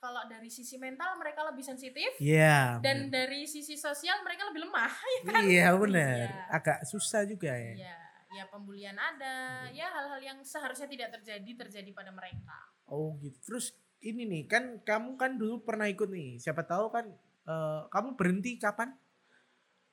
kalau 0.00 0.24
dari 0.24 0.48
sisi 0.48 0.76
mental 0.76 1.14
mereka 1.16 1.44
lebih 1.44 1.60
sensitif 1.60 2.10
Iya. 2.16 2.80
dan 2.80 3.08
dari 3.08 3.44
sisi 3.44 3.76
sosial 3.76 4.20
mereka 4.20 4.48
lebih 4.48 4.64
lemah 4.64 4.92
bener. 5.24 5.42
iya 5.44 5.68
benar. 5.72 6.26
Iya. 6.26 6.44
Agak 6.50 6.78
susah 6.84 7.22
juga 7.24 7.52
ya. 7.52 7.72
ya 7.76 7.96
ya 8.34 8.44
pembulian 8.50 8.98
ada 8.98 9.68
ya 9.70 9.86
hal-hal 9.86 10.18
yang 10.18 10.38
seharusnya 10.42 10.90
tidak 10.90 11.14
terjadi 11.20 11.50
terjadi 11.68 11.90
pada 11.94 12.10
mereka 12.10 12.56
Oh 12.84 13.14
gitu. 13.16 13.36
Terus 13.40 13.72
ini 14.04 14.22
nih 14.22 14.42
kan 14.44 14.64
kamu 14.80 15.16
kan 15.16 15.34
dulu 15.34 15.60
pernah 15.60 15.86
ikut 15.86 16.06
nih. 16.06 16.36
Siapa 16.36 16.62
tahu 16.62 16.88
kan 16.88 17.08
eh, 17.44 17.80
kamu 17.88 18.14
berhenti 18.14 18.56
kapan? 18.56 18.92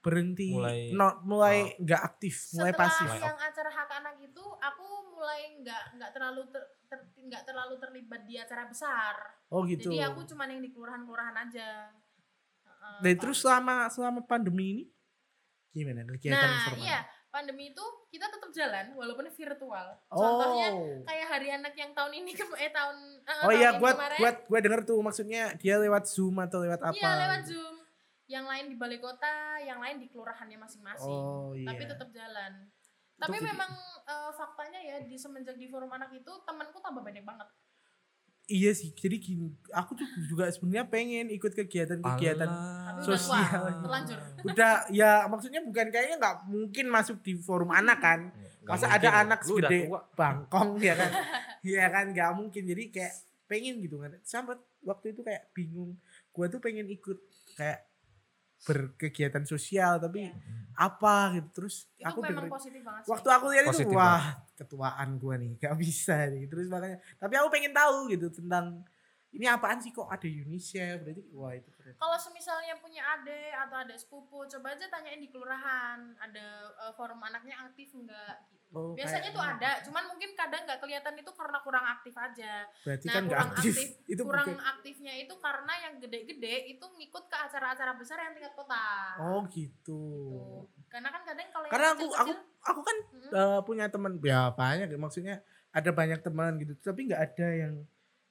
berhenti 0.02 0.50
Mulai- 0.50 0.90
no- 0.92 1.22
mulai 1.22 1.78
nggak 1.78 2.02
aktif, 2.02 2.50
mulai 2.52 2.74
setelah 2.74 2.90
pasif. 2.90 3.06
yang 3.22 3.38
acara 3.38 3.70
hak 3.70 3.90
anak 4.02 4.16
itu 4.20 4.42
aku 4.42 4.86
mulai 5.14 5.62
nggak 5.62 5.84
nggak 5.94 6.10
terlalu 6.12 6.42
ter, 6.50 6.64
ter- 6.90 7.06
nggak 7.22 7.44
terlalu 7.46 7.78
terlibat 7.78 8.22
di 8.26 8.34
acara 8.34 8.66
besar 8.66 9.14
Oh 9.48 9.62
gitu. 9.62 9.94
jadi 9.94 10.10
aku 10.10 10.26
cuman 10.26 10.50
yang 10.50 10.62
di 10.66 10.74
kelurahan 10.74 11.06
kelurahan 11.06 11.38
aja 11.38 11.94
Heeh, 12.66 12.98
Dan 13.00 13.14
Pak. 13.14 13.20
terus 13.22 13.38
selama 13.40 13.94
selama 13.94 14.26
pandemi 14.26 14.66
ini 14.74 14.84
gimana 15.70 16.02
kegiatan 16.10 16.50
nah 16.50 16.74
iya 16.76 17.06
pandemi 17.32 17.72
itu 17.72 17.82
kita 18.08 18.28
tetap 18.28 18.52
jalan 18.52 18.92
walaupun 18.94 19.26
virtual 19.26 19.88
Oh. 20.08 20.20
contohnya 20.20 20.68
kayak 21.08 21.28
hari 21.28 21.48
anak 21.50 21.74
yang 21.74 21.96
tahun 21.96 22.12
ini 22.14 22.32
ke 22.32 22.44
eh 22.60 22.70
tahun 22.70 22.98
eh, 23.24 23.44
Oh 23.48 23.52
iya, 23.52 23.80
gua 23.80 23.96
kemarin. 23.96 24.20
gua 24.20 24.32
gua 24.46 24.60
denger 24.60 24.82
tuh 24.84 25.00
maksudnya 25.00 25.56
dia 25.56 25.80
lewat 25.80 26.06
Zoom 26.06 26.36
atau 26.38 26.60
lewat 26.60 26.84
apa? 26.84 26.94
Iya 26.94 27.12
lewat 27.18 27.42
Zoom. 27.48 27.76
Yang 28.28 28.46
lain 28.48 28.66
di 28.68 28.76
balai 28.76 29.00
kota, 29.00 29.36
yang 29.60 29.80
lain 29.80 30.00
di 30.00 30.08
kelurahannya 30.08 30.56
masing-masing. 30.56 31.08
Oh 31.12 31.52
iya. 31.52 31.68
Tapi 31.68 31.84
tetap 31.84 32.12
jalan. 32.12 32.52
Tapi 33.16 33.38
memang 33.40 33.72
eh, 34.04 34.32
faktanya 34.32 34.80
ya 34.80 34.96
di 35.02 35.16
semenjak 35.16 35.56
di 35.56 35.68
forum 35.68 35.90
anak 35.90 36.12
itu 36.12 36.32
temanku 36.44 36.80
tambah 36.80 37.00
banyak 37.00 37.24
banget. 37.24 37.48
Iya 38.52 38.72
sih. 38.72 38.92
Jadi 38.92 39.16
gini, 39.18 39.48
aku 39.70 39.96
tuh 39.96 40.04
juga 40.22 40.46
sebenarnya 40.48 40.84
pengen 40.86 41.28
ikut 41.28 41.52
kegiatan-kegiatan 41.54 42.44
Tapi 42.44 43.00
udah 43.00 43.04
Sosial. 43.08 43.64
terlanjur. 43.80 44.18
udah 44.44 44.74
ya 44.90 45.12
maksudnya 45.26 45.62
bukan 45.62 45.88
kayaknya 45.88 46.18
nggak 46.18 46.38
mungkin 46.46 46.86
masuk 46.88 47.18
di 47.20 47.34
forum 47.38 47.72
anak 47.72 47.98
kan 47.98 48.20
Nggak 48.62 48.68
masa 48.70 48.86
mungkin. 48.86 49.00
ada 49.00 49.10
anak 49.18 49.40
segede 49.42 49.80
bangkong 50.12 50.70
ya 50.78 50.94
kan 50.94 51.12
Iya 51.70 51.86
kan 51.88 52.06
nggak 52.10 52.30
mungkin 52.34 52.64
jadi 52.66 52.84
kayak 52.90 53.14
pengen 53.46 53.80
gitu 53.80 53.96
kan 53.98 54.12
sampai 54.22 54.56
waktu 54.82 55.12
itu 55.12 55.22
kayak 55.22 55.52
bingung 55.52 55.96
gua 56.30 56.48
tuh 56.48 56.58
pengen 56.58 56.88
ikut 56.88 57.20
kayak 57.54 57.88
berkegiatan 58.62 59.44
sosial 59.44 59.98
tapi 59.98 60.30
apa 60.78 61.38
gitu. 61.38 61.50
Terus 61.62 61.90
Itu 61.98 62.06
aku 62.06 62.20
memang 62.22 62.46
dengerin 62.46 62.54
positif 62.54 62.82
banget 62.86 63.02
sih. 63.06 63.10
waktu 63.10 63.28
aku 63.34 63.46
lihat 63.50 63.66
itu 63.74 63.90
wah 63.94 64.24
ketuaan 64.54 65.10
gua 65.18 65.36
nih 65.42 65.52
gak 65.58 65.76
bisa 65.78 66.16
nih. 66.30 66.46
Terus 66.46 66.68
makanya 66.70 66.98
tapi 67.18 67.34
aku 67.42 67.48
pengen 67.50 67.74
tahu 67.74 68.10
gitu 68.14 68.28
tentang 68.30 68.86
ini 69.32 69.48
apaan 69.48 69.80
sih 69.80 69.96
kok 69.96 70.12
ada 70.12 70.28
UNICEF 70.28 71.08
berarti 71.08 71.24
wah 71.32 71.56
itu 71.56 71.70
keren. 71.72 71.96
Kalau 71.96 72.18
semisalnya 72.20 72.76
punya 72.84 73.00
adik 73.16 73.56
atau 73.56 73.78
ada 73.80 73.96
sepupu, 73.96 74.44
coba 74.44 74.76
aja 74.76 74.92
tanyain 74.92 75.24
di 75.24 75.32
kelurahan, 75.32 76.00
ada 76.20 76.46
eh, 76.68 76.94
forum 77.00 77.24
anaknya 77.24 77.56
aktif 77.64 77.96
enggak 77.96 78.44
gitu. 78.52 78.61
Oh, 78.72 78.96
Biasanya 78.96 79.28
kayak- 79.28 79.36
tuh 79.36 79.44
ada, 79.44 79.70
cuman 79.84 80.04
mungkin 80.08 80.32
kadang 80.32 80.64
nggak 80.64 80.80
kelihatan 80.80 81.14
itu 81.14 81.32
karena 81.32 81.60
kurang 81.60 81.86
aktif 81.86 82.16
aja. 82.16 82.54
berarti 82.82 83.04
Nah, 83.04 83.14
kan 83.14 83.24
kurang 83.28 83.50
aktif 83.52 83.74
aktif, 83.74 83.88
itu 84.16 84.22
kurang 84.24 84.48
bukan- 84.48 84.64
aktifnya 84.66 85.14
itu 85.18 85.34
karena 85.38 85.74
yang 85.78 85.94
gede-gede 86.00 86.56
itu 86.70 86.86
ngikut 86.88 87.24
ke 87.26 87.38
acara-acara 87.38 87.92
besar 87.94 88.18
yang 88.22 88.32
tingkat 88.32 88.56
kota. 88.56 88.84
oh 89.20 89.44
gitu 89.46 90.00
Gitu. 90.32 90.72
Karena 90.88 91.10
kan 91.10 91.22
kadang 91.22 91.48
kalau 91.50 91.66
yang 91.66 91.74
karena 91.74 91.88
aku 91.92 92.06
aku 92.14 92.32
aku 92.62 92.82
kan 92.82 92.98
mm, 93.12 93.30
eh, 93.30 93.60
punya 93.62 93.86
teman 93.88 94.12
ya 94.20 94.42
banyak 94.50 94.88
ya, 94.88 94.98
maksudnya 94.98 95.36
ada 95.70 95.92
banyak 95.92 96.20
teman 96.20 96.52
gitu 96.58 96.72
tapi 96.82 97.08
nggak 97.08 97.22
ada 97.28 97.48
yang 97.50 97.74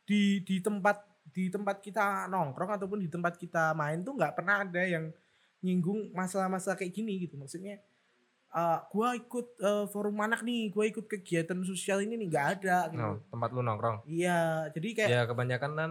di 0.02 0.40
di 0.40 0.56
tempat 0.58 1.04
di 1.26 1.46
tempat 1.46 1.78
kita 1.78 2.26
nongkrong 2.26 2.76
ataupun 2.76 2.98
di 2.98 3.08
tempat 3.08 3.36
kita 3.36 3.72
main 3.72 4.00
tuh 4.00 4.12
nggak 4.12 4.34
pernah 4.34 4.60
ada 4.60 4.82
yang 4.82 5.12
nyinggung 5.60 6.08
masalah-masalah 6.10 6.74
kayak 6.74 6.90
gini 6.90 7.20
gitu 7.20 7.36
maksudnya 7.36 7.76
eh 8.50 8.78
gua 8.88 9.08
ikut 9.12 9.46
eh, 9.56 9.84
forum 9.86 10.18
anak 10.18 10.40
nih 10.40 10.68
gua 10.68 10.84
ikut 10.84 11.06
kegiatan 11.06 11.54
sosial 11.62 12.00
ini 12.00 12.14
nih 12.16 12.26
nggak 12.28 12.46
ada 12.56 12.78
gitu 12.88 12.98
No, 12.98 13.22
tempat 13.26 13.50
lu 13.50 13.60
nongkrong. 13.60 14.02
iya 14.04 14.66
jadi 14.70 14.88
kayak 14.92 15.08
Ya 15.08 15.20
kebanyakan 15.24 15.72
kan 15.72 15.90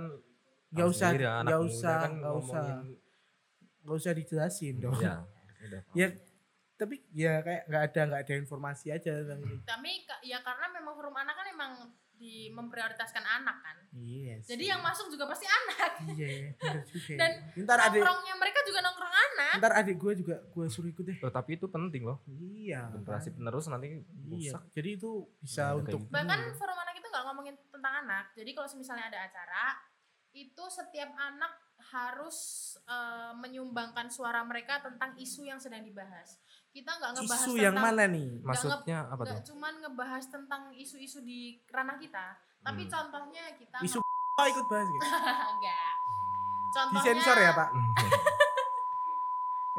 nggak 0.69 0.84
tahu 0.84 0.91
usah 0.91 1.08
sendiri 1.10 1.24
ya, 1.24 1.32
anak 1.36 1.48
nggak 1.48 1.60
muda 1.60 1.69
usah 1.72 1.95
kan 1.95 2.12
nggak 2.13 2.36
usah 2.38 2.63
nggak 3.80 3.98
usah 3.98 4.12
dijelasin 4.13 4.76
dong 4.78 4.93
Ya, 4.95 5.15
udah. 5.65 5.82
ya 5.93 6.08
tapi 6.76 6.95
ya 7.12 7.34
kayak 7.39 7.63
nggak 7.65 7.84
ada 7.86 8.02
nggak 8.06 8.22
ada 8.24 8.34
informasi 8.38 8.88
aja 8.89 9.12
tentang 9.13 9.39
ini 9.41 9.56
tapi 9.63 9.91
ya 10.22 10.39
karena 10.39 10.65
memang 10.72 10.93
forum 10.93 11.12
anak 11.13 11.36
kan 11.36 11.48
emang 11.50 11.72
di 12.19 12.51
memprioritaskan 12.51 13.23
anak 13.23 13.63
kan. 13.63 13.77
Yes. 13.95 14.43
Jadi 14.43 14.67
yang 14.67 14.84
masuk 14.84 15.08
juga 15.08 15.32
pasti 15.32 15.47
anak. 15.47 15.91
Iya, 16.19 16.51
juga. 16.91 17.15
Dan 17.15 17.32
ntar 17.63 17.79
adik 17.88 18.03
Nongkrongnya 18.03 18.36
mereka 18.36 18.60
juga 18.67 18.79
nongkrong 18.84 19.15
anak. 19.15 19.53
ntar 19.63 19.71
adik 19.79 19.95
gue 19.95 20.13
juga 20.19 20.36
gue 20.43 20.65
suruh 20.67 20.91
ikut 20.91 21.03
deh. 21.08 21.17
Loh, 21.23 21.32
tapi 21.32 21.55
itu 21.55 21.65
penting 21.71 22.03
loh. 22.03 22.19
Iya. 22.27 22.91
Generasi 22.91 23.32
penerus 23.39 23.71
nanti 23.71 23.88
Iya. 23.95 24.03
rusak. 24.27 24.63
Jadi 24.75 24.89
itu 24.99 25.12
bisa 25.39 25.71
kayak 25.71 25.79
untuk 25.79 25.99
gitu. 26.03 26.12
Bahkan 26.12 26.39
forum 26.60 26.77
anak 26.77 26.95
itu 26.99 27.08
nggak 27.08 27.23
ngomongin 27.32 27.55
tentang 27.71 27.93
anak. 28.03 28.25
Jadi 28.36 28.51
kalau 28.51 28.67
misalnya 28.75 29.05
ada 29.08 29.19
acara, 29.23 29.65
itu 30.36 30.63
setiap 30.69 31.10
anak 31.15 31.55
harus 31.89 32.38
eh, 32.84 33.32
menyumbangkan 33.39 34.12
suara 34.12 34.43
mereka 34.43 34.84
tentang 34.84 35.15
isu 35.15 35.47
yang 35.47 35.58
sedang 35.58 35.82
dibahas. 35.88 36.36
Kita 36.69 36.91
nggak 36.93 37.12
ngebahas 37.17 37.39
isu 37.39 37.49
tentang 37.49 37.65
yang 37.65 37.75
mana 37.75 38.03
nih? 38.05 38.29
Maksudnya 38.41 38.97
apa 39.05 39.19
tuh? 39.19 39.25
nggak 39.34 39.45
cuman 39.45 39.73
ngebahas 39.82 40.23
tentang 40.27 40.62
isu-isu 40.71 41.19
di 41.21 41.58
ranah 41.67 41.97
kita, 41.97 42.38
tapi 42.62 42.86
Hmm. 42.86 42.91
contohnya 42.91 43.43
kita 43.58 43.77
Isu 43.82 43.97
apa 44.38 44.43
ikut 44.47 44.65
bahas 44.67 44.88
gitu? 44.88 45.05
enggak. 45.58 45.93
Contohnya 46.69 47.01
Disensor 47.01 47.36
ya 47.36 47.51
pak? 47.51 47.69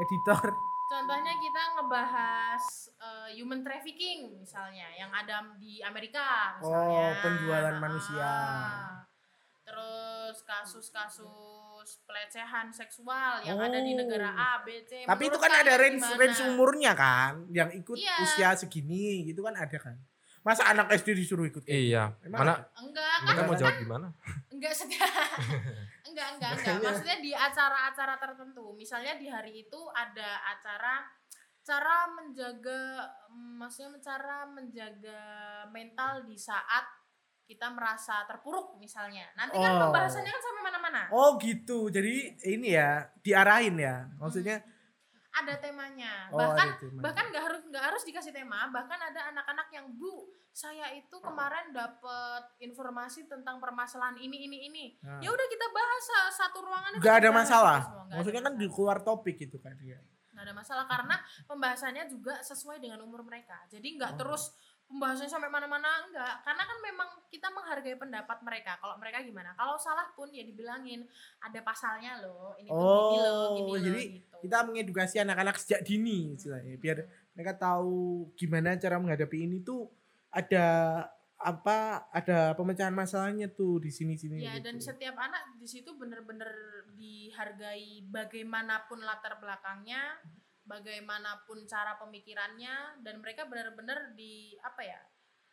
Editor. 0.01 0.45
Contohnya 0.91 1.39
kita 1.39 1.63
ngebahas 1.79 2.65
eh, 2.99 3.29
human 3.39 3.63
trafficking 3.63 4.35
misalnya 4.35 4.91
yang 4.91 5.09
ada 5.09 5.47
di 5.55 5.79
Amerika 5.81 6.59
misalnya. 6.59 6.91
Oh, 6.91 7.11
penjualan 7.23 7.71
Ah, 7.71 7.79
manusia. 7.79 8.33
Terus 9.63 10.43
kasus-kasus 10.43 11.23
pelecehan 12.03 12.69
seksual 12.69 13.43
yang 13.43 13.57
ada 13.57 13.79
di 13.79 13.93
Oh. 13.93 13.99
negara 13.99 14.29
A, 14.31 14.51
B, 14.61 14.81
C. 14.83 15.05
Tapi 15.05 15.23
itu 15.27 15.37
kan 15.37 15.53
ada 15.53 15.73
range 15.75 16.01
gimana? 16.01 16.19
range 16.19 16.41
umurnya 16.45 16.93
kan, 16.95 17.33
yang 17.51 17.69
ikut 17.71 17.97
Iya. 17.97 18.17
usia 18.21 18.49
segini 18.55 19.25
gitu 19.25 19.41
kan 19.41 19.55
ada 19.55 19.77
kan. 19.77 19.97
Masa 20.41 20.65
anak 20.67 20.89
SD 20.91 21.13
disuruh 21.15 21.45
ikut? 21.45 21.69
Iya. 21.69 22.17
Emang 22.25 22.49
Mana 22.49 22.53
ada? 22.57 22.65
Enggak, 22.81 23.13
kan 23.13 23.29
kita 23.29 23.41
mau 23.41 23.53
kan 23.53 23.61
jawab 23.61 23.77
gimana? 23.77 24.07
enggak 24.51 24.75
setiap 24.77 25.09
enggak 26.09 26.29
enggak 26.37 26.51
enggak 26.53 26.77
maksudnya 26.81 27.17
di 27.19 27.33
acara-acara 27.33 28.15
tertentu 28.17 28.65
misalnya 28.73 29.17
di 29.17 29.25
hari 29.25 29.65
itu 29.65 29.81
ada 29.93 30.41
acara 30.45 31.09
cara 31.61 32.09
menjaga 32.11 33.09
maksudnya 33.33 34.01
cara 34.01 34.45
menjaga 34.45 35.21
mental 35.69 36.25
di 36.25 36.37
saat 36.37 36.85
kita 37.51 37.67
merasa 37.69 38.23
terpuruk 38.25 38.79
misalnya 38.79 39.27
nanti 39.35 39.55
kan 39.55 39.75
Oh. 39.75 39.81
pembahasannya 39.85 40.31
kan 40.31 40.39
sampai 40.41 40.63
mana-mana 40.63 41.03
Oh 41.11 41.35
gitu. 41.37 41.91
Jadi 41.91 42.15
ini 42.47 42.71
ya 42.71 42.91
diarahin 43.19 43.75
ya. 43.75 44.07
Maksudnya 44.17 44.63
ada 45.33 45.55
temanya 45.57 46.27
Oh, 46.29 46.39
bahkan 46.39 46.67
ada 46.69 46.79
temanya. 46.79 47.01
bahkan 47.01 47.25
nggak 47.29 47.43
harus 47.45 47.61
nggak 47.65 47.85
harus 47.85 48.03
dikasih 48.05 48.31
tema 48.31 48.67
bahkan 48.69 48.99
ada 49.01 49.31
anak-anak 49.31 49.67
yang 49.71 49.87
bu 49.93 50.27
saya 50.51 50.91
itu 50.93 51.17
kemarin 51.17 51.71
dapat 51.71 52.43
informasi 52.61 53.25
tentang 53.25 53.59
permasalahan 53.59 54.15
ini 54.17 54.45
ini 54.45 54.59
ini 54.65 54.85
Nah. 55.01 55.19
ya 55.19 55.29
udah 55.29 55.47
kita 55.49 55.67
bahas 55.69 56.03
sa- 56.05 56.35
satu 56.37 56.59
ruangan 56.61 56.91
kita 56.97 57.15
ada 57.17 57.31
masalah. 57.33 57.79
itu 57.79 57.85
semua, 57.85 57.95
nggak 57.97 58.07
ada 58.07 58.17
Maksudnya 58.17 58.43
kan 58.43 58.55
di 58.57 58.67
keluar 58.69 58.99
topik 59.01 59.35
gitu 59.39 59.57
kan 59.57 59.75
dia. 59.77 59.99
nggak 60.31 60.45
ada 60.47 60.55
masalah 60.57 60.85
karena 60.87 61.17
pembahasannya 61.45 62.05
juga 62.09 62.35
sesuai 62.41 62.79
dengan 62.79 62.99
umur 63.01 63.23
mereka 63.23 63.55
jadi 63.67 63.87
nggak 63.93 64.13
Oh. 64.13 64.19
terus 64.19 64.51
pembahasannya 64.91 65.31
sampai 65.31 65.47
mana-mana 65.47 66.03
enggak. 66.03 66.43
Karena 66.43 66.67
kan 66.67 66.79
memang 66.83 67.09
kita 67.31 67.47
menghargai 67.49 67.95
pendapat 67.95 68.39
mereka. 68.43 68.75
Kalau 68.83 68.99
mereka 68.99 69.23
gimana? 69.23 69.55
Kalau 69.55 69.79
salah 69.79 70.11
pun 70.13 70.27
ya 70.35 70.43
dibilangin 70.43 71.07
ada 71.39 71.63
pasalnya 71.63 72.19
loh 72.19 72.59
ini 72.59 72.67
tuh 72.67 72.75
gini 73.15 73.19
loh 73.23 73.31
Oh, 73.31 73.55
gini 73.55 73.71
loh 73.71 73.79
jadi 73.79 74.03
gitu. 74.19 74.37
Kita 74.43 74.57
mengedukasi 74.67 75.17
anak-anak 75.23 75.57
sejak 75.57 75.81
dini 75.87 76.35
istilahnya 76.35 76.75
biar 76.77 76.99
mereka 77.33 77.55
tahu 77.55 78.29
gimana 78.35 78.75
cara 78.75 78.99
menghadapi 78.99 79.47
ini 79.47 79.63
tuh 79.63 79.87
ada 80.29 80.67
apa 81.41 82.05
ada 82.13 82.53
pemecahan 82.53 82.93
masalahnya 82.93 83.49
tuh 83.49 83.81
di 83.81 83.89
sini-sini 83.89 84.45
Ya 84.45 84.61
gitu. 84.61 84.69
dan 84.69 84.77
setiap 84.77 85.17
anak 85.17 85.57
di 85.57 85.65
situ 85.65 85.97
bener-bener 85.97 86.53
dihargai 86.93 88.05
bagaimanapun 88.13 89.01
latar 89.01 89.41
belakangnya, 89.41 90.21
bagaimanapun 90.71 91.67
cara 91.67 91.99
pemikirannya 91.99 93.03
dan 93.03 93.19
mereka 93.19 93.51
bener-bener 93.51 94.15
di 94.15 94.55
apa 94.63 94.87
ya? 94.87 95.01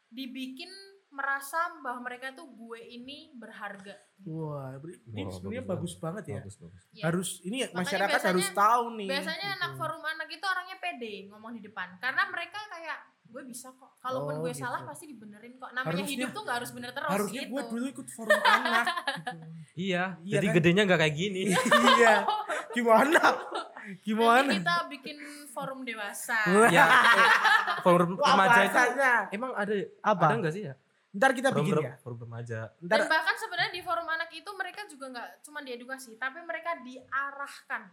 dibikin 0.08 0.72
merasa 1.10 1.58
bahwa 1.80 2.04
mereka 2.04 2.30
tuh 2.32 2.46
gue 2.46 2.80
ini 2.84 3.32
berharga. 3.34 3.96
Wah, 4.24 4.76
ini 5.08 5.24
Wah, 5.24 5.32
sebenarnya 5.32 5.64
bagus 5.64 5.94
bagus, 5.94 5.94
banget 5.98 6.24
ya. 6.28 6.40
Bagus, 6.40 6.56
bagus. 6.58 6.82
Ya. 6.92 7.04
Harus 7.06 7.30
ini 7.42 7.58
ya, 7.60 7.68
Makanya 7.68 7.80
masyarakat 7.82 8.12
biasanya- 8.14 8.32
harus 8.34 8.48
tahu 8.52 8.86
nih. 8.96 9.08
Biasanya 9.10 9.48
gitu. 9.48 9.58
anak 9.58 9.72
forum 9.76 10.04
anak 10.04 10.28
itu 10.30 10.46
orangnya 10.46 10.78
pede 10.78 11.14
ngomong 11.28 11.52
di 11.54 11.62
depan 11.62 11.88
karena 11.98 12.24
mereka 12.28 12.60
kayak 12.68 12.98
gue 13.28 13.44
bisa 13.44 13.68
kok. 13.72 13.92
Kalaupun 13.98 14.34
Oh, 14.34 14.42
gue 14.42 14.52
gitu. 14.52 14.64
salah 14.64 14.82
pasti 14.84 15.06
dibenerin 15.06 15.54
kok. 15.56 15.70
Namanya 15.70 15.84
Harusnya- 16.00 16.12
hidup 16.14 16.30
tuh 16.32 16.42
nggak 16.44 16.58
harus 16.58 16.72
bener 16.72 16.92
terus 16.92 17.10
Harusnya 17.10 17.42
gitu. 17.44 17.52
gue 17.52 17.62
dulu 17.68 17.86
ikut 17.90 18.08
forum 18.10 18.42
anak. 18.42 18.86
gitu. 18.88 19.38
Iya, 19.88 20.04
Iya 20.20 20.34
jadi 20.34 20.48
kan? 20.48 20.56
gedenya 20.58 20.82
nggak 20.86 21.00
kayak 21.00 21.16
gini. 21.16 21.44
iya. 21.94 22.14
Gimana? 22.72 23.22
Gimana? 24.02 24.42
Nanti 24.44 24.60
kita 24.60 24.78
bikin 24.90 25.18
forum 25.48 25.80
dewasa. 25.82 26.40
ya, 26.68 26.84
eh, 26.84 27.30
forum 27.80 28.16
remaja 28.16 28.60
itu 28.64 28.78
emang 29.32 29.52
ada 29.54 29.74
Apa? 30.04 30.26
ada 30.28 30.36
nggak 30.42 30.54
sih 30.54 30.64
ya? 30.68 30.74
Ntar 31.18 31.32
kita 31.34 31.50
Forum, 31.50 31.66
bikin 31.66 31.78
ya. 31.82 31.94
forum 31.98 32.20
remaja. 32.22 32.60
Ntar 32.78 32.98
Dan 33.02 33.10
bahkan 33.10 33.36
sebenarnya 33.36 33.74
di 33.74 33.82
forum 33.82 34.06
anak 34.06 34.30
itu 34.30 34.50
mereka 34.54 34.86
juga 34.86 35.06
nggak 35.10 35.30
cuma 35.42 35.60
diedukasi, 35.60 36.14
tapi 36.16 36.40
mereka 36.42 36.78
diarahkan. 36.80 37.90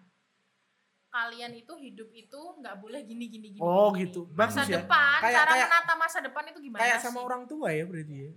kalian 1.15 1.55
itu 1.55 1.71
hidup 1.79 2.11
itu 2.11 2.41
nggak 2.59 2.75
boleh 2.83 3.07
gini 3.07 3.31
gini 3.31 3.55
gini. 3.55 3.63
Oh, 3.63 3.95
gini. 3.95 4.11
gitu. 4.11 4.27
Masa 4.35 4.67
Bagus 4.67 4.67
ya. 4.67 4.83
depan, 4.83 5.19
Kayak- 5.23 5.37
cara 5.39 5.51
kayak- 5.55 5.71
menata 5.71 5.95
masa 5.95 6.19
depan 6.19 6.43
itu 6.51 6.59
gimana 6.59 6.83
Kayak 6.83 6.99
sih? 6.99 7.05
sama 7.07 7.19
orang 7.23 7.43
tua 7.47 7.69
ya 7.71 7.85
berarti 7.87 8.15
ya. 8.19 8.33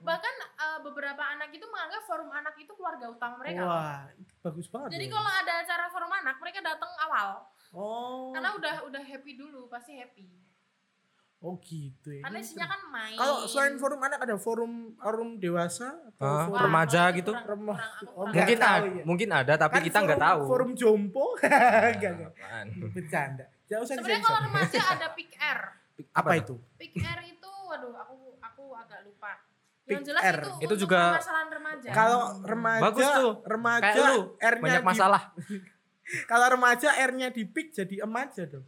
Bahkan 0.00 0.34
eh, 0.40 0.78
beberapa 0.80 1.20
anak 1.20 1.52
itu 1.52 1.66
menganggap 1.68 2.00
forum 2.08 2.32
anak 2.32 2.56
itu 2.56 2.72
keluarga 2.72 3.04
utama 3.04 3.36
mereka. 3.36 3.60
Wah, 3.60 4.08
itu 4.16 4.32
bagus 4.40 4.66
banget. 4.72 4.96
Jadi 4.96 5.06
ya. 5.06 5.12
kalau 5.12 5.28
ada 5.44 5.52
acara 5.60 5.84
forum 5.92 6.12
anak, 6.16 6.36
mereka 6.40 6.58
datang 6.64 6.92
awal. 7.04 7.28
Oh. 7.76 8.32
Karena 8.32 8.50
udah 8.56 8.74
udah 8.88 9.02
happy 9.04 9.36
dulu, 9.36 9.68
pasti 9.68 10.00
happy. 10.00 10.24
Oh 11.40 11.56
gitu 11.58 12.12
ya. 12.12 12.20
Karena 12.20 12.38
isinya 12.38 12.68
kan 12.68 12.80
main. 12.86 13.16
Kalau 13.16 13.48
selain 13.48 13.74
forum 13.74 13.96
anak 13.98 14.20
ada 14.20 14.36
forum 14.36 14.72
forum 14.94 15.28
dewasa 15.36 15.88
atau 16.12 16.20
Ah, 16.22 16.44
forum 16.44 16.68
remaja 16.68 17.02
itu 17.08 17.16
gitu? 17.16 17.32
kurang- 17.32 17.48
Remah- 17.48 17.80
kurang- 17.80 17.96
oh, 18.04 18.12
kurang 18.20 18.34
mungkin 18.36 18.58
ada, 18.58 18.76
ya. 18.84 19.02
mungkin 19.02 19.28
ada 19.30 19.52
tapi 19.56 19.72
Kan 19.72 19.82
kita 19.82 19.98
nggak 20.04 20.20
tahu. 20.20 20.40
Forum 20.46 20.70
jompo. 20.74 21.24
Enggak 21.40 22.12
enggak. 22.12 22.32
Apaan? 22.34 22.66
Bercanda. 22.92 23.44
Jangan 23.64 23.82
usah 23.82 23.94
Sebenarnya 23.96 24.20
kalau 24.20 24.40
remaja 24.44 24.78
ada 24.84 25.06
pick 25.10 25.30
air. 25.34 25.60
Apa 26.12 26.30
itu? 26.34 26.54
Pick 26.76 26.92
air 26.98 27.20
itu, 27.24 27.50
waduh, 27.66 27.94
aku 27.94 28.14
aku 28.38 28.64
agak 28.74 29.00
lupa. 29.02 29.32
Yang 29.84 30.02
jelas 30.06 30.22
air. 30.22 30.38
itu, 30.38 30.50
Itu 30.60 30.74
juga- 30.76 31.16
permasalahan 31.16 31.48
remaja. 31.50 31.88
Kalau 31.90 32.20
remaja 32.42 32.82
Bagus 32.84 33.06
tuh. 33.10 33.32
remaja 33.42 34.02
R-nya 34.38 34.60
Banyak 34.60 34.82
masalah. 34.84 35.22
Kalau 36.30 36.46
remaja 36.48 36.88
R-nya 37.00 37.28
di 37.28 37.42
pick 37.44 37.72
jadi 37.72 38.02
em 38.02 38.12
aja 38.12 38.44
dong. 38.44 38.66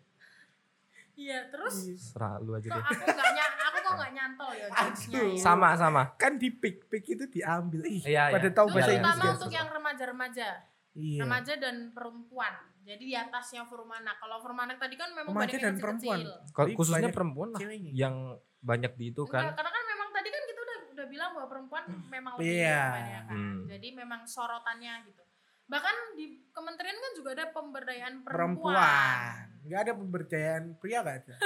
Iya, 1.15 1.39
terus 1.49 1.75
Serah 1.95 2.37
lu 2.39 2.53
aja 2.53 2.67
kok 2.67 2.75
deh. 2.75 2.85
aku 2.89 3.05
nggak 3.07 3.31
ny- 3.31 3.61
aku 3.63 3.79
kok 3.79 3.95
nggak 3.95 4.13
nyantol 4.13 4.51
ya 4.51 4.67
Aduh. 4.67 5.29
ya. 5.29 5.37
Sama 5.37 5.69
sama. 5.75 6.03
Kan 6.15 6.37
di 6.37 6.49
pick, 6.51 6.87
pick 6.87 7.05
itu 7.07 7.25
diambil. 7.27 7.85
Ih, 7.85 8.01
Iya, 8.03 8.31
pada 8.31 8.43
iya. 8.43 8.51
tahu 8.51 8.67
Itu 8.67 8.75
bahasa. 8.75 8.91
Inggris 8.91 9.05
terutama 9.13 9.35
untuk 9.35 9.53
yang 9.53 9.69
remaja-remaja, 9.71 10.49
Iya. 10.95 11.21
remaja 11.21 11.53
dan 11.55 11.77
perempuan. 11.91 12.55
Jadi 12.83 13.03
di 13.05 13.15
atasnya 13.15 13.63
forum 13.63 13.89
anak. 13.89 14.19
Kalau 14.19 14.37
forum 14.39 14.59
anak 14.59 14.77
tadi 14.77 14.97
kan 14.97 15.13
memang 15.13 15.31
Remaja 15.31 15.47
banyak 15.47 15.61
dan 15.61 15.69
yang 15.69 15.79
perempuan. 15.79 16.19
Kalau 16.51 16.69
khususnya 16.75 16.97
banyak 16.99 17.13
perempuan 17.13 17.49
lah 17.49 17.61
ceweknya. 17.61 17.91
yang 17.93 18.15
banyak 18.61 18.93
di 18.93 19.05
itu 19.09 19.23
Enggak, 19.23 19.35
kan. 19.37 19.55
karena 19.55 19.71
kan 19.71 19.85
memang 19.87 20.09
tadi 20.11 20.29
kan 20.29 20.43
kita 20.45 20.61
udah 20.61 20.79
udah 20.93 21.07
bilang 21.07 21.31
bahwa 21.33 21.47
perempuan 21.49 21.83
memang 22.05 22.33
lebih 22.35 22.47
Iya. 22.59 22.83
banyak 22.89 23.23
kan. 23.25 23.37
Hmm. 23.37 23.59
Jadi 23.69 23.89
memang 23.93 24.21
sorotannya 24.25 24.93
gitu. 25.05 25.23
Bahkan 25.67 25.97
di 26.15 26.25
kementerian 26.51 26.95
kan 26.95 27.13
juga 27.15 27.31
ada 27.33 27.47
pemberdayaan 27.51 28.15
perempuan. 28.23 28.75
Perempuan. 28.77 29.35
Enggak 29.63 29.81
ada 29.81 29.93
pemberdayaan 29.95 30.65
pria 30.77 30.99
enggak 31.01 31.19
ada. 31.25 31.35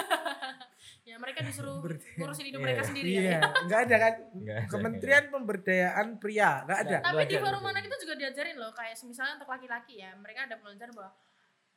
Ya 1.03 1.19
mereka 1.19 1.43
disuruh 1.43 1.83
Pemberdayaan. 1.83 2.19
ngurusin 2.19 2.47
hidup 2.47 2.59
Iya. 2.59 2.67
mereka 2.67 2.83
sendiri 2.83 3.07
Iya, 3.09 3.23
ya. 3.23 3.41
enggak 3.63 3.81
ada 3.87 3.97
kan. 3.97 4.15
Nggak 4.39 4.57
ada, 4.57 4.69
Kementerian 4.71 5.25
Pemberdayaan 5.31 6.09
Pria, 6.19 6.51
enggak 6.63 6.79
ada. 6.83 6.97
Tapi 6.99 7.07
di 7.07 7.15
Belajar 7.27 7.43
forum 7.43 7.59
gitu. 7.59 7.71
anak 7.71 7.83
itu 7.83 7.97
juga 8.03 8.15
diajarin 8.17 8.57
loh, 8.57 8.71
kayak 8.71 8.95
misalnya 9.03 9.33
untuk 9.35 9.49
laki-laki 9.49 9.95
ya, 9.99 10.11
mereka 10.15 10.41
ada 10.47 10.57
pelajaran 10.59 10.93
bahwa 10.93 11.11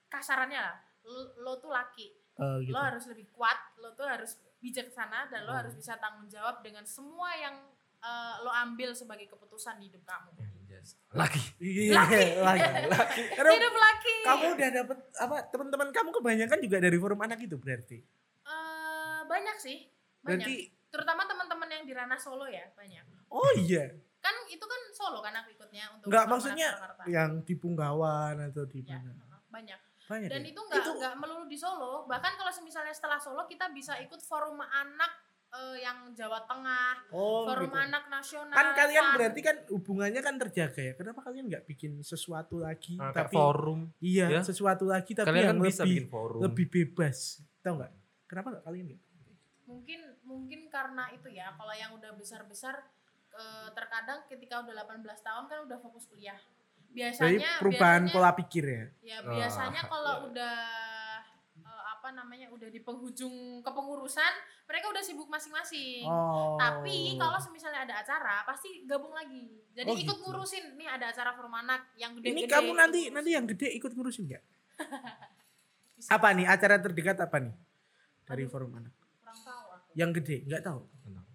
kasarannya 0.08 0.60
lah, 0.60 0.76
lo, 1.04 1.22
lo 1.40 1.54
tuh 1.58 1.70
laki, 1.70 2.08
Oh, 2.38 2.58
gitu. 2.60 2.74
lo 2.74 2.80
harus 2.80 3.04
lebih 3.06 3.28
kuat, 3.30 3.58
lo 3.78 3.94
tuh 3.94 4.06
harus 4.06 4.32
bijaksana 4.60 5.30
dan 5.30 5.46
lo 5.46 5.54
Oh. 5.54 5.58
harus 5.58 5.74
bisa 5.74 5.94
tanggung 5.98 6.26
jawab 6.26 6.62
dengan 6.62 6.86
semua 6.86 7.30
yang 7.34 7.56
eh, 8.00 8.36
lo 8.40 8.50
ambil 8.50 8.94
sebagai 8.94 9.28
keputusan 9.28 9.76
di 9.76 9.92
hidup 9.92 10.06
kamu. 10.06 10.32
Lagi. 11.10 11.42
Iya, 11.58 11.94
lagi. 11.98 12.24
lagi. 12.86 13.22
Karena 13.38 13.52
Hidup 13.52 13.76
laki. 13.76 14.16
kamu 14.22 14.46
udah 14.54 14.70
dapet 14.72 14.98
apa 15.16 15.38
teman-teman 15.50 15.90
kamu 15.90 16.10
kebanyakan 16.12 16.60
juga 16.60 16.78
dari 16.78 16.98
forum 16.98 17.20
anak 17.20 17.40
itu 17.40 17.56
berarti. 17.56 17.98
Eh, 18.44 19.20
banyak 19.24 19.58
sih, 19.58 19.78
banyak. 20.20 20.46
Berarti 20.46 20.58
Terutama 20.90 21.22
teman-teman 21.24 21.70
yang 21.70 21.84
di 21.84 21.94
ranah 21.94 22.18
Solo 22.18 22.46
ya, 22.46 22.66
banyak. 22.74 23.06
oh 23.30 23.52
iya. 23.60 23.94
Kan 24.20 24.34
itu 24.46 24.62
kan 24.62 24.82
Solo 24.90 25.22
kan 25.22 25.32
aku 25.36 25.54
ikutnya 25.54 25.86
untuk 25.94 26.10
Enggak 26.10 26.26
forum 26.26 26.34
maksudnya 26.36 26.70
Surakarta. 26.74 27.04
yang 27.06 27.32
di 27.42 27.54
Punggawan 27.54 28.36
atau 28.44 28.66
di 28.66 28.82
Ya, 28.82 28.98
mana. 28.98 29.38
banyak. 29.48 29.80
Banyak. 30.06 30.26
Dan 30.28 30.42
ya? 30.42 30.50
itu 30.50 30.58
nggak 30.60 30.82
Itu- 30.82 30.98
nggak 30.98 31.14
melulu 31.16 31.46
di 31.46 31.54
Solo. 31.56 31.94
Bahkan 32.04 32.32
kalau 32.36 32.52
misalnya 32.60 32.90
setelah 32.90 33.18
Solo 33.18 33.46
kita 33.46 33.70
bisa 33.70 34.02
ikut 34.02 34.18
forum 34.20 34.58
anak 34.58 35.14
eh, 35.50 35.76
yang 35.80 36.14
Jawa 36.14 36.46
Tengah, 36.46 37.10
oh, 37.10 37.50
forum 37.50 37.70
gitu. 37.70 37.82
anak 37.82 38.04
nasional. 38.08 38.54
Kan 38.54 38.68
kalian 38.74 39.04
FAN. 39.04 39.14
berarti 39.18 39.40
kan 39.42 39.56
hubungannya 39.68 40.22
kan 40.22 40.36
terjaga 40.38 40.82
ya. 40.82 40.94
Kenapa 40.94 41.20
kalian 41.22 41.46
nggak 41.48 41.66
bikin 41.66 42.02
sesuatu 42.02 42.62
lagi 42.62 42.96
Nah, 42.96 43.10
tapi 43.10 43.34
forum. 43.34 43.90
iya 44.00 44.30
ya. 44.30 44.42
sesuatu 44.42 44.86
lagi 44.86 45.18
tapi 45.18 45.30
Kalian 45.30 45.46
yang 45.46 45.58
kan 45.58 45.66
bisa 45.66 45.82
lebih 45.84 45.90
bikin 45.90 46.06
forum. 46.08 46.40
lebih 46.42 46.66
bebas. 46.70 47.18
Tahu 47.60 47.74
nggak? 47.78 47.92
Kenapa 48.26 48.48
nggak 48.54 48.66
kalian 48.66 48.86
nggak? 48.90 49.02
mungkin 49.66 50.02
mungkin 50.26 50.66
karena 50.66 51.14
itu 51.14 51.30
ya 51.30 51.54
kalau 51.54 51.70
yang 51.70 51.94
udah 51.94 52.18
besar-besar 52.18 52.74
eh, 53.30 53.70
terkadang 53.78 54.26
ketika 54.26 54.66
udah 54.66 54.74
18 54.82 55.06
tahun 55.22 55.46
kan 55.46 55.60
udah 55.70 55.78
fokus 55.78 56.10
kuliah. 56.10 56.34
Jadi 56.90 56.98
Biasanya 57.06 57.62
perubahan 57.62 58.10
biasanya, 58.10 58.14
pola 58.18 58.32
pikir 58.34 58.66
ya. 58.66 58.86
Ya 59.06 59.18
biasanya 59.22 59.86
kalau 59.86 60.14
iya. 60.14 60.26
udah 60.26 60.56
eh, 60.58 60.99
apa 62.00 62.16
namanya 62.16 62.48
udah 62.48 62.72
di 62.72 62.80
penghujung 62.80 63.60
kepengurusan 63.60 64.34
mereka 64.64 64.88
udah 64.88 65.04
sibuk 65.04 65.28
masing-masing. 65.28 66.08
Oh. 66.08 66.56
Tapi 66.56 67.20
kalau 67.20 67.36
misalnya 67.52 67.84
ada 67.84 68.00
acara 68.00 68.48
pasti 68.48 68.88
gabung 68.88 69.12
lagi. 69.12 69.60
Jadi 69.76 69.92
Oh, 69.92 70.00
ikut 70.00 70.16
gitu. 70.16 70.24
ngurusin 70.24 70.80
nih 70.80 70.88
ada 70.88 71.12
acara 71.12 71.36
forum 71.36 71.52
anak 71.60 71.92
yang 72.00 72.16
gede-gede. 72.16 72.32
ini 72.40 72.42
kamu 72.48 72.72
nanti 72.72 73.00
ngurusin. 73.04 73.16
nanti 73.20 73.30
yang 73.36 73.46
gede 73.52 73.68
ikut 73.76 73.92
ngurusin 73.92 74.24
nggak? 74.32 74.44
Apa 76.16 76.32
nih 76.32 76.48
acara 76.48 76.80
terdekat 76.80 77.20
apa 77.20 77.38
nih 77.44 77.52
dari 78.24 78.48
Aduh. 78.48 78.52
forum 78.56 78.72
anak? 78.80 78.96
kurang 79.20 79.36
tahu 79.44 79.68
aku. 79.76 79.88
Yang 80.00 80.10
gede 80.24 80.38
nggak 80.48 80.64
tahu. 80.64 80.82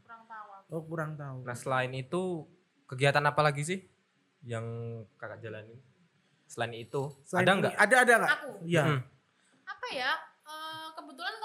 Kurang 0.00 0.24
tahu 0.24 0.48
aku. 0.56 0.68
Oh 0.72 0.82
kurang 0.88 1.12
tahu. 1.20 1.36
Nah 1.44 1.56
selain 1.56 1.92
itu 1.92 2.22
kegiatan 2.88 3.20
apa 3.20 3.44
lagi 3.44 3.60
sih 3.60 3.84
yang 4.48 4.64
kakak 5.20 5.44
jalanin? 5.44 5.76
Selain 6.48 6.72
itu 6.72 7.12
Selain 7.28 7.44
ada 7.44 7.52
nggak? 7.60 7.74
Ada 7.76 7.96
ada 8.08 8.12
nggak? 8.24 8.32
Aku. 8.40 8.50
Iya. 8.64 8.84
Hmm. 8.88 9.00
Apa 9.68 9.86
ya? 9.92 10.12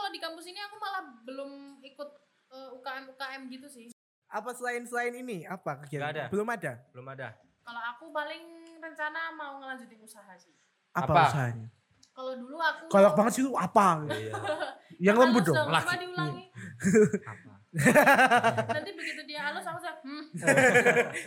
Kalau 0.09 0.17
di 0.17 0.25
kampus 0.25 0.45
ini 0.49 0.57
aku 0.57 0.75
malah 0.81 1.05
belum 1.21 1.51
ikut 1.85 2.09
eh, 2.49 2.69
UKM 2.81 3.13
UKM 3.13 3.41
gitu 3.53 3.67
sih. 3.69 3.85
Apa 4.25 4.57
selain 4.57 4.81
selain 4.89 5.13
ini 5.13 5.45
apa 5.45 5.85
kegiatan? 5.85 6.01
Nggak 6.01 6.13
ada. 6.17 6.25
Belum 6.33 6.47
ada. 6.49 6.71
Belum 6.89 7.07
ada. 7.13 7.27
Kalau 7.61 7.81
aku 7.93 8.05
paling 8.09 8.41
rencana 8.81 9.29
mau 9.37 9.61
ngelanjutin 9.61 10.01
usaha 10.01 10.33
sih. 10.33 10.49
Apa, 10.97 11.13
Apa? 11.13 11.23
usahanya? 11.29 11.67
Kalau 12.09 12.33
dulu 12.41 12.57
aku 12.57 12.83
Galak 12.89 13.13
banget 13.13 13.31
sih 13.37 13.41
itu 13.45 13.53
apa? 13.53 14.01
Iya. 14.09 14.33
Yang 15.13 15.17
lembut 15.21 15.43
dong. 15.45 15.57
Coba 15.61 15.77
Laki. 15.77 15.95
diulangi. 16.01 16.45
apa? 17.37 17.48
Nanti 18.69 18.91
begitu 18.91 19.21
dia 19.23 19.45
halus 19.45 19.61
aku 19.63 19.77
saya 19.77 19.95
hmm. 20.01 20.23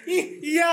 Ih, 0.05 0.25
iya. 0.43 0.71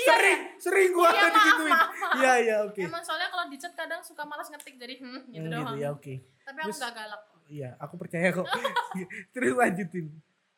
sering 0.00 0.38
sering 0.56 0.90
gua 0.90 1.08
Iya, 1.08 1.28
digituin. 1.28 1.70
maaf, 1.70 1.90
maaf. 1.90 2.14
Iya 2.16 2.32
iya 2.38 2.56
oke. 2.64 2.80
Emang 2.80 3.02
soalnya 3.02 3.28
kalau 3.28 3.44
di 3.46 3.56
chat 3.56 3.72
kadang 3.72 4.00
suka 4.00 4.24
malas 4.24 4.48
ngetik 4.48 4.76
jadi 4.76 4.96
hmm 4.96 5.20
gitu 5.28 5.38
Hmm, 5.38 5.52
doang. 5.52 5.66
gitu 5.66 5.74
ya 5.76 5.88
oke. 5.90 6.14
Tapi 6.42 6.58
aku 6.58 6.68
Terus- 6.68 6.80
gak 6.80 6.92
galak. 6.94 7.22
Iya, 7.44 7.70
aku 7.76 7.94
percaya 7.96 8.28
kok. 8.30 8.46
Terus 9.32 9.52
lanjutin. 9.52 10.06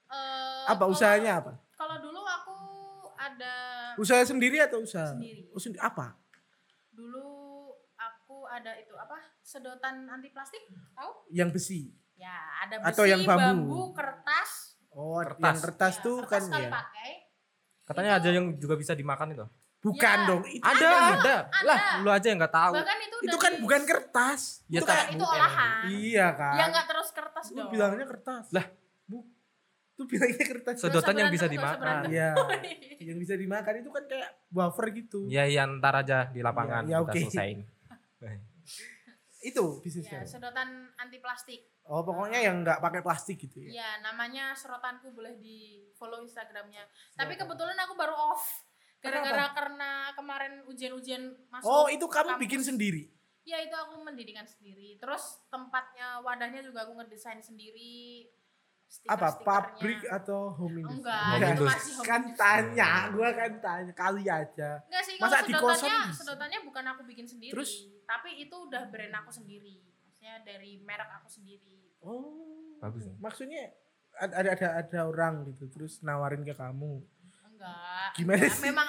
Eh, 0.06 0.62
Apa 0.64 0.84
usahanya 0.86 1.40
apa? 1.40 1.52
Kalau 1.74 1.98
dulu 1.98 2.22
aku 2.22 2.54
ada 3.16 3.54
Usaha 3.94 4.22
sendiri 4.22 4.58
atau 4.58 4.78
usaha? 4.80 5.10
Sendiri. 5.10 5.50
Oh, 5.50 5.58
sendi- 5.58 5.78
apa? 5.78 6.14
dulu 6.90 7.74
aku 7.96 8.46
ada 8.46 8.78
itu 8.78 8.94
apa 8.94 9.18
sedotan 9.40 10.06
anti 10.06 10.30
plastik 10.30 10.62
tahu 10.94 11.26
Yang 11.28 11.50
besi. 11.52 11.80
Ya 12.16 12.34
ada 12.60 12.74
besi 12.78 12.88
Atau 12.90 13.04
yang 13.04 13.22
bambu. 13.22 13.92
kertas 13.92 14.50
Oh, 14.90 15.18
Kertas. 15.18 15.42
yang 15.42 15.58
kertas 15.58 15.92
ya, 15.92 16.02
tuh 16.02 16.16
kertas 16.20 16.30
kan 16.30 16.42
sekali 16.46 16.64
ya. 16.64 16.70
pakai 16.72 17.10
Katanya 17.84 18.10
Itu- 18.10 18.18
ada 18.18 18.28
yang 18.30 18.46
juga 18.56 18.74
bisa 18.74 18.92
dimakan 18.92 19.28
itu. 19.30 19.46
Bukan 19.80 20.16
Ya. 20.16 20.24
dong. 20.24 20.42
Itu, 20.46 20.64
Ada, 20.64 20.86
ada. 20.88 21.12
ada. 21.12 21.36
Lah, 21.60 21.78
lu 22.00 22.08
aja 22.08 22.26
yang 22.26 22.38
nggak 22.38 22.54
tahu. 22.54 22.72
bahkan 22.72 22.96
itu 22.98 23.16
itu 23.20 23.36
kan 23.36 23.52
bukan 23.58 23.82
kertas. 23.84 24.40
Ya, 24.64 24.80
itu 24.80 24.86
kan 24.86 24.96
itu 25.06 25.20
bukan. 25.20 25.36
olahan 25.36 25.82
Iya 25.90 26.26
kan. 26.32 26.54
ya 26.54 26.64
nggak 26.70 26.86
terus 26.86 27.08
kertas 27.10 27.44
Lu 27.46 27.56
dong 27.58 27.68
bilangnya 27.68 28.06
kertas. 28.08 28.44
Lah. 28.48 28.66
Bu. 29.04 29.18
Tuh 29.94 30.06
bilangnya 30.06 30.44
kertas. 30.48 30.74
Sedotan 30.78 31.14
yang 31.14 31.28
bisa 31.28 31.44
dimakan. 31.46 31.76
berantem. 31.76 32.10
Iya. 32.14 32.30
yang 33.04 33.18
bisa 33.18 33.34
dimakan 33.34 33.74
itu 33.76 33.90
kan 33.90 34.04
kayak 34.06 34.30
wafer 34.48 34.86
gitu. 34.94 35.18
Ya, 35.26 35.44
ya 35.44 35.68
ntar 35.68 35.94
aja 35.98 36.24
di 36.26 36.40
lapangan 36.40 36.86
Ya, 36.86 36.96
ya, 36.96 37.04
kita 37.04 37.44
oke. 37.44 37.52
Itu 39.44 39.78
bisnis 39.78 40.08
ya 40.08 40.18
kamu. 40.18 40.26
sedotan 40.26 40.68
anti 40.96 41.20
plastik 41.20 41.60
Oh, 41.84 42.00
pokoknya 42.00 42.40
yang 42.40 42.64
nggak 42.64 42.80
pakai 42.80 43.00
plastik 43.00 43.36
gitu 43.38 43.60
ya. 43.60 43.84
ya 43.84 43.90
namanya 44.00 44.56
serotanku 44.56 45.12
boleh 45.12 45.36
di 45.36 45.84
follow 45.92 46.18
instagramnya 46.18 46.80
tapi 47.12 47.36
kebetulan 47.36 47.76
aku 47.78 47.92
baru 47.92 48.16
off 48.16 48.64
gara-gara 48.98 49.52
karena 49.52 49.90
kemarin 50.12 50.64
ujian-ujian 50.64 51.20
masuk 51.46 51.68
Oh, 51.68 51.86
itu 51.86 52.08
kamu 52.08 52.34
kampus. 52.34 52.40
bikin 52.40 52.62
sendiri. 52.64 53.04
Ya 53.44 53.60
itu 53.60 53.76
aku 53.76 54.00
mendirikan 54.00 54.48
sendiri. 54.48 54.96
Terus 54.96 55.44
tempatnya 55.46 56.16
wadahnya 56.18 56.64
juga 56.64 56.88
aku 56.88 56.96
ngedesain 56.96 57.36
sendiri. 57.38 58.32
Apa? 59.04 59.28
Pabrik 59.38 60.00
atau 60.06 60.48
home 60.52 60.80
industry? 60.80 60.98
Enggak, 60.98 61.20
Home 61.20 61.34
itu 61.34 61.46
industry. 61.46 61.68
masih 61.68 61.92
home 61.92 62.06
Kan 62.06 62.20
industry. 62.20 62.38
tanya, 62.38 62.90
gua 63.10 63.28
kan 63.30 63.52
tanya 63.58 63.92
kali 63.92 64.24
aja. 64.24 64.70
Enggak 64.80 65.02
sih, 65.02 65.14
Masa 65.16 65.28
kalau 65.32 65.44
di 65.44 65.52
kosan 65.52 65.74
sedotannya, 65.74 66.14
sedotannya 66.14 66.58
bukan 66.62 66.84
aku 66.86 67.02
bikin 67.04 67.26
sendiri. 67.26 67.50
Terus? 67.50 67.70
Tapi 68.02 68.28
itu 68.38 68.56
udah 68.58 68.82
brand 68.86 69.14
aku 69.16 69.30
sendiri. 69.30 69.74
Maksudnya 69.82 70.34
dari 70.42 70.72
merek 70.80 71.10
aku 71.12 71.28
sendiri. 71.28 71.74
Oh. 72.00 72.78
Bagus 72.78 73.02
ya. 73.02 73.14
Maksudnya 73.16 73.62
ada 74.14 74.34
ada 74.36 74.50
ada, 74.52 74.68
ada 74.78 75.00
orang 75.04 75.34
gitu 75.46 75.64
terus 75.68 75.98
nawarin 76.00 76.40
ke 76.40 76.52
kamu. 76.52 77.00
Enggak. 77.44 78.08
Gimana 78.14 78.38
enggak. 78.38 78.52
sih? 78.52 78.62
Memang 78.62 78.88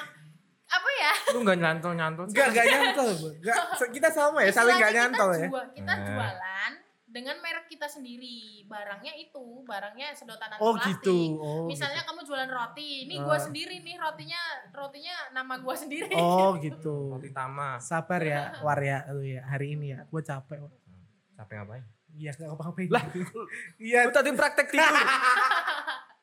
apa 0.68 0.89
ya? 0.91 1.14
Lu 1.32 1.39
nggak 1.41 1.58
nyantol 1.58 1.93
nyantol. 1.93 2.26
Enggak, 2.26 2.47
enggak 2.51 2.66
nyantol. 2.68 3.10
Enggak, 3.34 3.58
kita 3.89 4.10
sama 4.10 4.39
ya, 4.39 4.51
saling 4.51 4.76
enggak 4.76 4.93
nyantol 4.93 5.30
kita 5.30 5.39
ya. 5.39 5.47
jual- 5.47 5.72
kita 5.72 5.93
Eh. 5.93 6.06
jualan 6.06 6.72
dengan 7.16 7.39
merek 7.39 7.72
kita 7.72 7.88
sendiri. 7.88 8.68
Barangnya 8.68 9.16
itu, 9.16 9.63
barangnya 9.63 10.11
sedotan 10.11 10.59
Oh 10.59 10.76
plastik. 10.76 10.99
gitu. 10.99 11.39
Oh. 11.39 11.63
Misalnya 11.63 12.03
kamu 12.03 12.22
jualan 12.22 12.51
roti, 12.51 13.07
ini 13.07 13.16
Ah. 13.16 13.24
gua 13.24 13.39
sendiri 13.39 13.80
nih 13.80 13.95
rotinya, 13.95 14.41
rotinya 14.70 15.16
nama 15.32 15.55
gua 15.57 15.72
sendiri. 15.74 16.11
gitu. 16.11 16.20
Oh 16.20 16.59
gitu. 16.59 17.16
Roti 17.16 17.32
tama. 17.32 17.80
Sabar 17.80 18.20
ya, 18.20 18.51
Warya 18.68 19.07
lu 19.09 19.24
ya. 19.24 19.47
Hari 19.47 19.74
ini 19.74 19.95
ya, 19.95 20.03
gue 20.03 20.22
capek. 20.22 20.59
Wak. 20.59 20.74
Capek 21.34 21.55
ngapain? 21.57 21.84
Iya, 22.11 22.32
gak 22.32 22.47
apa-apain. 22.49 22.88
Lah. 22.88 23.03
Iya, 23.76 24.07
Lu 24.07 24.11
tadi 24.11 24.32
praktek 24.32 24.68
tidur. 24.70 24.88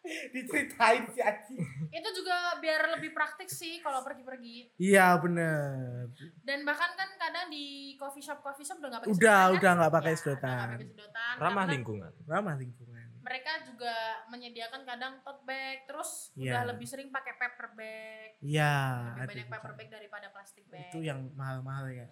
diceritain 0.34 1.07
si 1.09 1.20
Aci. 1.20 1.55
Itu 1.88 2.09
juga 2.12 2.59
biar 2.59 2.90
lebih 2.92 3.11
praktik 3.11 3.46
sih 3.46 3.78
kalau 3.78 4.03
pergi-pergi. 4.03 4.74
Iya, 4.76 5.14
bener. 5.16 6.11
Dan 6.42 6.62
bahkan 6.62 6.90
kan 6.94 7.11
kadang 7.16 7.46
di 7.48 7.94
coffee 7.96 8.20
shop 8.20 8.42
coffee 8.42 8.66
shop 8.66 8.78
udah 8.78 8.90
nggak 8.90 9.03
pakai 9.03 9.12
Udah, 9.12 9.20
sedotan, 9.40 9.53
udah 9.53 9.62
kan? 9.62 9.78
nggak 9.78 9.92
pakai 9.92 10.03
Ya, 10.05 10.12
udah 10.12 10.20
sedotan. 10.20 10.50
nggak 10.53 10.70
pakai 10.72 10.88
sedotan. 10.88 11.34
Ramah 11.38 11.66
lingkungan. 11.66 12.12
Ramah 12.26 12.57
lingkungan. 12.57 13.07
Mereka 13.22 13.53
juga 13.62 13.94
menyediakan 14.28 14.82
kadang 14.82 15.12
tote 15.22 15.42
bag, 15.46 15.86
terus 15.86 16.34
Iya. 16.34 16.42
udah 16.50 16.62
lebih 16.74 16.86
sering 16.90 17.09
pakai 17.09 17.38
paper 17.38 17.66
bag, 17.72 18.30
Iya, 18.42 18.74
lebih 19.14 19.28
banyak 19.30 19.48
paper 19.48 19.72
bag 19.78 19.88
daripada 19.88 20.26
plastik 20.34 20.66
bag. 20.66 20.90
Itu 20.90 20.98
yang 21.00 21.30
mahal-mahal 21.32 21.86
ya. 21.88 22.07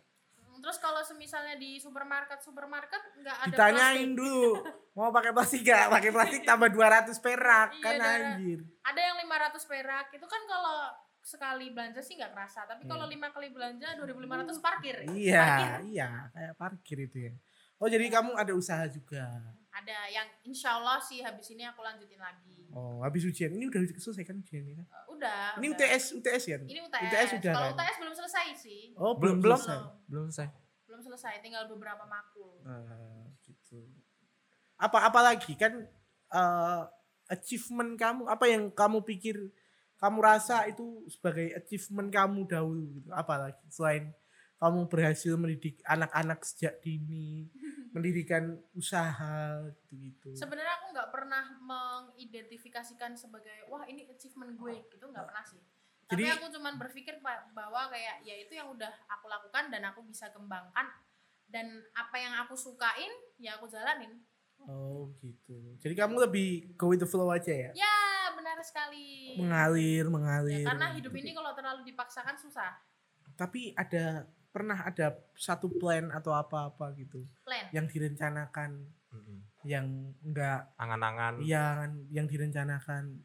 Terus 0.61 0.77
kalau 0.77 1.01
semisalnya 1.01 1.57
di 1.57 1.77
supermarket 1.77 2.39
supermarket 2.39 3.01
nggak 3.17 3.37
ada 3.41 3.51
Ditanyain 3.51 4.13
dulu, 4.13 4.61
mau 4.93 5.09
pakai 5.09 5.33
plastik 5.33 5.65
gak? 5.65 5.89
Pakai 5.91 6.11
plastik 6.11 6.43
tambah 6.43 6.69
200 6.69 7.17
perak 7.19 7.69
Iya, 7.73 7.81
kan 7.81 7.93
darah. 7.97 8.13
anjir. 8.37 8.61
plastik. 8.61 8.85
Ada 8.85 9.01
yang 9.03 9.17
500 9.19 9.65
perak. 9.67 10.07
Itu 10.13 10.27
kan 10.27 10.43
kalau 10.45 10.79
sekali 11.21 11.67
belanja 11.69 12.01
sih 12.01 12.17
nggak 12.17 12.33
kerasa, 12.33 12.65
tapi 12.65 12.85
kalau 12.85 13.05
Hmm. 13.05 13.13
lima 13.13 13.29
kali 13.29 13.49
belanja 13.49 13.93
2500 13.95 14.57
parkir. 14.59 14.97
Parkir. 14.99 15.13
Iya, 15.13 15.49
iya, 15.83 16.09
kayak 16.31 16.55
parkir 16.55 16.99
itu 17.03 17.19
ya. 17.23 17.35
Oh, 17.77 17.89
jadi 17.89 18.09
kamu 18.09 18.37
ada 18.37 18.53
usaha 18.53 18.85
juga. 18.87 19.25
Ada 19.71 20.11
yang 20.11 20.29
insya 20.43 20.77
Allah 20.77 20.99
sih 20.99 21.21
habis 21.21 21.49
ini 21.49 21.63
aku 21.63 21.81
lanjutin 21.81 22.19
lagi. 22.19 22.69
Oh, 22.71 23.01
habis 23.01 23.23
ujian. 23.23 23.49
Ini 23.51 23.65
udah 23.67 23.81
selesai 23.95 24.21
kan 24.23 24.37
ujiannya 24.37 24.75
kan? 24.77 24.87
Udah. 25.21 25.45
Ini 25.61 25.66
udah. 25.68 25.87
UTS, 25.93 26.05
UTS 26.16 26.43
ya? 26.47 26.59
Ini 26.59 26.81
UTS. 26.81 27.03
UTS 27.05 27.31
udah 27.37 27.53
Kalau 27.53 27.68
kan? 27.68 27.77
UTS 27.77 27.97
belum 28.01 28.14
selesai 28.16 28.47
sih. 28.57 28.83
Oh, 28.97 29.12
Belum- 29.14 29.39
belum 29.39 29.39
belum. 29.45 29.59
selesai. 29.61 29.79
Belum 30.09 30.25
selesai. 30.27 30.49
Belum 30.89 31.01
selesai, 31.05 31.33
tinggal 31.39 31.64
beberapa 31.68 32.03
makul. 32.05 32.64
Nah, 32.64 33.29
gitu. 33.45 33.87
Apa 34.75 35.07
apa 35.07 35.21
lagi 35.21 35.53
kan 35.55 35.85
eh, 36.31 36.83
achievement 37.29 37.95
kamu 37.95 38.23
apa 38.27 38.45
yang 38.49 38.73
kamu 38.73 39.05
pikir 39.05 39.37
kamu 39.97 40.18
rasa 40.18 40.64
itu 40.64 41.05
sebagai 41.07 41.53
achievement 41.53 42.09
kamu 42.09 42.49
dahulu 42.49 42.89
gitu. 42.91 43.12
Apalagi 43.12 43.61
selain 43.68 44.11
kamu 44.57 44.89
berhasil 44.89 45.37
mendidik 45.37 45.79
anak-anak 45.85 46.41
sejak 46.43 46.81
dini, 46.81 47.49
mendirikan 47.91 48.55
usaha 48.72 49.59
gitu-gitu. 49.82 50.30
Sebenarnya 50.32 50.78
aku 50.78 50.86
nggak 50.95 51.11
pernah 51.11 51.45
mengidentifikasikan 51.59 53.18
sebagai 53.18 53.66
wah 53.66 53.82
ini 53.84 54.07
achievement 54.07 54.55
gue 54.55 54.86
gitu 54.88 55.05
nggak 55.07 55.26
pernah 55.26 55.43
sih. 55.43 55.59
Tapi 56.07 56.22
Jadi- 56.22 56.34
aku 56.38 56.47
cuman 56.55 56.74
berpikir 56.74 57.18
bahwa 57.22 57.86
kayak 57.88 58.22
ya 58.22 58.34
itu 58.34 58.55
yang 58.55 58.70
udah 58.70 58.91
aku 59.07 59.26
lakukan 59.26 59.70
dan 59.70 59.82
aku 59.86 60.03
bisa 60.03 60.30
kembangkan 60.30 60.86
dan 61.47 61.66
apa 61.95 62.16
yang 62.16 62.34
aku 62.43 62.55
sukain 62.55 63.11
ya 63.38 63.59
aku 63.59 63.66
jalanin. 63.66 64.22
Oh 64.66 65.11
gitu. 65.18 65.74
Jadi 65.80 65.95
kamu 65.97 66.30
lebih 66.30 66.76
go 66.76 66.91
with 66.91 67.01
the 67.01 67.09
flow 67.09 67.30
aja 67.30 67.51
ya? 67.51 67.70
Ya 67.72 67.97
benar 68.36 68.61
sekali. 68.61 69.34
Mengalir, 69.38 70.05
Ya, 70.05 70.11
mengalir. 70.11 70.66
karena 70.66 70.93
hidup 70.93 71.14
ini 71.16 71.30
kalau 71.32 71.55
terlalu 71.57 71.82
dipaksakan 71.86 72.36
susah. 72.36 72.76
Tapi 73.34 73.72
ada 73.72 74.28
pernah 74.51 74.76
ada 74.76 75.07
satu 75.32 75.70
plan 75.70 76.11
atau 76.11 76.30
apa-apa 76.30 76.90
gitu 76.94 77.22
Plan. 77.40 77.70
yang 77.70 77.86
direncanakan 77.86 78.82
Mm-mm. 79.11 79.38
yang 79.62 79.86
enggak 80.20 80.70
Angan-angan. 80.76 81.38
yang 81.40 81.88
yang 82.09 82.26
direncanakan 82.26 83.22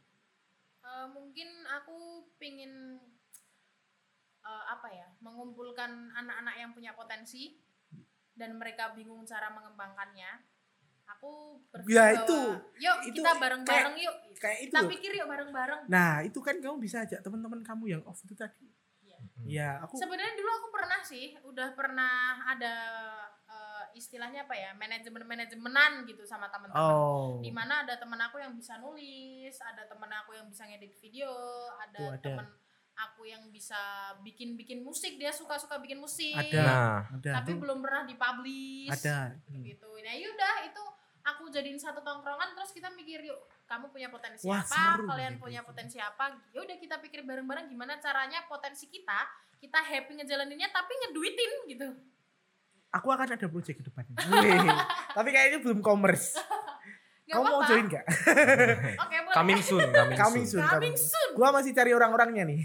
Eh, 0.81 1.07
mungkin 1.09 1.49
aku 1.67 1.97
pingin 2.35 3.01
eh, 4.39 4.63
apa 4.65 4.87
ya 4.87 5.07
mengumpulkan 5.17 5.89
anak-anak 6.13 6.55
yang 6.55 6.71
punya 6.71 6.93
potensi 6.93 7.57
dan 8.31 8.55
mereka 8.55 8.93
bingung 8.93 9.23
cara 9.23 9.49
mengembangkannya 9.49 10.45
aku 11.05 11.31
berpikir 11.69 11.89
Ya, 11.91 12.05
bahwa, 12.07 12.21
itu. 12.21 12.39
yuk 12.79 12.97
Itu 13.03 13.13
kita 13.15 13.31
bareng-bareng 13.35 13.95
yuk 13.95 14.15
kayak 14.35 14.57
itu 14.59 14.69
kita 14.69 14.79
loh. 14.79 14.89
pikir 14.89 15.11
yuk 15.15 15.27
bareng-bareng 15.27 15.81
nah 15.85 16.21
itu 16.21 16.39
kan 16.39 16.55
kamu 16.55 16.77
bisa 16.77 17.01
ajak 17.01 17.19
teman-teman 17.19 17.61
kamu 17.61 17.83
yang 17.89 18.01
off 18.03 18.21
itu 18.21 18.33
tadi 18.33 18.69
Iya. 19.43 19.43
Mm. 19.43 19.51
ya 19.51 19.69
aku 19.83 19.93
sebenarnya 19.99 20.33
dulu 20.39 20.51
aku 20.63 20.67
pernah 20.71 20.99
sih 21.03 21.25
udah 21.43 21.67
pernah 21.75 22.39
ada 22.47 22.75
eh, 23.51 23.83
istilahnya 23.99 24.47
apa 24.47 24.55
ya 24.55 24.71
manajemen 24.79 25.27
manajemenan 25.27 26.07
gitu 26.07 26.23
sama 26.23 26.47
teman-teman 26.47 26.79
oh 26.79 27.43
di 27.43 27.51
mana 27.51 27.83
ada 27.83 27.99
teman 27.99 28.17
aku 28.17 28.41
yang 28.41 28.55
bisa 28.55 28.79
nulis, 28.79 29.55
ada 29.61 29.85
teman 29.85 30.09
aku 30.09 30.33
yang 30.33 30.47
bisa 30.49 30.65
ngedit 30.65 30.97
video, 30.97 31.29
ada, 31.77 31.99
Tuh, 31.99 32.09
ada. 32.15 32.23
teman 32.23 32.47
aku 32.95 33.27
yang 33.27 33.43
bisa 33.51 33.77
bikin-bikin 34.23 34.79
musik, 34.81 35.19
dia 35.19 35.29
suka-suka 35.29 35.77
bikin 35.83 35.99
musik. 35.99 36.33
Ada. 36.33 36.63
Nah, 36.63 36.97
ada 37.19 37.31
Tapi 37.43 37.51
belum 37.59 37.83
pernah 37.83 38.07
dipublish. 38.07 38.89
ada 38.89 39.35
Hmm. 39.51 39.61
Gitu. 39.61 39.89
Nah, 39.99 40.13
yaudah 40.15 40.55
itu 40.65 40.83
aku 41.25 41.49
jadiin 41.49 41.81
satu 41.81 42.05
tongkrongan 42.05 42.53
terus 42.53 42.69
kita 42.69 42.93
mikir 42.93 43.25
yuk 43.25 43.41
kamu 43.65 43.89
punya 43.89 44.13
potensi 44.13 44.45
Wah, 44.45 44.61
apa? 44.61 44.69
seru 44.69 45.09
kalian 45.09 45.33
gitu. 45.35 45.41
punya 45.41 45.61
potensi 45.65 45.97
apa? 45.97 46.37
Ya 46.53 46.61
udah 46.61 46.77
kita 46.77 47.01
pikir 47.01 47.25
bareng-bareng 47.25 47.65
gimana 47.65 47.97
caranya 47.97 48.45
potensi 48.45 48.85
kita 48.85 49.25
kita 49.57 49.81
happy 49.81 50.21
ngejalaninnya 50.21 50.69
tapi 50.69 50.93
ngeduitin 50.93 51.51
gitu. 51.73 51.87
Aku 52.93 53.09
akan 53.11 53.33
ada 53.35 53.47
project 53.49 53.81
ke 53.81 53.83
depan. 53.91 54.07
Tapi 55.17 55.29
kayaknya 55.35 55.59
belum 55.59 55.83
commerce. 55.83 56.39
Gak 57.25 57.35
kamu 57.35 57.43
mau 57.43 57.57
apa-apa. 57.59 57.69
join 57.73 57.85
gak 57.89 58.05
oke 59.03 59.15
boleh. 59.25 59.35
Coming 59.35 59.61
soon, 59.65 59.81
coming, 59.89 60.19
coming 60.21 60.45
soon. 60.45 60.61
soon 60.61 60.71
Coming 60.77 60.95
soon. 60.95 61.29
gua 61.33 61.49
masih 61.51 61.73
cari 61.73 61.91
orang-orangnya 61.91 62.45
nih. 62.45 62.61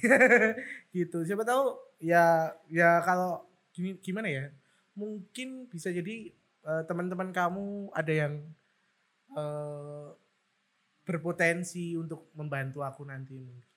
Gitu. 1.01 1.25
Siapa 1.25 1.43
tahu 1.43 1.81
ya 1.99 2.53
ya 2.69 3.01
kalau 3.03 3.43
gimana 4.05 4.29
ya? 4.29 4.45
Mungkin 4.95 5.67
bisa 5.73 5.89
jadi 5.89 6.31
eh, 6.67 6.83
teman-teman 6.89 7.31
kamu 7.31 7.95
ada 7.95 8.13
yang 8.13 8.35
eh, 9.37 10.09
berpotensi 11.05 11.97
untuk 11.99 12.31
membantu 12.37 12.85
aku 12.85 13.03
nanti 13.09 13.35
mungkin 13.37 13.71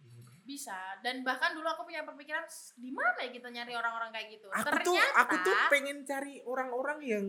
bisa. 0.43 0.75
Dan 0.99 1.23
bahkan 1.23 1.55
dulu 1.55 1.65
aku 1.71 1.87
punya 1.87 2.03
perpikiran 2.03 2.43
di 2.75 2.91
mana 2.91 3.19
ya 3.23 3.31
kita 3.31 3.47
nyari 3.49 3.73
orang-orang 3.73 4.11
kayak 4.11 4.27
gitu? 4.37 4.47
Aku 4.51 4.67
ternyata 4.69 4.85
tuh 4.85 4.99
aku 4.99 5.35
tuh 5.41 5.55
pengen 5.71 5.97
cari 6.03 6.43
orang-orang 6.43 6.99
yang 7.01 7.25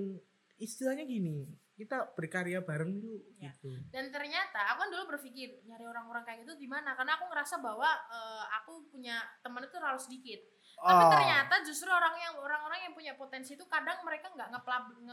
istilahnya 0.59 1.07
gini 1.07 1.64
kita 1.75 2.15
berkarya 2.15 2.59
bareng 2.61 2.95
yuk 2.97 3.23
Ya. 3.37 3.51
gitu. 3.51 3.75
Dan 3.91 4.09
ternyata 4.09 4.63
aku 4.71 4.79
kan 4.79 4.91
dulu 4.91 5.05
berpikir 5.11 5.59
nyari 5.65 5.83
orang-orang 5.83 6.23
kayak 6.23 6.43
gitu 6.43 6.55
di 6.55 6.65
mana? 6.65 6.95
Karena 6.95 7.19
aku 7.19 7.27
ngerasa 7.27 7.59
bahwa 7.59 7.91
eh, 8.09 8.45
aku 8.55 8.87
punya 8.89 9.19
teman 9.41 9.61
itu 9.61 9.73
terlalu 9.73 9.99
sedikit. 9.99 10.39
Tapi 10.75 10.91
Oh, 10.97 11.11
ternyata 11.11 11.55
justru 11.63 11.87
orang 11.87 12.15
yang 12.17 12.35
orang-orang 12.37 12.81
yang 12.81 12.93
punya 12.93 13.15
potensi 13.15 13.55
itu 13.55 13.63
kadang 13.65 14.03
mereka 14.03 14.27
nggak 14.29 14.49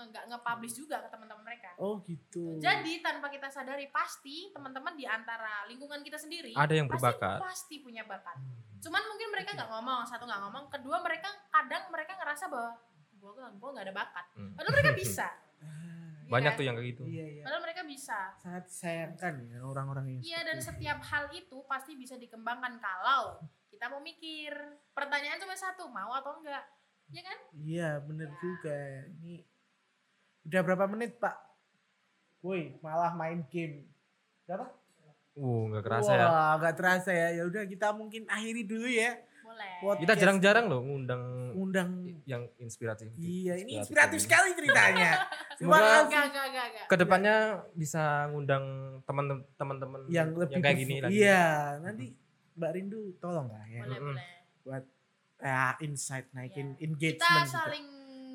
nggak 0.09 0.23
nge-publish 0.27 0.73
juga 0.75 1.01
ke 1.01 1.09
teman-teman 1.09 1.43
mereka. 1.43 1.73
Oh 1.77 2.01
gitu. 2.01 2.57
Jadi 2.57 2.99
tanpa 2.99 3.27
kita 3.27 3.45
sadari 3.47 3.89
pasti 3.89 4.49
teman-teman 4.49 4.93
di 4.93 5.05
antara 5.05 5.65
lingkungan 5.65 6.01
kita 6.01 6.17
sendiri 6.17 6.53
Ada 6.53 6.73
yang 6.75 6.85
pasti, 6.85 6.97
berbakat. 6.99 7.37
pasti 7.41 7.75
punya 7.79 8.01
bakat. 8.03 8.37
Cuman 8.79 9.01
mungkin 9.03 9.27
mereka 9.29 9.53
nggak 9.53 9.69
ngomong 9.71 10.01
satu 10.03 10.25
nggak 10.25 10.41
ngomong 10.41 10.65
kedua 10.67 10.97
mereka 10.99 11.29
kadang 11.49 11.89
mereka 11.89 12.13
ngerasa 12.15 12.45
bahwa 12.47 12.71
gua 13.15 13.31
gua 13.31 13.47
gua 13.51 13.69
nggak 13.71 13.85
ada 13.87 13.95
bakat. 13.95 14.25
Hmm. 14.33 14.53
padahal 14.53 14.73
mereka 14.73 14.93
bisa 14.95 15.27
Banyak 16.31 16.51
Iya. 16.51 16.57
tuh 16.57 16.63
yang 16.63 16.75
kayak 16.75 16.89
gitu. 16.89 17.03
iya 17.05 17.25
iya 17.27 17.43
padahal 17.43 17.61
mereka 17.61 17.81
bisa 17.83 18.17
sangat 18.33 18.63
disayangkan 18.65 19.33
ya 19.45 19.57
orang-orang 19.61 20.05
yang 20.09 20.21
Iya 20.23 20.39
dan 20.41 20.55
seperti 20.55 20.61
itu. 20.61 20.69
setiap 20.71 20.99
hal 21.03 21.23
itu 21.29 21.57
pasti 21.67 21.91
bisa 21.93 22.15
dikembangkan 22.15 22.73
kalau 22.79 23.35
kita 23.67 23.85
mau 23.87 23.99
mikir. 23.99 24.51
Pertanyaan 24.91 25.37
cuma 25.37 25.53
satu, 25.53 25.87
mau 25.87 26.11
atau 26.13 26.39
enggak? 26.39 26.63
Ya 27.09 27.21
kan? 27.21 27.37
Iya 27.53 27.89
bener 27.99 28.31
juga. 28.37 28.77
Ini 29.19 29.43
udah 30.43 30.61
berapa 30.61 30.85
menit 30.87 31.17
pak? 31.17 31.35
Woi 32.39 32.79
malah 32.79 33.11
main 33.11 33.43
game. 33.45 33.91
Berapa? 34.43 34.71
Uh, 35.31 35.67
nggak 35.67 35.83
kerasa 35.83 36.11
Wah, 36.11 36.19
ya. 36.19 36.27
nggak 36.57 36.75
terasa 36.75 37.11
ya. 37.11 37.27
Ya 37.31 37.43
udah 37.45 37.63
kita 37.63 37.91
mungkin 37.91 38.27
akhiri 38.27 38.63
dulu 38.63 38.87
ya. 38.87 39.15
Boleh. 39.51 39.71
Podcast. 39.81 39.99
Kita 39.99 40.13
jarang-jarang 40.15 40.65
loh 40.65 40.81
ngundang 40.81 41.23
Undang. 41.51 41.89
yang 42.23 42.47
inspiratif. 42.57 43.11
Iya 43.13 43.57
ini 43.57 43.75
Inspiratif 43.75 44.17
inspiratif 44.17 44.19
sekali 44.21 44.49
ceritanya. 44.53 45.11
Semoga- 45.59 45.77
Enggak, 46.01 46.23
enggak, 46.25 46.45
enggak, 46.47 46.65
enggak. 46.65 46.85
Ke 46.87 46.95
depannya 46.95 47.35
bisa 47.73 48.01
ngundang 48.27 48.65
teman- 49.03 49.45
teman-teman 49.53 50.01
yang 50.07 50.31
lebih 50.31 50.57
kayak 50.57 50.73
berfo- 50.73 50.81
gini 50.81 50.95
lagi. 50.97 51.13
Iya 51.17 51.43
nanti 51.79 52.05
Mbak 52.51 52.71
Rindu 52.71 53.01
tolong 53.17 53.47
lah 53.47 53.63
ya 53.65 53.81
Boleh, 53.81 53.99
boleh. 54.01 54.25
buat 54.61 54.83
ya 55.39 55.73
insight 55.79 56.29
naikin 56.31 56.73
Kita 56.73 56.85
engagement. 56.85 57.43
juga. 57.43 57.57
saling 57.57 57.87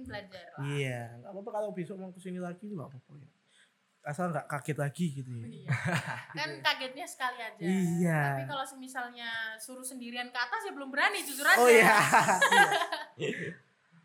belajar 0.03 0.45
lah. 0.51 0.61
Iya, 0.69 1.01
nggak 1.17 1.31
apa-apa 1.31 1.51
kalau 1.53 1.69
besok 1.71 1.97
mau 1.97 2.11
ke 2.11 2.21
sini 2.21 2.39
lagi 2.39 2.67
nggak 2.69 2.87
apa-apa 2.87 3.13
ya. 3.17 3.29
Asal 4.07 4.31
nggak 4.31 4.47
kaget 4.47 4.79
lagi 4.79 5.07
gitu 5.19 5.31
ya. 5.35 5.47
Iya. 5.51 5.71
kan 6.39 6.51
kagetnya 6.63 7.07
sekali 7.11 7.39
aja. 7.43 7.59
Iya. 7.59 8.23
Tapi 8.39 8.45
kalau 8.47 8.65
misalnya 8.79 9.29
suruh 9.59 9.83
sendirian 9.83 10.31
ke 10.31 10.39
atas 10.39 10.63
ya 10.63 10.73
belum 10.73 10.95
berani 10.95 11.27
jujur 11.27 11.43
aja. 11.43 11.59
Oh 11.59 11.67
iya. 11.67 11.99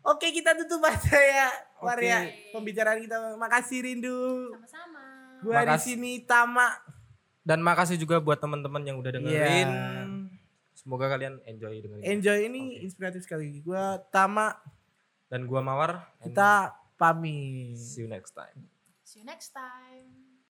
Oke 0.02 0.34
kita 0.34 0.58
tutup 0.58 0.82
aja 0.82 1.14
ya 1.14 1.48
Maria 1.78 2.26
Oke. 2.26 2.50
pembicaraan 2.50 2.98
kita. 2.98 3.38
Makasih 3.38 3.78
Rindu. 3.86 4.50
Sama-sama. 4.58 5.02
Gua 5.38 5.62
di 5.62 5.78
sini 5.78 6.26
Tama. 6.26 6.66
Dan 7.46 7.62
makasih 7.62 7.94
juga 7.94 8.18
buat 8.18 8.42
teman-teman 8.42 8.82
yang 8.82 8.98
udah 8.98 9.14
dengerin. 9.14 9.70
Iya. 9.70 10.06
Semoga 10.74 11.06
kalian 11.14 11.38
enjoy 11.46 11.78
dengerin. 11.78 12.02
Enjoy 12.02 12.38
ini 12.50 12.82
inspiratif 12.82 13.22
sekali. 13.22 13.62
Gua 13.62 14.02
Tama. 14.10 14.58
Dan 15.30 15.46
gua 15.46 15.62
Mawar. 15.62 16.10
Kita 16.18 16.74
pamit. 16.98 17.78
see 17.78 18.02
you 18.02 18.10
next 18.10 18.34
time. 18.34 18.71
See 19.12 19.20
you 19.20 19.26
next 19.26 19.50
time. 19.50 20.11